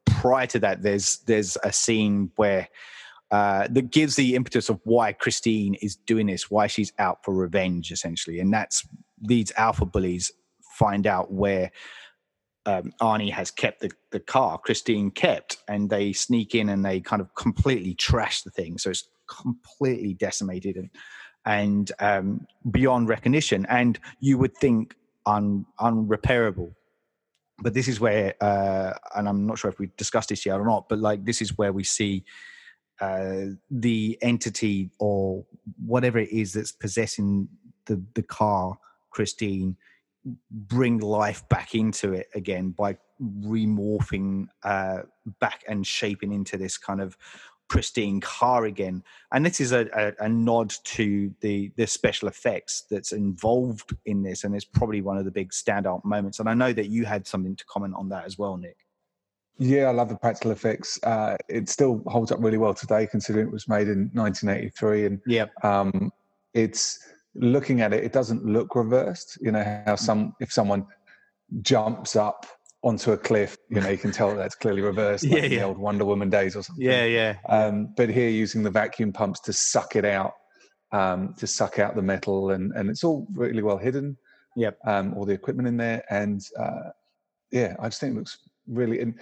prior 0.05 0.47
to 0.47 0.59
that, 0.59 0.83
there's 0.83 1.17
there's 1.27 1.57
a 1.63 1.71
scene 1.71 2.31
where. 2.35 2.67
Uh, 3.29 3.67
that 3.69 3.91
gives 3.91 4.15
the 4.15 4.35
impetus 4.35 4.69
of 4.69 4.79
why 4.85 5.11
Christine 5.11 5.73
is 5.81 5.97
doing 5.97 6.27
this, 6.27 6.49
why 6.49 6.65
she's 6.65 6.93
out 6.97 7.25
for 7.25 7.33
revenge, 7.33 7.91
essentially, 7.91 8.39
and 8.39 8.53
that's 8.53 8.87
these 9.21 9.51
alpha 9.57 9.85
bullies 9.85 10.31
find 10.77 11.05
out 11.05 11.29
where 11.29 11.71
um, 12.65 12.91
Arnie 13.01 13.31
has 13.31 13.49
kept 13.49 13.79
the, 13.79 13.91
the 14.11 14.19
car 14.19 14.57
Christine 14.57 15.09
kept, 15.09 15.57
and 15.67 15.89
they 15.89 16.13
sneak 16.13 16.53
in 16.53 16.69
and 16.69 16.85
they 16.85 16.99
kind 16.99 17.21
of 17.21 17.33
completely 17.35 17.93
trash 17.95 18.43
the 18.43 18.51
thing. 18.51 18.77
So 18.77 18.89
it's 18.89 19.07
completely 19.27 20.13
decimated 20.13 20.75
and 20.75 20.89
and 21.45 21.91
um, 21.99 22.45
beyond 22.69 23.07
recognition. 23.07 23.65
And 23.69 23.97
you 24.19 24.37
would 24.37 24.55
think 24.57 24.95
un, 25.27 25.65
unrepairable. 25.79 26.73
But 27.59 27.73
this 27.73 27.87
is 27.87 27.99
where, 27.99 28.35
uh, 28.41 28.93
and 29.15 29.27
I'm 29.27 29.47
not 29.47 29.57
sure 29.57 29.71
if 29.71 29.79
we 29.79 29.89
discussed 29.97 30.29
this 30.29 30.45
yet 30.45 30.59
or 30.59 30.65
not, 30.65 30.87
but 30.89 30.99
like 30.99 31.25
this 31.25 31.41
is 31.41 31.57
where 31.57 31.73
we 31.73 31.83
see 31.83 32.23
uh, 32.99 33.45
the 33.69 34.17
entity 34.21 34.91
or 34.99 35.45
whatever 35.85 36.19
it 36.19 36.31
is 36.31 36.53
that's 36.53 36.71
possessing 36.71 37.47
the 37.85 38.01
the 38.13 38.23
car, 38.23 38.77
Christine, 39.09 39.77
bring 40.51 40.99
life 40.99 41.47
back 41.49 41.73
into 41.73 42.13
it 42.13 42.27
again 42.35 42.71
by 42.71 42.97
remorphing 43.21 44.47
uh, 44.63 44.99
back 45.39 45.63
and 45.67 45.85
shaping 45.85 46.31
into 46.33 46.57
this 46.57 46.77
kind 46.77 47.01
of 47.01 47.17
pristine 47.69 48.21
car 48.21 48.65
again. 48.65 49.03
And 49.31 49.45
this 49.45 49.59
is 49.59 49.71
a, 49.71 49.87
a, 49.93 50.25
a, 50.25 50.29
nod 50.29 50.73
to 50.85 51.33
the 51.41 51.71
the 51.75 51.87
special 51.87 52.27
effects 52.27 52.83
that's 52.89 53.11
involved 53.11 53.95
in 54.05 54.23
this, 54.23 54.43
and 54.43 54.55
it's 54.55 54.65
probably 54.65 55.01
one 55.01 55.17
of 55.17 55.25
the 55.25 55.31
big 55.31 55.51
standout 55.51 56.03
moments. 56.05 56.39
And 56.39 56.49
I 56.49 56.53
know 56.53 56.73
that 56.73 56.87
you 56.87 57.05
had 57.05 57.27
something 57.27 57.55
to 57.55 57.65
comment 57.65 57.93
on 57.95 58.09
that 58.09 58.25
as 58.25 58.37
well, 58.37 58.57
Nick. 58.57 58.77
Yeah, 59.59 59.85
I 59.85 59.91
love 59.91 60.09
the 60.09 60.15
practical 60.15 60.51
effects. 60.51 60.99
Uh, 61.03 61.35
it 61.49 61.67
still 61.67 62.03
holds 62.07 62.31
up 62.31 62.39
really 62.41 62.59
well 62.59 62.75
today, 62.75 63.07
considering 63.07 63.47
it 63.47 63.51
was 63.51 63.67
made 63.67 63.87
in 63.87 64.11
1983. 64.13 65.05
And 65.05 65.21
yeah, 65.25 65.45
um, 65.63 66.11
it's 66.53 66.99
looking 67.33 67.81
at 67.81 67.93
it, 67.93 68.03
it 68.03 68.13
doesn't 68.13 68.45
look 68.45 68.75
reversed. 68.75 69.37
You 69.41 69.51
know 69.51 69.81
how 69.85 69.95
some 69.95 70.35
if 70.39 70.51
someone 70.51 70.85
jumps 71.61 72.15
up 72.15 72.45
onto 72.83 73.11
a 73.11 73.17
cliff, 73.17 73.57
you 73.69 73.81
know, 73.81 73.89
you 73.89 73.97
can 73.97 74.11
tell 74.11 74.35
that's 74.35 74.55
clearly 74.55 74.81
reversed, 74.81 75.23
like 75.27 75.43
yeah, 75.43 75.47
yeah. 75.47 75.59
the 75.59 75.61
old 75.63 75.77
Wonder 75.77 76.05
Woman 76.05 76.29
days 76.29 76.55
or 76.55 76.63
something. 76.63 76.85
Yeah, 76.85 77.05
yeah. 77.05 77.37
Um, 77.49 77.93
but 77.97 78.09
here, 78.09 78.29
using 78.29 78.63
the 78.63 78.69
vacuum 78.69 79.11
pumps 79.11 79.39
to 79.41 79.53
suck 79.53 79.95
it 79.95 80.05
out, 80.05 80.33
um, 80.91 81.33
to 81.37 81.47
suck 81.47 81.79
out 81.79 81.95
the 81.95 82.01
metal, 82.01 82.51
and 82.51 82.71
and 82.73 82.89
it's 82.89 83.03
all 83.03 83.27
really 83.33 83.63
well 83.63 83.77
hidden. 83.77 84.17
Yep. 84.55 84.79
Um, 84.85 85.13
all 85.15 85.25
the 85.25 85.33
equipment 85.33 85.67
in 85.67 85.77
there, 85.77 86.03
and 86.09 86.41
uh, 86.59 86.89
yeah, 87.51 87.75
I 87.79 87.87
just 87.89 87.99
think 87.99 88.15
it 88.15 88.19
looks 88.19 88.37
really. 88.67 89.01
And 89.01 89.19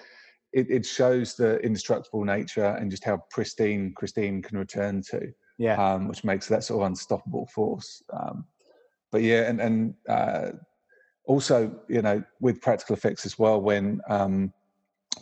it, 0.54 0.68
it 0.70 0.86
shows 0.86 1.36
the 1.36 1.58
indestructible 1.58 2.24
nature 2.24 2.78
and 2.80 2.90
just 2.90 3.04
how 3.04 3.22
pristine 3.30 3.94
Christine 3.96 4.42
can 4.42 4.58
return 4.58 5.02
to. 5.12 5.34
Yeah. 5.58 5.76
Um, 5.76 6.08
which 6.08 6.24
makes 6.24 6.48
that 6.48 6.64
sort 6.64 6.82
of 6.82 6.88
unstoppable 6.88 7.48
force. 7.54 8.04
Um, 8.12 8.46
but 9.12 9.22
yeah, 9.22 9.50
and 9.50 9.62
and 9.62 9.94
uh, 10.10 10.52
also, 11.28 11.74
you 11.88 12.02
know, 12.02 12.24
with 12.40 12.62
practical 12.62 12.96
effects 12.96 13.26
as 13.26 13.38
well, 13.40 13.62
when 13.62 14.02
um, 14.10 14.54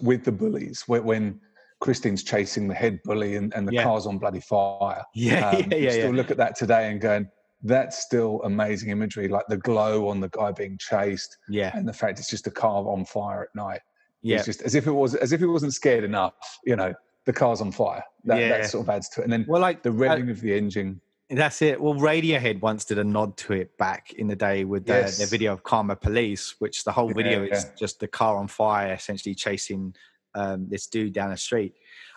with 0.01 0.23
the 0.23 0.31
bullies, 0.31 0.83
when, 0.87 1.03
when 1.03 1.39
Christine's 1.79 2.23
chasing 2.23 2.67
the 2.67 2.73
head 2.73 2.99
bully 3.03 3.35
and, 3.35 3.53
and 3.53 3.67
the 3.67 3.73
yeah. 3.73 3.83
car's 3.83 4.05
on 4.05 4.17
bloody 4.17 4.39
fire. 4.39 5.03
Yeah, 5.13 5.49
um, 5.49 5.71
yeah, 5.71 5.77
yeah. 5.77 5.91
Still 5.91 6.05
yeah. 6.05 6.15
look 6.15 6.31
at 6.31 6.37
that 6.37 6.55
today 6.55 6.89
and 6.89 7.01
going, 7.01 7.27
that's 7.63 8.03
still 8.03 8.41
amazing 8.43 8.89
imagery, 8.89 9.27
like 9.27 9.45
the 9.47 9.57
glow 9.57 10.07
on 10.07 10.19
the 10.19 10.29
guy 10.29 10.51
being 10.51 10.77
chased. 10.79 11.37
Yeah. 11.49 11.75
And 11.75 11.87
the 11.87 11.93
fact 11.93 12.19
it's 12.19 12.29
just 12.29 12.47
a 12.47 12.51
car 12.51 12.87
on 12.87 13.05
fire 13.05 13.43
at 13.43 13.49
night. 13.55 13.81
Yeah. 14.21 14.37
It's 14.37 14.45
just 14.45 14.61
as 14.61 14.75
if 14.75 14.87
it 14.87 14.91
was 14.91 15.15
as 15.15 15.33
if 15.33 15.41
it 15.41 15.47
wasn't 15.47 15.73
scared 15.73 16.03
enough, 16.03 16.33
you 16.65 16.75
know, 16.75 16.93
the 17.25 17.33
car's 17.33 17.61
on 17.61 17.71
fire. 17.71 18.03
That, 18.25 18.39
yeah. 18.39 18.49
that 18.49 18.69
sort 18.69 18.85
of 18.85 18.89
adds 18.89 19.09
to 19.09 19.21
it. 19.21 19.25
And 19.25 19.33
then 19.33 19.45
well, 19.47 19.61
like 19.61 19.83
the 19.83 19.89
revving 19.89 20.29
uh, 20.29 20.31
of 20.31 20.41
the 20.41 20.55
engine. 20.55 21.01
That's 21.33 21.61
it. 21.61 21.81
Well, 21.81 21.95
Radiohead 21.95 22.61
once 22.61 22.85
did 22.85 22.99
a 22.99 23.03
nod 23.03 23.35
to 23.37 23.53
it 23.53 23.75
back 23.77 24.13
in 24.13 24.27
the 24.27 24.35
day 24.35 24.65
with 24.65 24.85
the, 24.85 24.93
yes. 24.93 25.17
their 25.17 25.27
video 25.27 25.53
of 25.53 25.63
Karma 25.63 25.95
Police, 25.95 26.55
which 26.59 26.83
the 26.83 26.91
whole 26.91 27.11
video 27.11 27.43
yeah, 27.43 27.55
is 27.55 27.71
just 27.77 27.99
the 27.99 28.07
car 28.07 28.37
on 28.37 28.47
fire, 28.47 28.93
essentially 28.93 29.33
chasing 29.33 29.95
um, 30.35 30.67
this 30.69 30.87
dude 30.87 31.13
down 31.13 31.31
the 31.31 31.37
street. 31.37 31.73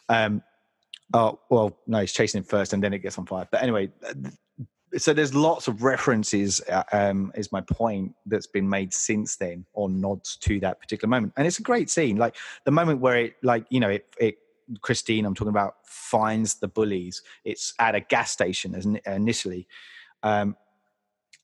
Um, 0.09 0.43
oh, 1.15 1.41
well, 1.51 1.79
no, 1.87 2.01
he's 2.01 2.13
chasing 2.13 2.39
him 2.41 2.45
first 2.45 2.73
and 2.73 2.83
then 2.83 2.93
it 2.93 2.99
gets 2.99 3.19
on 3.19 3.27
fire. 3.27 3.49
But 3.51 3.63
anyway, 3.63 3.91
so 4.97 5.13
there's 5.13 5.35
lots 5.35 5.67
of 5.67 5.83
references, 5.83 6.61
uh, 6.71 6.83
um, 6.93 7.33
is 7.35 7.51
my 7.53 7.61
point, 7.63 8.15
that's 8.27 8.47
been 8.47 8.69
made 8.69 8.93
since 8.93 9.37
then 9.37 9.65
or 9.73 9.89
nods 9.89 10.37
to 10.39 10.61
that 10.61 10.81
particular 10.81 11.09
moment. 11.09 11.33
And 11.37 11.47
it's 11.47 11.59
a 11.59 11.63
great 11.63 11.91
scene. 11.91 12.17
Like 12.17 12.37
the 12.65 12.71
moment 12.71 13.01
where 13.01 13.17
it, 13.17 13.37
like, 13.43 13.67
you 13.71 13.81
know, 13.81 13.91
it, 13.91 14.07
it 14.21 14.39
Christine, 14.81 15.25
I'm 15.25 15.35
talking 15.35 15.51
about, 15.51 15.77
finds 15.85 16.57
the 16.57 16.69
bullies. 16.69 17.23
It's 17.45 17.75
at 17.79 17.95
a 17.95 18.01
gas 18.01 18.31
station 18.31 18.75
as 18.75 18.87
initially. 19.07 19.67
Um, 20.23 20.57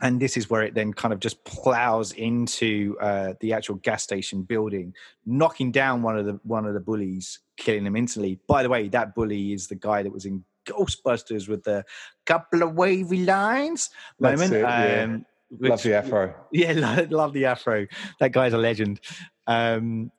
and 0.00 0.20
this 0.20 0.37
is 0.37 0.50
where 0.50 0.62
it 0.62 0.74
then 0.74 0.92
kind 0.92 1.14
of 1.14 1.20
just 1.20 1.44
plows 1.44 2.12
into 2.12 2.96
uh, 3.00 3.35
the 3.40 3.52
actual 3.52 3.76
gas 3.76 4.02
station 4.02 4.42
building, 4.42 4.92
knocking 5.24 5.70
down 5.70 6.02
one 6.02 6.18
of 6.18 6.26
the 6.26 6.40
one 6.42 6.66
of 6.66 6.74
the 6.74 6.80
bullies, 6.80 7.38
killing 7.56 7.87
him 7.87 7.94
instantly. 7.94 8.40
By 8.48 8.64
the 8.64 8.68
way, 8.68 8.88
that 8.88 9.14
bully 9.14 9.52
is 9.52 9.68
the 9.68 9.76
guy 9.76 10.02
that 10.02 10.12
was 10.12 10.24
in 10.24 10.44
Ghostbusters 10.66 11.48
with 11.48 11.62
the 11.62 11.85
couple 12.26 12.62
of 12.62 12.74
wavy 12.74 13.24
lines 13.24 13.90
moment. 14.18 14.52
It, 14.52 14.61
yeah. 14.61 15.02
um, 15.04 15.26
which, 15.58 15.70
love 15.70 15.82
the 15.82 15.94
afro. 15.94 16.35
Yeah, 16.52 16.72
love, 16.72 17.11
love 17.12 17.32
the 17.32 17.46
afro. 17.46 17.87
That 18.18 18.32
guy's 18.32 18.54
a 18.54 18.58
legend. 18.58 19.00
Um, 19.46 20.11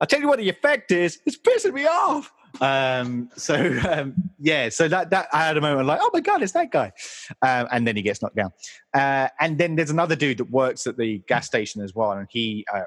I'll 0.00 0.06
tell 0.06 0.20
you 0.20 0.28
what 0.28 0.38
the 0.38 0.48
effect 0.48 0.90
is. 0.90 1.20
It's 1.26 1.38
pissing 1.38 1.72
me 1.72 1.86
off. 1.86 2.32
Um, 2.60 3.30
so 3.36 3.54
um, 3.90 4.14
yeah, 4.38 4.68
so 4.68 4.88
that 4.88 5.10
that 5.10 5.28
I 5.32 5.46
had 5.46 5.56
a 5.56 5.60
moment 5.60 5.86
like, 5.86 6.00
oh 6.02 6.10
my 6.12 6.20
god, 6.20 6.42
it's 6.42 6.52
that 6.52 6.70
guy, 6.70 6.92
um, 7.42 7.68
and 7.70 7.86
then 7.86 7.96
he 7.96 8.02
gets 8.02 8.22
knocked 8.22 8.36
down. 8.36 8.52
Uh, 8.94 9.28
and 9.40 9.58
then 9.58 9.76
there's 9.76 9.90
another 9.90 10.16
dude 10.16 10.38
that 10.38 10.50
works 10.50 10.86
at 10.86 10.96
the 10.96 11.18
gas 11.28 11.46
station 11.46 11.82
as 11.82 11.94
well, 11.94 12.12
and 12.12 12.26
he, 12.30 12.64
uh, 12.72 12.82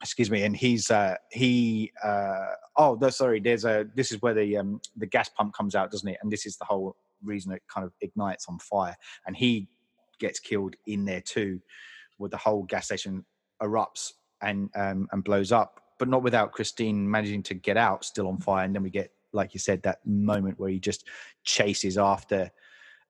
excuse 0.00 0.30
me, 0.30 0.42
and 0.42 0.56
he's 0.56 0.90
uh, 0.90 1.16
he. 1.30 1.92
Uh, 2.02 2.46
oh, 2.76 2.98
no, 3.00 3.10
sorry. 3.10 3.40
There's 3.40 3.64
a. 3.64 3.86
This 3.94 4.12
is 4.12 4.20
where 4.22 4.34
the 4.34 4.56
um, 4.56 4.80
the 4.96 5.06
gas 5.06 5.28
pump 5.28 5.54
comes 5.54 5.74
out, 5.74 5.90
doesn't 5.90 6.08
it? 6.08 6.18
And 6.22 6.30
this 6.30 6.46
is 6.46 6.56
the 6.56 6.64
whole 6.64 6.96
reason 7.22 7.52
it 7.52 7.62
kind 7.72 7.84
of 7.84 7.92
ignites 8.00 8.46
on 8.48 8.58
fire, 8.58 8.96
and 9.26 9.36
he 9.36 9.68
gets 10.18 10.40
killed 10.40 10.74
in 10.86 11.04
there 11.04 11.20
too, 11.20 11.60
where 12.18 12.30
the 12.30 12.36
whole 12.36 12.62
gas 12.64 12.86
station 12.86 13.24
erupts 13.62 14.12
and 14.40 14.70
um, 14.74 15.08
and 15.12 15.22
blows 15.22 15.52
up 15.52 15.80
but 15.98 16.08
not 16.08 16.22
without 16.22 16.52
Christine 16.52 17.10
managing 17.10 17.42
to 17.44 17.54
get 17.54 17.76
out 17.76 18.04
still 18.04 18.28
on 18.28 18.38
fire. 18.38 18.64
And 18.64 18.74
then 18.74 18.82
we 18.82 18.90
get, 18.90 19.12
like 19.32 19.54
you 19.54 19.60
said, 19.60 19.82
that 19.82 19.98
moment 20.06 20.58
where 20.58 20.70
he 20.70 20.78
just 20.78 21.06
chases 21.44 21.98
after 21.98 22.50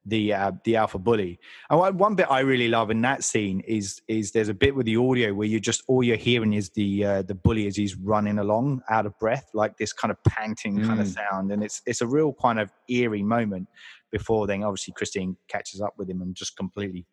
the 0.05 0.35
uh, 0.35 0.53
the 0.64 0.77
alpha 0.77 0.99
bully. 0.99 1.38
And 1.71 1.99
one 1.99 2.14
bit 2.14 2.31
I 2.31 2.40
really 2.40 2.68
love 2.68 2.90
in 2.90 3.01
that 3.03 3.23
scene 3.23 3.61
is 3.61 4.03
is 4.09 4.33
there's 4.33 4.49
a 4.49 4.55
bit 4.55 4.75
with 4.75 4.87
the 4.87 4.97
audio 4.97 5.33
where 5.33 5.47
you 5.47 5.61
just 5.61 5.83
all 5.87 6.03
you're 6.03 6.16
hearing 6.16 6.53
is 6.53 6.71
the 6.71 7.05
uh, 7.05 7.23
the 7.23 7.35
bully 7.35 7.66
as 7.66 7.77
he's 7.77 7.97
running 7.97 8.38
along 8.38 8.83
out 8.90 9.07
of 9.07 9.16
breath, 9.18 9.49
like 9.55 9.77
this 9.77 9.92
kind 9.92 10.11
of 10.11 10.23
panting 10.25 10.79
mm. 10.79 10.87
kind 10.87 11.01
of 11.01 11.09
sound, 11.09 11.53
and 11.53 11.62
it's 11.62 11.83
it's 11.87 12.01
a 12.01 12.07
real 12.07 12.35
kind 12.40 12.59
of 12.59 12.71
eerie 12.88 13.23
moment. 13.23 13.68
Before 14.11 14.47
then, 14.47 14.62
obviously 14.62 14.92
Christine 14.95 15.37
catches 15.49 15.81
up 15.81 15.95
with 15.97 16.11
him 16.11 16.21
and 16.21 16.35
just 16.35 16.57
completely 16.57 17.07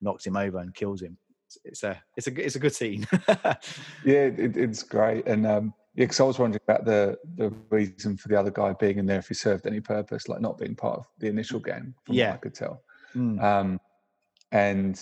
knocks 0.00 0.26
him 0.26 0.36
over 0.36 0.58
and 0.58 0.74
kills 0.74 1.02
him 1.02 1.18
it's 1.64 1.82
a 1.82 2.02
it's 2.16 2.26
a 2.26 2.44
it's 2.44 2.56
a 2.56 2.58
good 2.58 2.74
scene. 2.74 3.06
yeah, 4.04 4.28
it, 4.36 4.56
it's 4.56 4.82
great, 4.82 5.26
and 5.26 5.46
um, 5.46 5.74
yeah, 5.94 6.04
because 6.04 6.20
I 6.20 6.24
was 6.24 6.38
wondering 6.38 6.60
about 6.66 6.84
the 6.84 7.18
the 7.36 7.52
reason 7.70 8.16
for 8.16 8.28
the 8.28 8.38
other 8.38 8.50
guy 8.50 8.72
being 8.74 8.98
in 8.98 9.06
there 9.06 9.18
if 9.18 9.28
he 9.28 9.34
served 9.34 9.66
any 9.66 9.80
purpose, 9.80 10.28
like 10.28 10.40
not 10.40 10.58
being 10.58 10.74
part 10.74 10.98
of 10.98 11.06
the 11.18 11.28
initial 11.28 11.60
gang. 11.60 11.94
From 12.04 12.14
yeah, 12.14 12.30
what 12.30 12.34
I 12.34 12.38
could 12.38 12.54
tell. 12.54 12.82
Mm. 13.14 13.42
Um, 13.42 13.80
and 14.52 15.00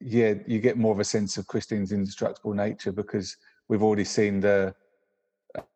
yeah, 0.00 0.34
you 0.46 0.60
get 0.60 0.76
more 0.76 0.92
of 0.92 1.00
a 1.00 1.04
sense 1.04 1.36
of 1.36 1.46
Christine's 1.46 1.92
indestructible 1.92 2.54
nature 2.54 2.92
because 2.92 3.36
we've 3.68 3.82
already 3.82 4.04
seen 4.04 4.40
the 4.40 4.74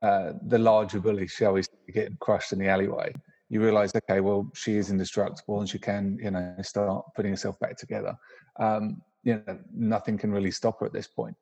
uh, 0.02 0.32
the 0.46 0.58
larger 0.58 1.00
bully, 1.00 1.26
shall 1.26 1.54
we, 1.54 1.62
getting 1.92 2.16
crushed 2.20 2.52
in 2.52 2.58
the 2.58 2.68
alleyway. 2.68 3.12
You 3.48 3.62
realise, 3.62 3.92
okay, 3.94 4.20
well, 4.20 4.50
she 4.54 4.76
is 4.76 4.90
indestructible 4.90 5.60
and 5.60 5.68
she 5.68 5.78
can, 5.78 6.18
you 6.22 6.30
know, 6.30 6.54
start 6.62 7.04
putting 7.14 7.32
herself 7.32 7.58
back 7.60 7.76
together. 7.76 8.16
Um, 8.58 9.02
you 9.24 9.42
know 9.46 9.58
nothing 9.72 10.18
can 10.18 10.32
really 10.32 10.50
stop 10.50 10.80
her 10.80 10.86
at 10.86 10.92
this 10.92 11.06
point. 11.06 11.36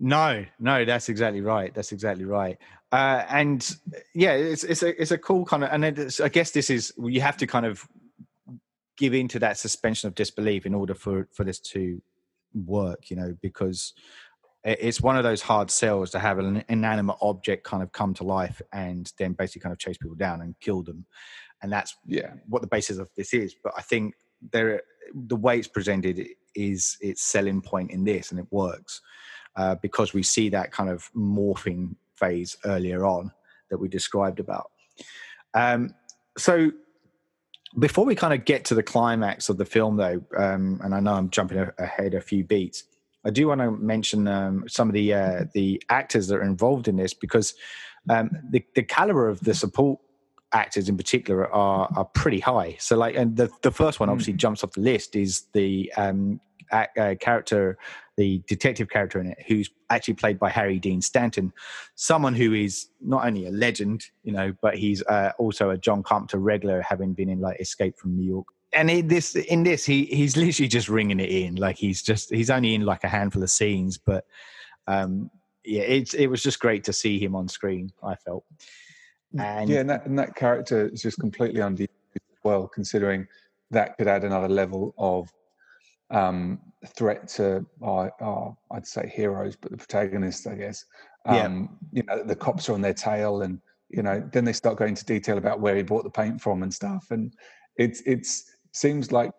No 0.00 0.44
no 0.58 0.84
that's 0.84 1.08
exactly 1.08 1.40
right 1.40 1.74
that's 1.74 1.92
exactly 1.92 2.24
right. 2.24 2.58
Uh, 2.90 3.24
and 3.28 3.76
yeah 4.14 4.32
it's 4.32 4.64
it's 4.64 4.82
a 4.82 5.00
it's 5.00 5.10
a 5.10 5.18
cool 5.18 5.44
kind 5.44 5.62
of 5.62 5.70
and 5.70 5.84
i 6.22 6.28
guess 6.28 6.52
this 6.52 6.70
is 6.70 6.90
you 6.98 7.20
have 7.20 7.36
to 7.36 7.46
kind 7.46 7.66
of 7.66 7.86
give 8.96 9.12
into 9.12 9.38
that 9.38 9.58
suspension 9.58 10.06
of 10.06 10.14
disbelief 10.14 10.64
in 10.64 10.74
order 10.74 10.94
for 10.94 11.28
for 11.30 11.44
this 11.44 11.58
to 11.60 12.00
work 12.54 13.10
you 13.10 13.16
know 13.16 13.36
because 13.42 13.92
it's 14.64 15.00
one 15.00 15.16
of 15.16 15.22
those 15.22 15.40
hard 15.40 15.70
sells 15.70 16.10
to 16.10 16.18
have 16.18 16.38
an 16.38 16.64
inanimate 16.68 17.16
object 17.22 17.64
kind 17.64 17.82
of 17.82 17.92
come 17.92 18.12
to 18.14 18.24
life 18.24 18.60
and 18.72 19.12
then 19.18 19.32
basically 19.32 19.60
kind 19.60 19.72
of 19.72 19.78
chase 19.78 19.96
people 19.96 20.16
down 20.16 20.40
and 20.40 20.58
kill 20.60 20.82
them. 20.82 21.06
And 21.62 21.72
that's 21.72 21.96
yeah. 22.06 22.32
what 22.48 22.62
the 22.62 22.68
basis 22.68 22.98
of 22.98 23.08
this 23.16 23.32
is. 23.32 23.54
But 23.62 23.72
i 23.76 23.82
think 23.82 24.14
there 24.52 24.82
the 25.14 25.36
way 25.36 25.58
it's 25.58 25.68
presented 25.68 26.18
is 26.58 26.96
its 27.00 27.22
selling 27.22 27.62
point 27.62 27.90
in 27.90 28.04
this, 28.04 28.30
and 28.30 28.40
it 28.40 28.46
works 28.50 29.00
uh, 29.56 29.76
because 29.76 30.12
we 30.12 30.22
see 30.22 30.48
that 30.48 30.72
kind 30.72 30.90
of 30.90 31.10
morphing 31.14 31.94
phase 32.16 32.56
earlier 32.64 33.06
on 33.06 33.30
that 33.70 33.78
we 33.78 33.88
described 33.88 34.40
about. 34.40 34.70
Um, 35.54 35.94
so 36.36 36.70
before 37.78 38.04
we 38.04 38.14
kind 38.14 38.32
of 38.32 38.44
get 38.44 38.64
to 38.66 38.74
the 38.74 38.82
climax 38.82 39.48
of 39.48 39.58
the 39.58 39.64
film, 39.64 39.96
though, 39.96 40.22
um, 40.36 40.80
and 40.82 40.94
I 40.94 41.00
know 41.00 41.14
I'm 41.14 41.30
jumping 41.30 41.66
ahead 41.78 42.14
a 42.14 42.20
few 42.20 42.44
beats, 42.44 42.84
I 43.24 43.30
do 43.30 43.48
want 43.48 43.60
to 43.60 43.70
mention 43.70 44.26
um, 44.26 44.64
some 44.68 44.88
of 44.88 44.94
the 44.94 45.12
uh, 45.12 45.44
the 45.52 45.82
actors 45.90 46.28
that 46.28 46.36
are 46.36 46.42
involved 46.42 46.88
in 46.88 46.96
this 46.96 47.14
because 47.14 47.54
um, 48.08 48.30
the 48.50 48.64
the 48.74 48.82
caliber 48.82 49.28
of 49.28 49.40
the 49.40 49.54
support 49.54 49.98
actors 50.52 50.88
in 50.88 50.96
particular 50.96 51.52
are 51.52 51.88
are 51.96 52.04
pretty 52.06 52.40
high. 52.40 52.76
So 52.78 52.96
like, 52.96 53.16
and 53.16 53.36
the 53.36 53.50
the 53.62 53.70
first 53.70 54.00
one 54.00 54.08
obviously 54.08 54.34
mm. 54.34 54.38
jumps 54.38 54.64
off 54.64 54.72
the 54.72 54.80
list 54.80 55.16
is 55.16 55.46
the 55.52 55.92
um, 55.96 56.40
uh, 56.72 57.14
character, 57.20 57.78
the 58.16 58.42
detective 58.46 58.88
character 58.88 59.20
in 59.20 59.28
it, 59.28 59.38
who's 59.46 59.70
actually 59.90 60.14
played 60.14 60.38
by 60.38 60.50
Harry 60.50 60.78
Dean 60.78 61.00
Stanton, 61.00 61.52
someone 61.94 62.34
who 62.34 62.52
is 62.52 62.88
not 63.00 63.26
only 63.26 63.46
a 63.46 63.50
legend, 63.50 64.04
you 64.24 64.32
know, 64.32 64.54
but 64.60 64.76
he's 64.76 65.02
uh, 65.04 65.32
also 65.38 65.70
a 65.70 65.78
John 65.78 66.02
Carpenter 66.02 66.38
regular, 66.38 66.82
having 66.82 67.12
been 67.12 67.28
in 67.28 67.40
like 67.40 67.60
Escape 67.60 67.98
from 67.98 68.16
New 68.16 68.26
York. 68.26 68.46
And 68.72 68.90
in 68.90 69.08
this, 69.08 69.34
in 69.34 69.62
this, 69.62 69.86
he 69.86 70.04
he's 70.04 70.36
literally 70.36 70.68
just 70.68 70.88
ringing 70.88 71.20
it 71.20 71.30
in. 71.30 71.56
Like 71.56 71.78
he's 71.78 72.02
just 72.02 72.30
he's 72.30 72.50
only 72.50 72.74
in 72.74 72.82
like 72.82 73.02
a 73.04 73.08
handful 73.08 73.42
of 73.42 73.50
scenes, 73.50 73.96
but 73.96 74.26
um, 74.86 75.30
yeah, 75.64 75.82
it's 75.82 76.12
it 76.14 76.26
was 76.26 76.42
just 76.42 76.60
great 76.60 76.84
to 76.84 76.92
see 76.92 77.18
him 77.18 77.34
on 77.34 77.48
screen. 77.48 77.90
I 78.02 78.14
felt. 78.14 78.44
And 79.38 79.68
yeah, 79.70 79.80
and 79.80 79.90
that, 79.90 80.06
and 80.06 80.18
that 80.18 80.34
character 80.34 80.88
is 80.88 81.02
just 81.02 81.18
completely 81.18 81.60
as 81.60 81.88
well, 82.42 82.66
considering 82.66 83.26
that 83.70 83.96
could 83.98 84.08
add 84.08 84.24
another 84.24 84.48
level 84.48 84.94
of 84.96 85.32
um, 86.10 86.60
threat 86.86 87.28
to 87.28 87.66
our, 87.82 88.12
our, 88.20 88.56
I'd 88.72 88.86
say 88.86 89.10
heroes, 89.14 89.56
but 89.56 89.70
the 89.70 89.76
protagonists, 89.76 90.46
I 90.46 90.54
guess. 90.54 90.84
Um, 91.26 91.78
yeah. 91.92 92.00
You 92.00 92.02
know, 92.04 92.24
the 92.24 92.36
cops 92.36 92.68
are 92.68 92.74
on 92.74 92.80
their 92.80 92.94
tail, 92.94 93.42
and 93.42 93.60
you 93.88 94.02
know, 94.02 94.28
then 94.32 94.44
they 94.44 94.52
start 94.52 94.76
going 94.76 94.90
into 94.90 95.04
detail 95.04 95.38
about 95.38 95.60
where 95.60 95.76
he 95.76 95.82
bought 95.82 96.04
the 96.04 96.10
paint 96.10 96.40
from 96.40 96.62
and 96.62 96.72
stuff, 96.72 97.06
and 97.10 97.34
it's 97.76 98.00
it's 98.06 98.44
seems 98.72 99.12
like 99.12 99.32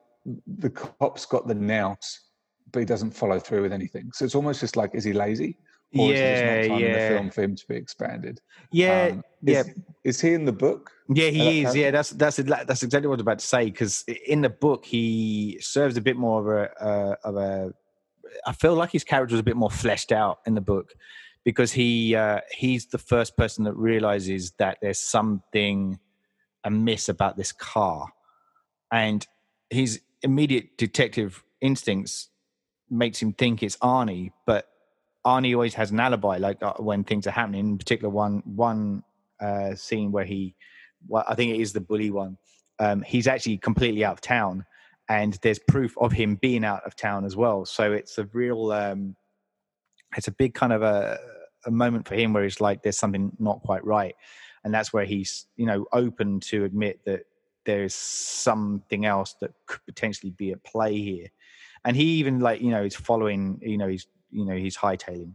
the 0.58 0.70
cops 0.70 1.26
got 1.26 1.48
the 1.48 1.56
nouse, 1.56 2.30
but 2.72 2.80
he 2.80 2.86
doesn't 2.86 3.12
follow 3.12 3.40
through 3.40 3.64
with 3.64 3.74
anything. 3.74 4.12
So 4.14 4.26
it's 4.26 4.36
almost 4.36 4.60
just 4.60 4.76
like, 4.76 4.92
is 4.94 5.04
he 5.04 5.14
lazy? 5.14 5.58
Or 5.98 6.12
yeah, 6.12 6.62
yeah. 6.62 6.76
in 6.76 6.94
the 6.94 7.08
film 7.16 7.30
for 7.32 7.42
him 7.42 7.56
to 7.56 7.68
be 7.68 7.76
expanded? 7.76 8.42
Yeah, 8.72 9.10
um, 9.12 9.24
is, 9.44 9.56
yeah. 9.56 9.64
Is 10.04 10.22
he 10.22 10.34
in 10.34 10.46
the 10.46 10.54
book? 10.54 10.92
Yeah, 11.10 11.30
he 11.30 11.64
is. 11.64 11.76
Yeah, 11.76 11.90
that's 11.90 12.12
that's 12.12 12.38
that's 12.38 12.84
exactly 12.84 13.08
what 13.08 13.16
I 13.16 13.18
was 13.18 13.22
about 13.22 13.40
to 13.40 13.46
say. 13.46 13.66
Because 13.66 14.04
in 14.28 14.42
the 14.42 14.50
book, 14.50 14.86
he 14.86 15.58
serves 15.62 15.98
a 15.98 16.02
bit 16.02 16.16
more 16.16 16.42
of 16.42 16.48
a 16.48 16.84
uh, 16.84 17.16
of 17.24 17.38
a. 17.38 17.74
I 18.46 18.54
feel 18.54 18.76
like 18.76 18.92
his 18.92 19.04
character 19.04 19.34
was 19.34 19.40
a 19.40 19.44
bit 19.44 19.56
more 19.56 19.72
fleshed 19.72 20.12
out 20.12 20.42
in 20.46 20.54
the 20.54 20.62
book, 20.62 20.94
because 21.44 21.72
he 21.72 22.16
uh, 22.16 22.42
he's 22.56 22.86
the 22.86 23.00
first 23.00 23.36
person 23.36 23.64
that 23.64 23.74
realizes 23.74 24.52
that 24.60 24.78
there's 24.84 25.00
something 25.00 25.98
amiss 26.64 27.10
about 27.10 27.36
this 27.36 27.52
car, 27.52 28.10
and 28.92 29.26
his 29.72 30.02
immediate 30.22 30.78
detective 30.78 31.44
instincts 31.62 32.30
makes 32.92 33.20
him 33.20 33.34
think 33.34 33.64
it's 33.64 33.78
Arnie, 33.78 34.32
but 34.46 34.68
Arnie 35.30 35.54
always 35.54 35.76
has 35.76 35.92
an 35.92 36.00
alibi, 36.00 36.38
like 36.38 36.60
uh, 36.64 36.74
when 36.90 37.04
things 37.04 37.28
are 37.28 37.38
happening. 37.42 37.66
In 37.74 37.78
particular, 37.78 38.10
one 38.10 38.42
one 38.46 39.04
uh, 39.40 39.76
scene 39.76 40.12
where 40.12 40.26
he, 40.34 40.56
well, 41.08 41.26
I 41.32 41.36
think 41.36 41.54
it 41.54 41.62
is 41.62 41.72
the 41.74 41.86
bully 41.90 42.12
one. 42.24 42.38
Um, 42.80 43.02
he's 43.14 43.28
actually 43.28 43.58
completely 43.58 44.04
out 44.06 44.14
of 44.14 44.22
town, 44.22 44.66
and 45.08 45.32
there's 45.42 45.60
proof 45.60 45.98
of 45.98 46.12
him 46.12 46.36
being 46.36 46.66
out 46.72 46.84
of 46.86 46.96
town 46.96 47.26
as 47.26 47.36
well. 47.36 47.66
So 47.66 47.84
it's 48.00 48.18
a 48.18 48.26
real, 48.34 48.72
um, 48.72 49.16
it's 50.18 50.28
a 50.28 50.32
big 50.42 50.54
kind 50.54 50.74
of 50.74 50.82
a, 50.82 51.20
a 51.66 51.72
moment 51.72 52.08
for 52.08 52.16
him 52.16 52.34
where 52.34 52.44
he's 52.44 52.62
like, 52.62 52.82
there's 52.82 52.98
something 52.98 53.32
not 53.40 53.62
quite 53.62 53.84
right, 53.86 54.16
and 54.64 54.74
that's 54.74 54.92
where 54.94 55.06
he's, 55.06 55.48
you 55.58 55.66
know, 55.66 55.86
open 55.92 56.40
to 56.52 56.66
admit 56.66 57.00
that 57.06 57.22
there's 57.66 57.94
something 57.94 59.06
else 59.06 59.36
that 59.42 59.52
could 59.68 59.86
potentially 59.86 60.32
be 60.32 60.52
at 60.54 60.64
play 60.64 60.98
here. 60.98 61.28
And 61.86 61.96
he 61.96 62.06
even 62.20 62.40
like, 62.40 62.62
you 62.62 62.72
know, 62.72 62.84
is 62.84 62.96
following, 62.96 63.60
you 63.62 63.78
know, 63.78 63.88
he's 63.88 64.08
you 64.32 64.46
know 64.46 64.56
he's 64.56 64.78
hightailing 64.78 65.34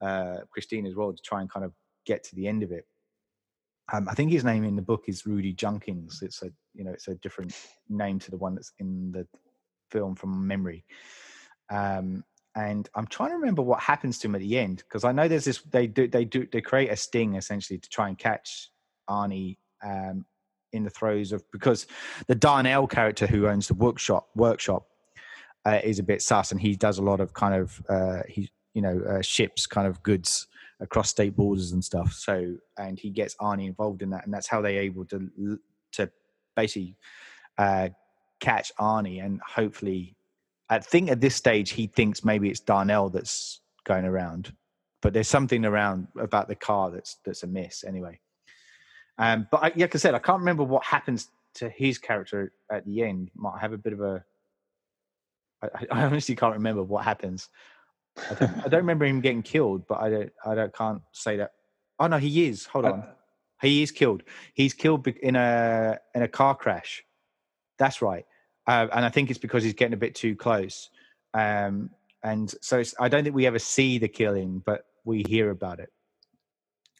uh, 0.00 0.38
Christine 0.50 0.86
as 0.86 0.94
well 0.94 1.12
to 1.12 1.22
try 1.22 1.40
and 1.40 1.50
kind 1.50 1.64
of 1.64 1.72
get 2.04 2.24
to 2.24 2.34
the 2.34 2.48
end 2.48 2.62
of 2.62 2.72
it. 2.72 2.86
Um, 3.92 4.08
I 4.08 4.14
think 4.14 4.32
his 4.32 4.44
name 4.44 4.64
in 4.64 4.76
the 4.76 4.82
book 4.82 5.04
is 5.06 5.26
Rudy 5.26 5.52
Junkins. 5.52 6.22
It's 6.22 6.42
a 6.42 6.50
you 6.74 6.84
know 6.84 6.92
it's 6.92 7.08
a 7.08 7.14
different 7.16 7.54
name 7.88 8.18
to 8.20 8.30
the 8.30 8.36
one 8.36 8.54
that's 8.54 8.72
in 8.78 9.12
the 9.12 9.26
film 9.90 10.14
from 10.14 10.46
memory. 10.46 10.84
Um, 11.70 12.24
and 12.54 12.88
I'm 12.94 13.06
trying 13.06 13.30
to 13.30 13.36
remember 13.36 13.62
what 13.62 13.80
happens 13.80 14.18
to 14.18 14.28
him 14.28 14.34
at 14.34 14.40
the 14.42 14.58
end 14.58 14.78
because 14.78 15.04
I 15.04 15.12
know 15.12 15.26
there's 15.26 15.44
this 15.44 15.62
they 15.70 15.86
do 15.86 16.06
they 16.06 16.24
do 16.24 16.46
they 16.50 16.60
create 16.60 16.90
a 16.90 16.96
sting 16.96 17.34
essentially 17.34 17.78
to 17.78 17.88
try 17.88 18.08
and 18.08 18.18
catch 18.18 18.70
Arnie 19.08 19.56
um, 19.82 20.26
in 20.72 20.84
the 20.84 20.90
throes 20.90 21.32
of 21.32 21.42
because 21.50 21.86
the 22.26 22.34
Darnell 22.34 22.86
character 22.86 23.26
who 23.26 23.46
owns 23.46 23.68
the 23.68 23.74
workshop 23.74 24.28
workshop 24.34 24.86
uh, 25.64 25.80
is 25.82 25.98
a 25.98 26.02
bit 26.02 26.22
sus, 26.22 26.52
and 26.52 26.60
he 26.60 26.74
does 26.76 26.98
a 26.98 27.02
lot 27.02 27.20
of 27.20 27.32
kind 27.34 27.54
of 27.54 27.82
uh, 27.88 28.22
he 28.28 28.50
you 28.74 28.82
know 28.82 29.00
uh, 29.08 29.22
ships 29.22 29.66
kind 29.66 29.86
of 29.86 30.02
goods 30.02 30.46
across 30.80 31.10
state 31.10 31.36
borders 31.36 31.72
and 31.72 31.84
stuff. 31.84 32.12
So 32.12 32.56
and 32.78 32.98
he 32.98 33.10
gets 33.10 33.34
Arnie 33.36 33.66
involved 33.66 34.02
in 34.02 34.10
that, 34.10 34.24
and 34.24 34.34
that's 34.34 34.48
how 34.48 34.60
they're 34.60 34.80
able 34.80 35.04
to 35.06 35.58
to 35.92 36.10
basically 36.56 36.96
uh, 37.58 37.90
catch 38.40 38.72
Arnie, 38.78 39.24
and 39.24 39.40
hopefully, 39.46 40.16
I 40.68 40.80
think 40.80 41.10
at 41.10 41.20
this 41.20 41.36
stage 41.36 41.70
he 41.70 41.86
thinks 41.86 42.24
maybe 42.24 42.50
it's 42.50 42.60
Darnell 42.60 43.08
that's 43.08 43.60
going 43.84 44.04
around, 44.04 44.54
but 45.00 45.12
there's 45.12 45.28
something 45.28 45.64
around 45.64 46.08
about 46.18 46.48
the 46.48 46.56
car 46.56 46.90
that's 46.90 47.18
that's 47.24 47.44
amiss 47.44 47.84
anyway. 47.84 48.18
Um, 49.18 49.46
but 49.50 49.62
I, 49.62 49.72
like 49.76 49.94
I 49.94 49.98
said, 49.98 50.14
I 50.14 50.18
can't 50.18 50.40
remember 50.40 50.64
what 50.64 50.84
happens 50.84 51.28
to 51.54 51.68
his 51.68 51.98
character 51.98 52.52
at 52.70 52.84
the 52.86 53.02
end. 53.02 53.30
Might 53.34 53.60
have 53.60 53.72
a 53.72 53.78
bit 53.78 53.92
of 53.92 54.00
a 54.00 54.24
I, 55.62 55.68
I 55.90 56.02
honestly 56.04 56.36
can't 56.36 56.54
remember 56.54 56.82
what 56.82 57.04
happens. 57.04 57.48
I 58.30 58.34
don't, 58.34 58.58
I 58.58 58.68
don't, 58.68 58.72
remember 58.80 59.04
him 59.04 59.20
getting 59.20 59.42
killed, 59.42 59.86
but 59.86 60.00
I 60.00 60.10
don't. 60.10 60.32
I 60.44 60.54
don't. 60.54 60.74
Can't 60.74 61.02
say 61.12 61.36
that. 61.36 61.52
Oh 61.98 62.06
no, 62.06 62.18
he 62.18 62.46
is. 62.46 62.66
Hold 62.66 62.86
on. 62.86 63.04
He 63.60 63.82
is 63.82 63.92
killed. 63.92 64.24
He's 64.54 64.74
killed 64.74 65.06
in 65.06 65.36
a 65.36 65.98
in 66.14 66.22
a 66.22 66.28
car 66.28 66.54
crash. 66.54 67.04
That's 67.78 68.02
right. 68.02 68.26
Uh, 68.66 68.88
and 68.92 69.04
I 69.04 69.08
think 69.08 69.30
it's 69.30 69.38
because 69.38 69.64
he's 69.64 69.74
getting 69.74 69.94
a 69.94 69.98
bit 69.98 70.14
too 70.14 70.36
close. 70.36 70.90
Um, 71.34 71.90
and 72.22 72.54
so 72.60 72.82
I 73.00 73.08
don't 73.08 73.24
think 73.24 73.34
we 73.34 73.46
ever 73.46 73.58
see 73.58 73.98
the 73.98 74.08
killing, 74.08 74.62
but 74.64 74.84
we 75.04 75.24
hear 75.28 75.50
about 75.50 75.80
it 75.80 75.90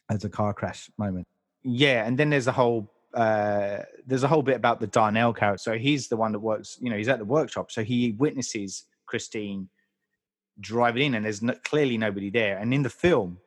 as 0.09 0.23
a 0.23 0.29
car 0.29 0.53
crash 0.53 0.89
moment. 0.97 1.27
Yeah, 1.63 2.05
and 2.05 2.17
then 2.17 2.29
there's 2.29 2.47
a 2.47 2.51
whole 2.51 2.92
uh, 3.13 3.79
there's 4.05 4.23
a 4.23 4.27
whole 4.27 4.41
bit 4.41 4.55
about 4.55 4.79
the 4.79 4.87
Darnell 4.87 5.33
character. 5.33 5.61
So 5.61 5.77
he's 5.77 6.07
the 6.07 6.17
one 6.17 6.31
that 6.31 6.39
works, 6.39 6.77
you 6.81 6.89
know, 6.89 6.97
he's 6.97 7.09
at 7.09 7.19
the 7.19 7.25
workshop. 7.25 7.71
So 7.71 7.83
he 7.83 8.11
witnesses 8.13 8.85
Christine 9.05 9.69
driving 10.59 11.07
in, 11.07 11.15
and 11.15 11.25
there's 11.25 11.41
no, 11.41 11.53
clearly 11.63 11.97
nobody 11.97 12.29
there. 12.29 12.57
And 12.57 12.73
in 12.73 12.83
the 12.83 12.89
film, 12.89 13.37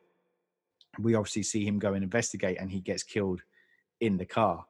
we 0.98 1.14
obviously 1.14 1.42
see 1.42 1.64
him 1.64 1.78
go 1.78 1.94
and 1.94 2.02
investigate, 2.02 2.58
and 2.60 2.70
he 2.70 2.80
gets 2.80 3.02
killed 3.02 3.42
in 4.00 4.16
the 4.16 4.24
car. 4.24 4.64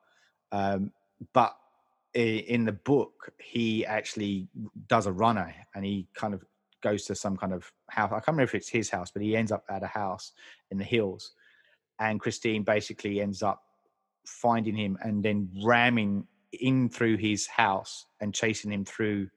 Um, 0.53 0.93
but 1.33 1.57
in 2.15 2.65
the 2.65 2.73
book, 2.73 3.33
he 3.39 3.85
actually 3.85 4.49
does 4.89 5.07
a 5.07 5.13
runner, 5.13 5.55
and 5.75 5.85
he 5.85 6.07
kind 6.15 6.33
of 6.33 6.43
goes 6.83 7.05
to 7.05 7.15
some 7.15 7.37
kind 7.37 7.53
of 7.53 7.71
house. 7.91 8.11
I 8.11 8.17
can't 8.17 8.29
remember 8.29 8.45
if 8.45 8.55
it's 8.55 8.69
his 8.69 8.89
house, 8.89 9.11
but 9.11 9.23
he 9.23 9.37
ends 9.37 9.53
up 9.53 9.65
at 9.69 9.83
a 9.83 9.87
house 9.89 10.33
in 10.71 10.79
the 10.79 10.85
hills. 10.85 11.33
And 11.99 12.21
Christine 12.21 12.63
basically 12.63 13.21
ends 13.21 13.43
up 13.43 13.66
finding 14.27 14.77
him 14.77 14.99
and 15.03 15.25
then 15.25 15.49
ramming 15.65 16.27
in 16.53 16.89
through 16.89 17.17
his 17.17 17.47
house 17.47 18.07
and 18.21 18.35
chasing 18.35 18.73
him 18.73 18.85
through 18.85 19.29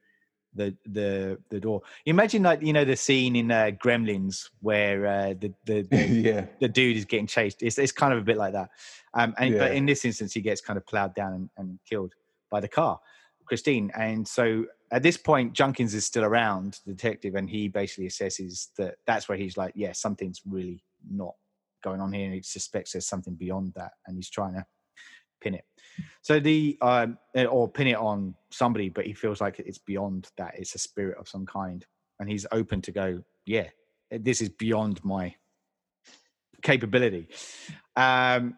the 0.54 0.76
the 0.86 1.38
the 1.50 1.60
door. 1.60 1.82
Imagine 2.06 2.42
like 2.42 2.62
you 2.62 2.72
know 2.72 2.84
the 2.84 2.96
scene 2.96 3.36
in 3.36 3.50
uh, 3.50 3.70
Gremlins 3.82 4.48
where 4.60 5.06
uh, 5.06 5.34
the 5.38 5.52
the 5.64 5.82
the, 5.90 6.06
yeah. 6.06 6.46
the, 6.60 6.68
dude 6.68 6.96
is 6.96 7.04
getting 7.04 7.26
chased. 7.26 7.62
It's 7.62 7.78
it's 7.78 7.92
kind 7.92 8.12
of 8.12 8.18
a 8.18 8.22
bit 8.22 8.36
like 8.36 8.52
that. 8.52 8.70
Um, 9.14 9.34
and 9.38 9.54
yeah. 9.54 9.58
but 9.60 9.72
in 9.72 9.86
this 9.86 10.04
instance, 10.04 10.32
he 10.32 10.40
gets 10.40 10.60
kind 10.60 10.76
of 10.76 10.86
plowed 10.86 11.14
down 11.14 11.32
and, 11.34 11.50
and 11.56 11.78
killed 11.88 12.12
by 12.50 12.60
the 12.60 12.68
car, 12.68 12.98
Christine. 13.46 13.90
And 13.96 14.26
so 14.26 14.66
at 14.90 15.02
this 15.02 15.16
point, 15.16 15.52
Junkins 15.52 15.94
is 15.94 16.04
still 16.04 16.24
around, 16.24 16.80
the 16.84 16.92
detective, 16.92 17.36
and 17.36 17.48
he 17.48 17.68
basically 17.68 18.08
assesses 18.08 18.68
that 18.76 18.96
that's 19.06 19.28
where 19.28 19.38
he's 19.38 19.56
like, 19.56 19.72
yeah, 19.76 19.92
something's 19.92 20.40
really 20.44 20.82
not 21.08 21.34
going 21.82 22.00
on 22.00 22.12
here, 22.12 22.24
and 22.24 22.34
he 22.34 22.42
suspects 22.42 22.92
there's 22.92 23.06
something 23.06 23.34
beyond 23.34 23.72
that, 23.76 23.92
and 24.06 24.16
he's 24.16 24.30
trying 24.30 24.54
to 24.54 24.64
pin 25.40 25.54
it. 25.54 25.64
So 26.22 26.40
the 26.40 26.78
um, 26.80 27.18
eh, 27.34 27.44
or 27.44 27.68
pin 27.68 27.88
it 27.88 27.96
on 27.96 28.34
somebody, 28.50 28.88
but 28.88 29.06
he 29.06 29.12
feels 29.12 29.40
like 29.40 29.58
it's 29.58 29.78
beyond 29.78 30.28
that. 30.36 30.54
It's 30.58 30.74
a 30.74 30.78
spirit 30.78 31.18
of 31.18 31.28
some 31.28 31.46
kind, 31.46 31.84
and 32.18 32.28
he's 32.30 32.46
open 32.52 32.82
to 32.82 32.92
go. 32.92 33.22
Yeah, 33.46 33.68
eh, 34.10 34.18
this 34.20 34.40
is 34.40 34.48
beyond 34.48 35.02
my 35.04 35.34
capability. 36.62 37.28
Um, 37.96 38.56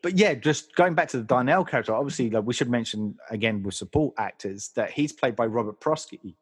but 0.00 0.16
yeah, 0.16 0.34
just 0.34 0.74
going 0.74 0.94
back 0.94 1.08
to 1.08 1.18
the 1.18 1.24
Darnell 1.24 1.64
character, 1.64 1.94
obviously, 1.94 2.30
like 2.30 2.44
we 2.44 2.54
should 2.54 2.70
mention 2.70 3.16
again 3.30 3.62
with 3.62 3.74
support 3.74 4.14
actors 4.16 4.70
that 4.74 4.90
he's 4.90 5.12
played 5.12 5.36
by 5.36 5.46
Robert 5.46 5.80
Prosky, 5.80 6.34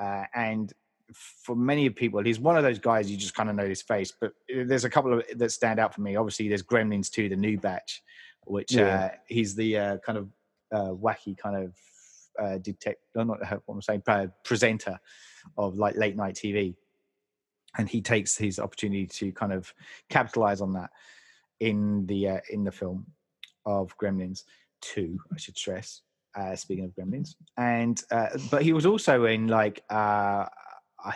uh, 0.00 0.24
and 0.34 0.72
for 1.12 1.54
many 1.54 1.88
people, 1.90 2.22
he's 2.22 2.40
one 2.40 2.56
of 2.56 2.64
those 2.64 2.78
guys 2.80 3.10
you 3.10 3.16
just 3.16 3.34
kind 3.34 3.48
of 3.48 3.54
know 3.54 3.66
his 3.66 3.82
face. 3.82 4.12
But 4.18 4.32
eh, 4.50 4.64
there's 4.66 4.84
a 4.84 4.90
couple 4.90 5.14
of 5.14 5.24
that 5.36 5.52
stand 5.52 5.78
out 5.78 5.94
for 5.94 6.00
me. 6.00 6.16
Obviously, 6.16 6.48
there's 6.48 6.62
Gremlins 6.62 7.10
2, 7.10 7.28
the 7.28 7.36
new 7.36 7.58
batch, 7.58 8.02
which 8.46 8.72
yeah. 8.72 9.04
uh, 9.04 9.08
he's 9.28 9.54
the 9.54 9.78
uh, 9.78 9.96
kind 9.98 10.18
of 10.18 10.28
uh, 10.72 10.92
wacky 10.92 11.36
kind 11.36 11.56
of 11.56 11.74
uh, 12.38 12.58
detect, 12.58 13.00
not 13.14 13.26
what 13.28 13.62
I'm 13.68 13.82
saying, 13.82 14.02
presenter 14.44 14.98
of 15.56 15.76
like 15.76 15.96
late 15.96 16.16
night 16.16 16.34
TV, 16.34 16.74
and 17.78 17.88
he 17.88 18.00
takes 18.00 18.36
his 18.36 18.58
opportunity 18.58 19.06
to 19.06 19.32
kind 19.32 19.52
of 19.52 19.72
capitalize 20.08 20.60
on 20.60 20.72
that 20.74 20.90
in 21.60 22.06
the 22.06 22.28
uh, 22.28 22.40
in 22.50 22.64
the 22.64 22.72
film 22.72 23.06
of 23.64 23.96
Gremlins 23.98 24.44
Two, 24.80 25.18
I 25.32 25.38
should 25.38 25.56
stress. 25.56 26.02
Uh, 26.36 26.54
speaking 26.54 26.84
of 26.84 26.90
Gremlins, 26.90 27.34
and 27.56 28.02
uh, 28.10 28.28
but 28.50 28.62
he 28.62 28.74
was 28.74 28.84
also 28.84 29.24
in 29.24 29.48
like 29.48 29.82
uh, 29.90 30.44
I, 31.02 31.14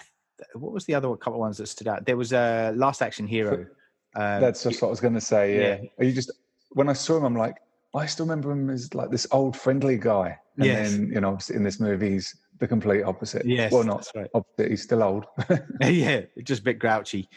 what 0.55 0.73
was 0.73 0.87
the 0.87 0.95
other 0.95 1.15
couple 1.17 1.35
of 1.35 1.41
ones 1.41 1.59
that 1.59 1.67
stood 1.67 1.89
out? 1.89 2.07
There 2.07 2.17
was 2.17 2.33
a 2.33 2.71
uh, 2.71 2.73
Last 2.77 3.03
Action 3.03 3.27
Hero. 3.27 3.67
Um, 4.17 4.41
That's 4.41 4.65
just 4.65 4.83
what 4.83 4.89
I 4.89 4.91
was 4.91 4.99
going 4.99 5.15
to 5.15 5.21
say. 5.21 5.57
Yeah. 5.57 5.79
yeah. 5.83 5.89
Are 6.01 6.05
you 6.05 6.13
just 6.13 6.33
when 6.71 6.89
I 6.89 6.93
saw 6.93 7.17
him, 7.17 7.25
I'm 7.25 7.37
like, 7.37 7.57
I 7.95 8.07
still 8.07 8.27
remember 8.27 8.53
him 8.53 8.71
as 8.71 8.95
like 8.95 9.11
this 9.11 9.27
old 9.33 9.57
friendly 9.57 9.97
guy. 9.99 10.39
And 10.59 10.67
Yes. 10.67 10.93
then, 10.93 11.11
you 11.13 11.21
know, 11.21 11.29
obviously 11.29 11.57
in 11.57 11.65
this 11.65 11.81
movie, 11.81 12.11
he's 12.11 12.35
the 12.59 12.69
complete 12.69 13.03
opposite. 13.03 13.47
Yes, 13.47 13.73
Well, 13.73 13.83
not 13.85 14.07
right. 14.15 14.29
opposite. 14.35 14.71
He's 14.71 14.83
still 14.83 15.03
old. 15.03 15.25
yeah, 15.81 16.23
just 16.45 16.61
a 16.61 16.65
bit 16.65 16.79
grouchy. 16.79 17.29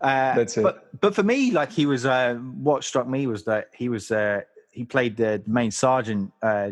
Uh, 0.00 0.34
That's 0.36 0.56
it. 0.56 0.62
But 0.62 1.00
but 1.00 1.14
for 1.14 1.22
me, 1.22 1.52
like 1.52 1.70
he 1.72 1.86
was, 1.86 2.04
uh, 2.04 2.34
what 2.34 2.84
struck 2.84 3.06
me 3.08 3.26
was 3.26 3.44
that 3.44 3.68
he 3.74 3.88
was 3.88 4.10
uh, 4.10 4.42
he 4.70 4.84
played 4.84 5.16
the 5.16 5.42
main 5.46 5.70
sergeant 5.70 6.32
uh, 6.42 6.70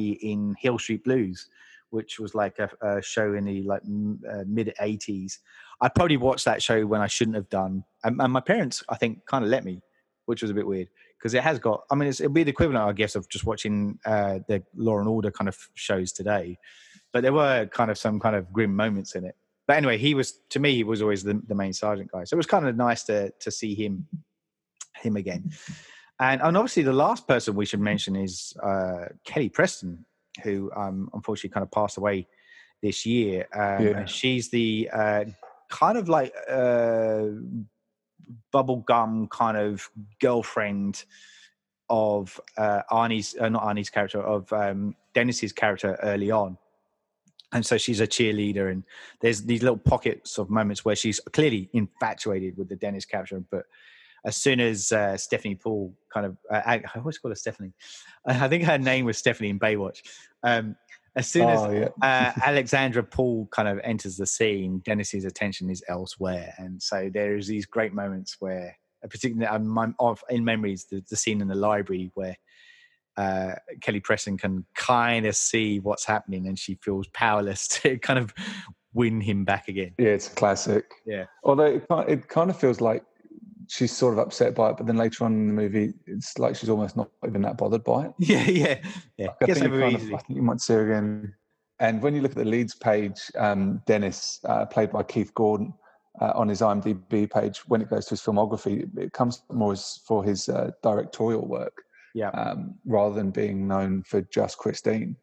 in 0.00 0.56
Hill 0.58 0.78
Street 0.78 1.04
Blues, 1.04 1.48
which 1.90 2.18
was 2.18 2.34
like 2.34 2.58
a, 2.58 2.70
a 2.80 3.02
show 3.02 3.34
in 3.34 3.44
the 3.44 3.62
like 3.62 3.82
m- 3.84 4.20
uh, 4.28 4.44
mid 4.46 4.72
'80s. 4.80 5.38
I 5.80 5.88
probably 5.90 6.16
watched 6.16 6.46
that 6.46 6.62
show 6.62 6.86
when 6.86 7.02
I 7.02 7.06
shouldn't 7.06 7.36
have 7.36 7.50
done, 7.50 7.84
and, 8.04 8.20
and 8.20 8.32
my 8.32 8.40
parents, 8.40 8.82
I 8.88 8.96
think, 8.96 9.26
kind 9.26 9.44
of 9.44 9.50
let 9.50 9.64
me, 9.64 9.82
which 10.24 10.40
was 10.40 10.50
a 10.50 10.54
bit 10.54 10.66
weird 10.66 10.88
because 11.18 11.34
it 11.34 11.42
has 11.42 11.58
got. 11.58 11.84
I 11.90 11.94
mean, 11.94 12.08
it's, 12.08 12.20
it'd 12.20 12.34
be 12.34 12.44
the 12.44 12.50
equivalent, 12.50 12.84
I 12.84 12.92
guess, 12.92 13.14
of 13.16 13.28
just 13.28 13.46
watching 13.46 13.98
uh, 14.04 14.40
the 14.48 14.62
Law 14.74 14.98
and 14.98 15.08
Order 15.08 15.30
kind 15.30 15.48
of 15.48 15.56
shows 15.74 16.12
today. 16.12 16.58
But 17.12 17.22
there 17.22 17.32
were 17.32 17.66
kind 17.66 17.90
of 17.90 17.98
some 17.98 18.20
kind 18.20 18.36
of 18.36 18.52
grim 18.52 18.74
moments 18.74 19.14
in 19.14 19.24
it. 19.24 19.34
But 19.66 19.78
anyway, 19.78 19.98
he 19.98 20.14
was 20.14 20.38
to 20.50 20.60
me 20.60 20.74
he 20.74 20.84
was 20.84 21.02
always 21.02 21.22
the, 21.24 21.40
the 21.46 21.54
main 21.54 21.72
sergeant 21.72 22.10
guy. 22.12 22.24
So 22.24 22.34
it 22.34 22.38
was 22.38 22.46
kind 22.46 22.66
of 22.68 22.76
nice 22.76 23.02
to 23.04 23.30
to 23.40 23.50
see 23.50 23.74
him 23.74 24.06
him 24.96 25.16
again. 25.16 25.50
And 26.20 26.40
and 26.40 26.56
obviously 26.56 26.82
the 26.82 26.92
last 26.92 27.26
person 27.26 27.54
we 27.54 27.66
should 27.66 27.80
mention 27.80 28.16
is 28.16 28.54
uh, 28.62 29.06
Kelly 29.24 29.48
Preston, 29.48 30.04
who 30.42 30.70
um, 30.76 31.10
unfortunately 31.12 31.50
kind 31.50 31.64
of 31.64 31.70
passed 31.70 31.98
away 31.98 32.28
this 32.82 33.04
year. 33.06 33.46
Um, 33.54 33.86
Yeah. 33.86 34.04
she's 34.04 34.50
the 34.50 34.88
uh, 34.92 35.24
kind 35.70 35.98
of 35.98 36.08
like 36.08 36.32
uh, 36.48 37.26
bubblegum 38.52 39.30
kind 39.30 39.56
of 39.56 39.88
girlfriend 40.20 41.04
of 41.88 42.40
uh, 42.56 42.82
Arnie's, 42.90 43.36
uh, 43.40 43.48
not 43.48 43.62
Arnie's 43.62 43.90
character, 43.90 44.20
of 44.20 44.52
um, 44.52 44.94
Dennis's 45.14 45.52
character 45.52 45.98
early 46.02 46.30
on. 46.30 46.58
And 47.52 47.64
so 47.64 47.78
she's 47.78 48.00
a 48.00 48.06
cheerleader, 48.06 48.70
and 48.72 48.82
there's 49.20 49.42
these 49.42 49.62
little 49.62 49.78
pockets 49.78 50.36
of 50.36 50.50
moments 50.50 50.84
where 50.84 50.96
she's 50.96 51.20
clearly 51.32 51.70
infatuated 51.72 52.58
with 52.58 52.68
the 52.68 52.76
Dennis 52.76 53.04
character. 53.04 53.40
But 53.50 53.66
as 54.24 54.36
soon 54.36 54.58
as 54.58 54.90
uh, 54.90 55.16
Stephanie 55.16 55.54
Paul 55.54 55.96
kind 56.12 56.26
of, 56.26 56.36
uh, 56.50 56.62
I 56.66 56.74
I 56.78 56.98
always 56.98 57.18
call 57.18 57.30
her 57.30 57.36
Stephanie. 57.36 57.72
I 58.26 58.48
think 58.48 58.64
her 58.64 58.78
name 58.78 59.04
was 59.04 59.16
Stephanie 59.16 59.50
in 59.50 59.60
Baywatch. 59.60 60.02
Um, 60.42 60.76
as 61.16 61.28
soon 61.28 61.48
as 61.48 61.60
oh, 61.60 61.70
yeah. 61.70 61.88
uh, 62.02 62.32
Alexandra 62.44 63.02
Paul 63.02 63.48
kind 63.50 63.68
of 63.68 63.80
enters 63.82 64.16
the 64.16 64.26
scene, 64.26 64.82
Dennis's 64.84 65.24
attention 65.24 65.70
is 65.70 65.82
elsewhere, 65.88 66.54
and 66.58 66.80
so 66.80 67.10
there 67.12 67.36
is 67.36 67.46
these 67.46 67.64
great 67.64 67.94
moments 67.94 68.36
where, 68.38 68.76
uh, 69.02 69.08
particularly 69.08 69.46
um, 69.46 69.94
of 69.98 70.22
in 70.28 70.44
memories, 70.44 70.86
the, 70.90 71.02
the 71.08 71.16
scene 71.16 71.40
in 71.40 71.48
the 71.48 71.54
library 71.54 72.10
where 72.14 72.36
uh, 73.16 73.54
Kelly 73.80 74.00
Preston 74.00 74.36
can 74.36 74.66
kind 74.74 75.24
of 75.24 75.34
see 75.34 75.80
what's 75.80 76.04
happening, 76.04 76.46
and 76.46 76.58
she 76.58 76.78
feels 76.82 77.08
powerless 77.08 77.66
to 77.82 77.98
kind 77.98 78.18
of 78.18 78.34
win 78.92 79.20
him 79.20 79.44
back 79.44 79.68
again. 79.68 79.92
Yeah, 79.98 80.08
it's 80.08 80.28
a 80.28 80.34
classic. 80.34 80.84
Yeah. 81.06 81.24
Although 81.44 81.64
it, 81.64 81.86
it 82.08 82.28
kind 82.28 82.50
of 82.50 82.58
feels 82.58 82.80
like 82.80 83.04
she's 83.68 83.92
sort 83.96 84.12
of 84.14 84.18
upset 84.18 84.54
by 84.54 84.70
it, 84.70 84.76
but 84.76 84.86
then 84.86 84.96
later 84.96 85.24
on 85.24 85.32
in 85.32 85.46
the 85.48 85.52
movie, 85.52 85.94
it's 86.06 86.38
like 86.38 86.56
she's 86.56 86.68
almost 86.68 86.96
not 86.96 87.10
even 87.26 87.42
that 87.42 87.56
bothered 87.58 87.84
by 87.84 88.06
it. 88.06 88.12
Yeah, 88.18 88.44
yeah, 88.44 88.78
yeah. 89.16 89.28
I 89.42 89.46
Gets 89.46 89.60
think, 89.60 89.72
you 89.72 89.80
kind 89.80 89.96
of- 89.96 90.02
I 90.02 90.18
think 90.18 90.36
you 90.36 90.42
might 90.42 90.60
see 90.60 90.72
her 90.74 90.90
again. 90.90 91.34
And 91.78 92.00
when 92.02 92.14
you 92.14 92.22
look 92.22 92.30
at 92.32 92.38
the 92.38 92.44
leads 92.44 92.74
page, 92.74 93.20
um, 93.36 93.82
Dennis, 93.86 94.40
uh, 94.44 94.64
played 94.66 94.90
by 94.92 95.02
Keith 95.02 95.34
Gordon, 95.34 95.74
uh, 96.20 96.32
on 96.34 96.48
his 96.48 96.62
IMDb 96.62 97.30
page, 97.30 97.58
when 97.68 97.82
it 97.82 97.90
goes 97.90 98.06
to 98.06 98.10
his 98.10 98.22
filmography, 98.22 98.88
it 98.98 99.12
comes 99.12 99.42
more 99.52 99.72
as 99.72 100.00
for 100.06 100.24
his 100.24 100.48
uh, 100.48 100.70
directorial 100.82 101.46
work 101.46 101.82
Yeah, 102.14 102.30
um, 102.30 102.76
rather 102.86 103.14
than 103.14 103.30
being 103.30 103.68
known 103.68 104.02
for 104.04 104.22
just 104.22 104.56
Christine. 104.56 105.16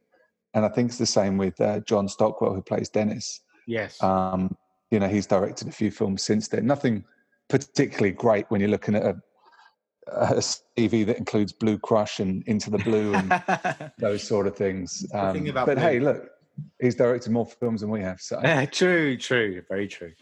And 0.54 0.64
I 0.64 0.70
think 0.70 0.90
it's 0.90 1.00
the 1.00 1.08
same 1.08 1.38
with 1.40 1.60
uh, 1.60 1.80
John 1.80 2.08
Stockwell, 2.08 2.54
who 2.54 2.62
plays 2.62 2.90
Dennis. 2.90 3.42
yes, 3.66 4.02
Um, 4.04 4.56
you 4.92 5.00
know, 5.00 5.08
he's 5.08 5.26
directed 5.26 5.68
a 5.68 5.72
few 5.72 5.90
films 5.90 6.22
since 6.22 6.48
then. 6.48 6.68
Nothing 6.68 7.04
particularly 7.50 8.12
great 8.12 8.46
when 8.50 8.62
you're 8.62 8.70
looking 8.70 8.96
at 8.96 9.04
a, 9.04 9.16
a 10.08 10.36
CV 10.36 11.06
that 11.06 11.18
includes 11.18 11.52
Blue 11.54 11.78
Crush 11.78 12.20
and 12.20 12.44
Into 12.48 12.70
the 12.70 12.78
Blue 12.80 13.14
and 13.14 13.92
those 14.00 14.24
sort 14.24 14.48
of 14.48 14.56
things. 14.56 15.06
Um, 15.14 15.46
but 15.54 15.66
Blue- 15.66 15.76
hey, 15.76 16.00
look, 16.00 16.30
he's 16.80 16.96
directed 16.96 17.32
more 17.32 17.46
films 17.46 17.82
than 17.82 17.90
we 17.90 18.02
have. 18.02 18.22
So 18.22 18.38
Uh, 18.38 18.66
true, 18.72 19.18
true, 19.18 19.62
very 19.68 19.88
true. 19.88 20.14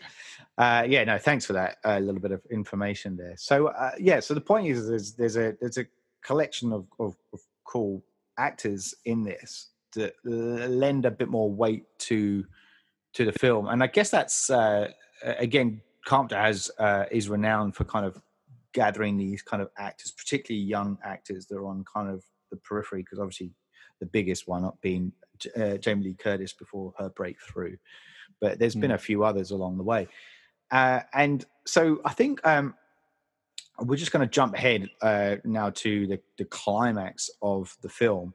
Uh, 0.57 0.85
yeah, 0.87 1.03
no, 1.03 1.17
thanks 1.17 1.45
for 1.45 1.53
that. 1.53 1.77
A 1.83 1.99
little 1.99 2.21
bit 2.21 2.31
of 2.31 2.41
information 2.51 3.17
there. 3.17 3.33
So, 3.37 3.67
uh, 3.67 3.91
yeah, 3.99 4.19
so 4.19 4.33
the 4.33 4.41
point 4.41 4.67
is, 4.67 4.87
there's, 4.87 5.13
there's 5.13 5.37
a 5.37 5.55
there's 5.59 5.77
a 5.77 5.85
collection 6.23 6.71
of, 6.71 6.85
of, 6.99 7.15
of 7.33 7.39
cool 7.65 8.03
actors 8.37 8.93
in 9.05 9.23
this 9.23 9.69
that 9.93 10.13
uh, 10.25 10.67
lend 10.67 11.05
a 11.05 11.11
bit 11.11 11.29
more 11.29 11.51
weight 11.51 11.85
to 11.99 12.45
to 13.13 13.25
the 13.25 13.31
film, 13.31 13.67
and 13.67 13.83
I 13.83 13.87
guess 13.87 14.09
that's 14.09 14.49
uh, 14.49 14.89
again, 15.23 15.81
Carpenter 16.05 16.39
has 16.39 16.71
uh, 16.79 17.05
is 17.11 17.29
renowned 17.29 17.75
for 17.75 17.83
kind 17.83 18.05
of 18.05 18.21
gathering 18.73 19.17
these 19.17 19.41
kind 19.41 19.61
of 19.61 19.69
actors, 19.77 20.11
particularly 20.11 20.63
young 20.63 20.97
actors 21.03 21.45
that 21.47 21.57
are 21.57 21.65
on 21.65 21.83
kind 21.83 22.09
of 22.09 22.23
the 22.49 22.57
periphery, 22.57 23.01
because 23.01 23.19
obviously 23.19 23.51
the 23.99 24.05
biggest 24.05 24.47
one 24.47 24.65
up 24.65 24.79
being 24.81 25.11
uh, 25.55 25.77
Jamie 25.77 26.05
Lee 26.05 26.13
Curtis 26.13 26.53
before 26.53 26.93
her 26.97 27.09
breakthrough, 27.09 27.77
but 28.39 28.59
there's 28.59 28.75
been 28.75 28.91
a 28.91 28.97
few 28.97 29.23
others 29.23 29.51
along 29.51 29.77
the 29.77 29.83
way. 29.83 30.07
Uh, 30.71 31.01
and 31.13 31.45
so 31.65 31.99
I 32.05 32.13
think 32.13 32.45
um, 32.45 32.75
we're 33.79 33.97
just 33.97 34.11
going 34.11 34.27
to 34.27 34.31
jump 34.31 34.55
ahead 34.55 34.89
uh, 35.01 35.35
now 35.43 35.69
to 35.71 36.07
the, 36.07 36.19
the 36.37 36.45
climax 36.45 37.29
of 37.41 37.75
the 37.81 37.89
film 37.89 38.33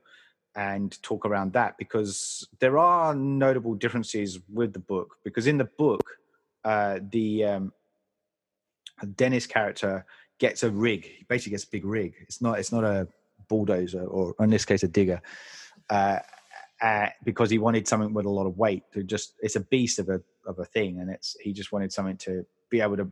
and 0.55 1.01
talk 1.03 1.27
around 1.27 1.53
that 1.53 1.77
because 1.79 2.47
there 2.61 2.79
are 2.79 3.15
notable 3.15 3.75
differences 3.75 4.39
with 4.53 4.73
the 4.73 4.79
book. 4.79 5.17
Because 5.25 5.47
in 5.47 5.59
the 5.59 5.69
book, 5.79 6.19
uh, 6.67 6.99
the 7.13 7.45
um, 7.45 7.73
Dennis 9.15 9.47
character 9.47 10.05
gets 10.39 10.65
a 10.65 10.71
rig. 10.71 11.05
He 11.05 11.25
basically 11.29 11.53
gets 11.53 11.65
a 11.65 11.69
big 11.71 11.85
rig. 11.85 12.15
It's 12.23 12.43
not. 12.43 12.59
It's 12.59 12.73
not 12.73 12.85
a 12.85 13.07
bulldozer 13.49 14.05
or, 14.05 14.35
in 14.41 14.51
this 14.51 14.65
case, 14.65 14.83
a 14.83 14.89
digger. 14.89 15.23
Uh, 15.89 16.19
uh, 16.83 17.07
because 17.25 17.51
he 17.51 17.59
wanted 17.59 17.87
something 17.87 18.13
with 18.13 18.27
a 18.27 18.31
lot 18.31 18.47
of 18.47 18.59
weight 18.59 18.83
to 18.93 19.03
just 19.03 19.35
it's 19.41 19.57
a 19.57 19.61
beast 19.61 19.99
of 19.99 20.09
a 20.09 20.21
of 20.47 20.59
a 20.59 20.65
thing 20.65 21.01
and 21.01 21.11
it's 21.11 21.35
he 21.41 21.53
just 21.53 21.73
wanted 21.73 21.91
something 21.91 22.19
to 22.19 22.45
be 22.69 22.83
able 22.83 22.97
to 22.97 23.11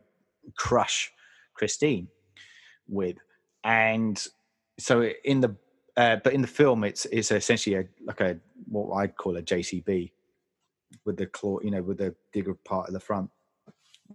crush 0.56 1.10
Christine 1.54 2.08
with 2.88 3.16
and 3.62 4.22
so 4.78 5.10
in 5.24 5.40
the 5.40 5.56
uh, 5.96 6.16
but 6.22 6.34
in 6.34 6.42
the 6.42 6.46
film 6.46 6.84
it's 6.84 7.06
it's 7.06 7.30
essentially 7.30 7.76
a 7.76 7.84
like 8.04 8.20
a 8.20 8.36
what 8.68 8.94
I'd 8.96 9.16
call 9.16 9.38
a 9.38 9.42
JCB 9.42 10.12
with 11.06 11.16
the 11.16 11.26
claw 11.26 11.58
you 11.62 11.70
know 11.70 11.82
with 11.82 11.98
the 11.98 12.14
digger 12.34 12.54
part 12.54 12.88
of 12.88 12.92
the 12.92 13.00
front 13.00 13.30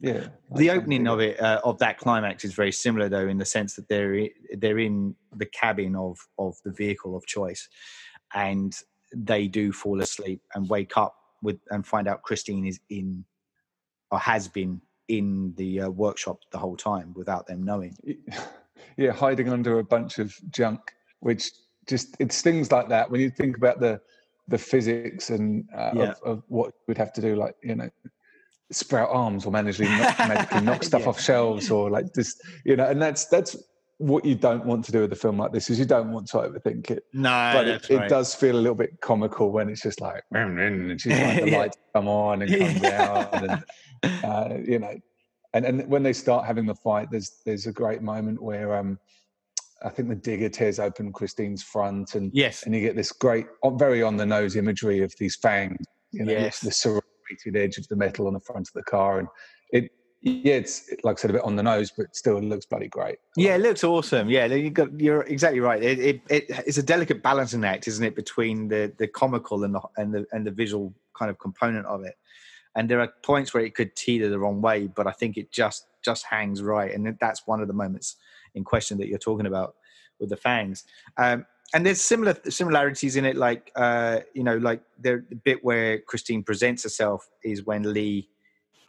yeah, 0.02 0.28
the 0.56 0.70
opening 0.72 1.08
of 1.08 1.20
it 1.20 1.40
uh, 1.42 1.62
of 1.64 1.78
that 1.80 1.98
climax 1.98 2.46
is 2.46 2.54
very 2.54 2.72
similar 2.72 3.10
though 3.10 3.28
in 3.28 3.38
the 3.38 3.46
sense 3.46 3.76
that 3.76 3.88
they're 3.90 4.28
they're 4.58 4.80
in 4.80 5.16
the 5.36 5.46
cabin 5.46 5.96
of 5.96 6.18
of 6.38 6.56
the 6.64 6.72
vehicle 6.72 7.16
of 7.16 7.26
choice 7.26 7.68
and 8.34 8.76
they 9.14 9.48
do 9.48 9.72
fall 9.72 10.02
asleep 10.02 10.42
and 10.56 10.70
wake 10.70 10.98
up 10.98 11.16
with 11.42 11.60
and 11.72 11.86
find 11.86 12.08
out 12.08 12.22
Christine 12.22 12.66
is 12.66 12.80
in 12.90 13.26
or 14.12 14.20
has 14.20 14.48
been 14.48 14.82
in 15.08 15.54
the 15.58 15.82
uh, 15.82 15.90
workshop 15.90 16.40
the 16.52 16.58
whole 16.58 16.78
time 16.78 17.14
without 17.16 17.48
them 17.48 17.64
knowing 17.64 17.96
yeah, 18.98 19.12
hiding 19.12 19.50
under 19.50 19.80
a 19.80 19.84
bunch 19.84 20.20
of 20.20 20.36
junk, 20.52 20.80
which 21.20 21.52
just 21.88 22.16
it's 22.20 22.42
things 22.42 22.72
like 22.72 22.90
that. 22.90 23.10
When 23.10 23.22
you 23.22 23.30
think 23.30 23.58
about 23.58 23.80
the 23.80 24.02
the 24.48 24.58
physics 24.58 25.30
and 25.30 25.66
uh, 25.76 25.92
Yeah. 25.94 26.12
of, 26.12 26.18
of 26.24 26.44
what 26.48 26.74
we'd 26.88 26.98
have 26.98 27.14
to 27.14 27.22
do, 27.22 27.36
like 27.36 27.56
you 27.64 27.76
know, 27.76 27.90
sprout 28.72 29.10
arms 29.12 29.46
or 29.46 29.52
magically 29.52 29.88
knock, 29.88 30.20
magically 30.28 30.62
knock 30.62 30.84
stuff 30.90 31.02
Yeah. 31.02 31.08
off 31.10 31.20
shelves, 31.22 31.72
or 31.72 31.90
like 31.90 32.06
just 32.14 32.42
you 32.66 32.76
know, 32.76 32.86
and 32.86 33.02
that's 33.02 33.26
that's 33.26 33.56
what 33.98 34.24
you 34.24 34.34
don't 34.36 34.66
want 34.66 34.86
to 34.86 34.92
do 34.94 35.02
with 35.02 35.12
a 35.12 35.16
film 35.16 35.38
like 35.38 35.52
this 35.52 35.70
is 35.70 35.78
you 35.78 35.84
don't 35.84 36.10
want 36.14 36.26
to 36.26 36.38
overthink 36.38 36.90
it 36.90 37.04
no 37.12 37.50
but 37.52 37.68
it, 37.68 37.86
it 37.90 38.08
does 38.08 38.34
feel 38.34 38.56
a 38.56 38.58
little 38.58 38.74
bit 38.74 38.92
comical 39.02 39.52
when 39.52 39.68
it's 39.68 39.82
just 39.82 40.00
like 40.00 40.24
and 40.32 41.02
she's 41.02 41.12
like 41.20 41.38
the 41.42 41.46
Yeah. 41.48 41.58
lights 41.58 41.76
come 41.94 42.08
on 42.08 42.42
and 42.42 42.58
come 42.58 42.90
out 42.90 43.44
and 43.44 43.62
uh, 44.24 44.58
you 44.66 44.80
know 44.80 44.96
and 45.54 45.66
and 45.66 45.86
when 45.90 46.02
they 46.02 46.14
start 46.14 46.46
having 46.46 46.66
the 46.66 46.76
fight 46.76 47.10
there's 47.12 47.42
there's 47.46 47.68
a 47.68 47.74
great 47.74 48.02
moment 48.02 48.42
where 48.42 48.74
um 48.78 48.98
I 49.84 49.90
think 49.90 50.08
the 50.08 50.16
digger 50.16 50.48
tears 50.48 50.80
open 50.80 51.12
Christine's 51.12 51.62
front 51.62 52.16
and 52.16 52.32
yes 52.34 52.64
and 52.64 52.74
you 52.74 52.80
get 52.80 52.96
this 52.96 53.12
great 53.12 53.48
very 53.74 54.02
on 54.02 54.16
the 54.16 54.26
nose 54.26 54.56
imagery 54.56 55.04
of 55.04 55.14
these 55.20 55.36
fangs 55.36 55.86
you 56.12 56.24
know 56.24 56.32
Yes. 56.32 56.62
the 56.62 56.72
serrated 57.30 57.62
edge 57.62 57.78
of 57.78 57.88
the 57.88 57.96
metal 57.96 58.28
on 58.28 58.34
the 58.34 58.40
front 58.40 58.68
of 58.68 58.74
the 58.74 58.84
car 58.84 59.20
and 59.20 59.28
it 59.72 59.92
yeah 60.22 60.56
it's 60.56 60.90
like 61.04 61.18
I 61.18 61.22
said 61.22 61.30
a 61.30 61.34
bit 61.34 61.44
on 61.44 61.56
the 61.56 61.64
nose 61.64 61.92
but 61.96 62.16
still 62.16 62.38
it 62.38 62.44
looks 62.44 62.66
bloody 62.66 62.88
great 62.88 63.18
Yeah, 63.38 63.56
it 63.56 63.62
looks 63.62 63.84
awesome. 63.84 64.30
Yeah, 64.30 64.46
you 64.46 64.70
got 64.70 65.00
you're 65.00 65.22
exactly 65.24 65.62
right. 65.62 65.82
It, 65.82 66.00
it, 66.00 66.22
it 66.30 66.46
it's 66.68 66.78
a 66.78 66.84
delicate 66.84 67.24
balancing 67.24 67.64
act, 67.64 67.88
isn't 67.88 68.04
it, 68.04 68.16
between 68.16 68.68
the 68.68 68.92
the 68.98 69.08
comical 69.08 69.64
and 69.64 69.74
the 69.76 69.82
and 69.98 70.14
the 70.14 70.26
and 70.34 70.46
the 70.46 70.52
visual 70.52 70.94
kind 71.18 71.32
of 71.32 71.40
component 71.40 71.86
of 71.86 72.04
it. 72.04 72.16
And 72.76 72.90
there 72.90 73.00
are 73.00 73.12
points 73.24 73.54
where 73.54 73.64
it 73.64 73.76
could 73.76 73.96
teeter 73.96 74.30
the 74.30 74.40
wrong 74.40 74.62
way, 74.62 74.88
but 74.88 75.08
I 75.08 75.12
think 75.12 75.38
it 75.38 75.52
just 75.52 75.88
just 76.04 76.26
hangs 76.26 76.62
right. 76.62 76.94
And 76.94 77.18
that's 77.20 77.48
one 77.48 77.62
of 77.62 77.68
the 77.68 77.74
moments 77.74 78.18
in 78.56 78.64
question 78.64 78.98
that 78.98 79.08
you're 79.08 79.18
talking 79.20 79.46
about, 79.46 79.76
with 80.20 80.30
the 80.30 80.38
fangs. 80.38 80.84
Um, 81.18 81.46
and 81.74 81.86
there's 81.86 82.02
similar 82.02 82.36
similarities 82.50 83.16
in 83.16 83.26
it, 83.26 83.36
like 83.36 83.72
uh, 83.76 84.20
you 84.34 84.44
know, 84.44 84.58
like 84.58 84.82
the, 85.00 85.24
bit 85.44 85.64
where 85.64 86.00
Christine 86.00 86.44
presents 86.44 86.84
herself 86.84 87.30
is 87.44 87.66
when 87.66 87.94
Leigh 87.94 88.28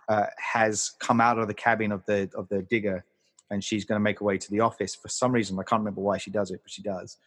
uh, 0.08 0.26
has 0.38 0.92
come 0.98 1.20
out 1.20 1.38
of 1.38 1.46
the 1.46 1.54
cabin 1.54 1.92
of 1.92 2.04
the 2.06 2.30
of 2.34 2.48
the 2.48 2.62
digger, 2.62 3.04
and 3.50 3.62
she's 3.62 3.84
going 3.84 3.96
to 3.96 4.02
make 4.02 4.20
her 4.20 4.24
way 4.24 4.38
to 4.38 4.50
the 4.50 4.60
office. 4.60 4.94
For 4.94 5.08
some 5.08 5.32
reason, 5.32 5.58
I 5.58 5.62
can't 5.62 5.80
remember 5.80 6.00
why 6.00 6.18
she 6.18 6.30
does 6.30 6.50
it, 6.50 6.60
but 6.62 6.70
she 6.70 6.82
does, 6.82 7.18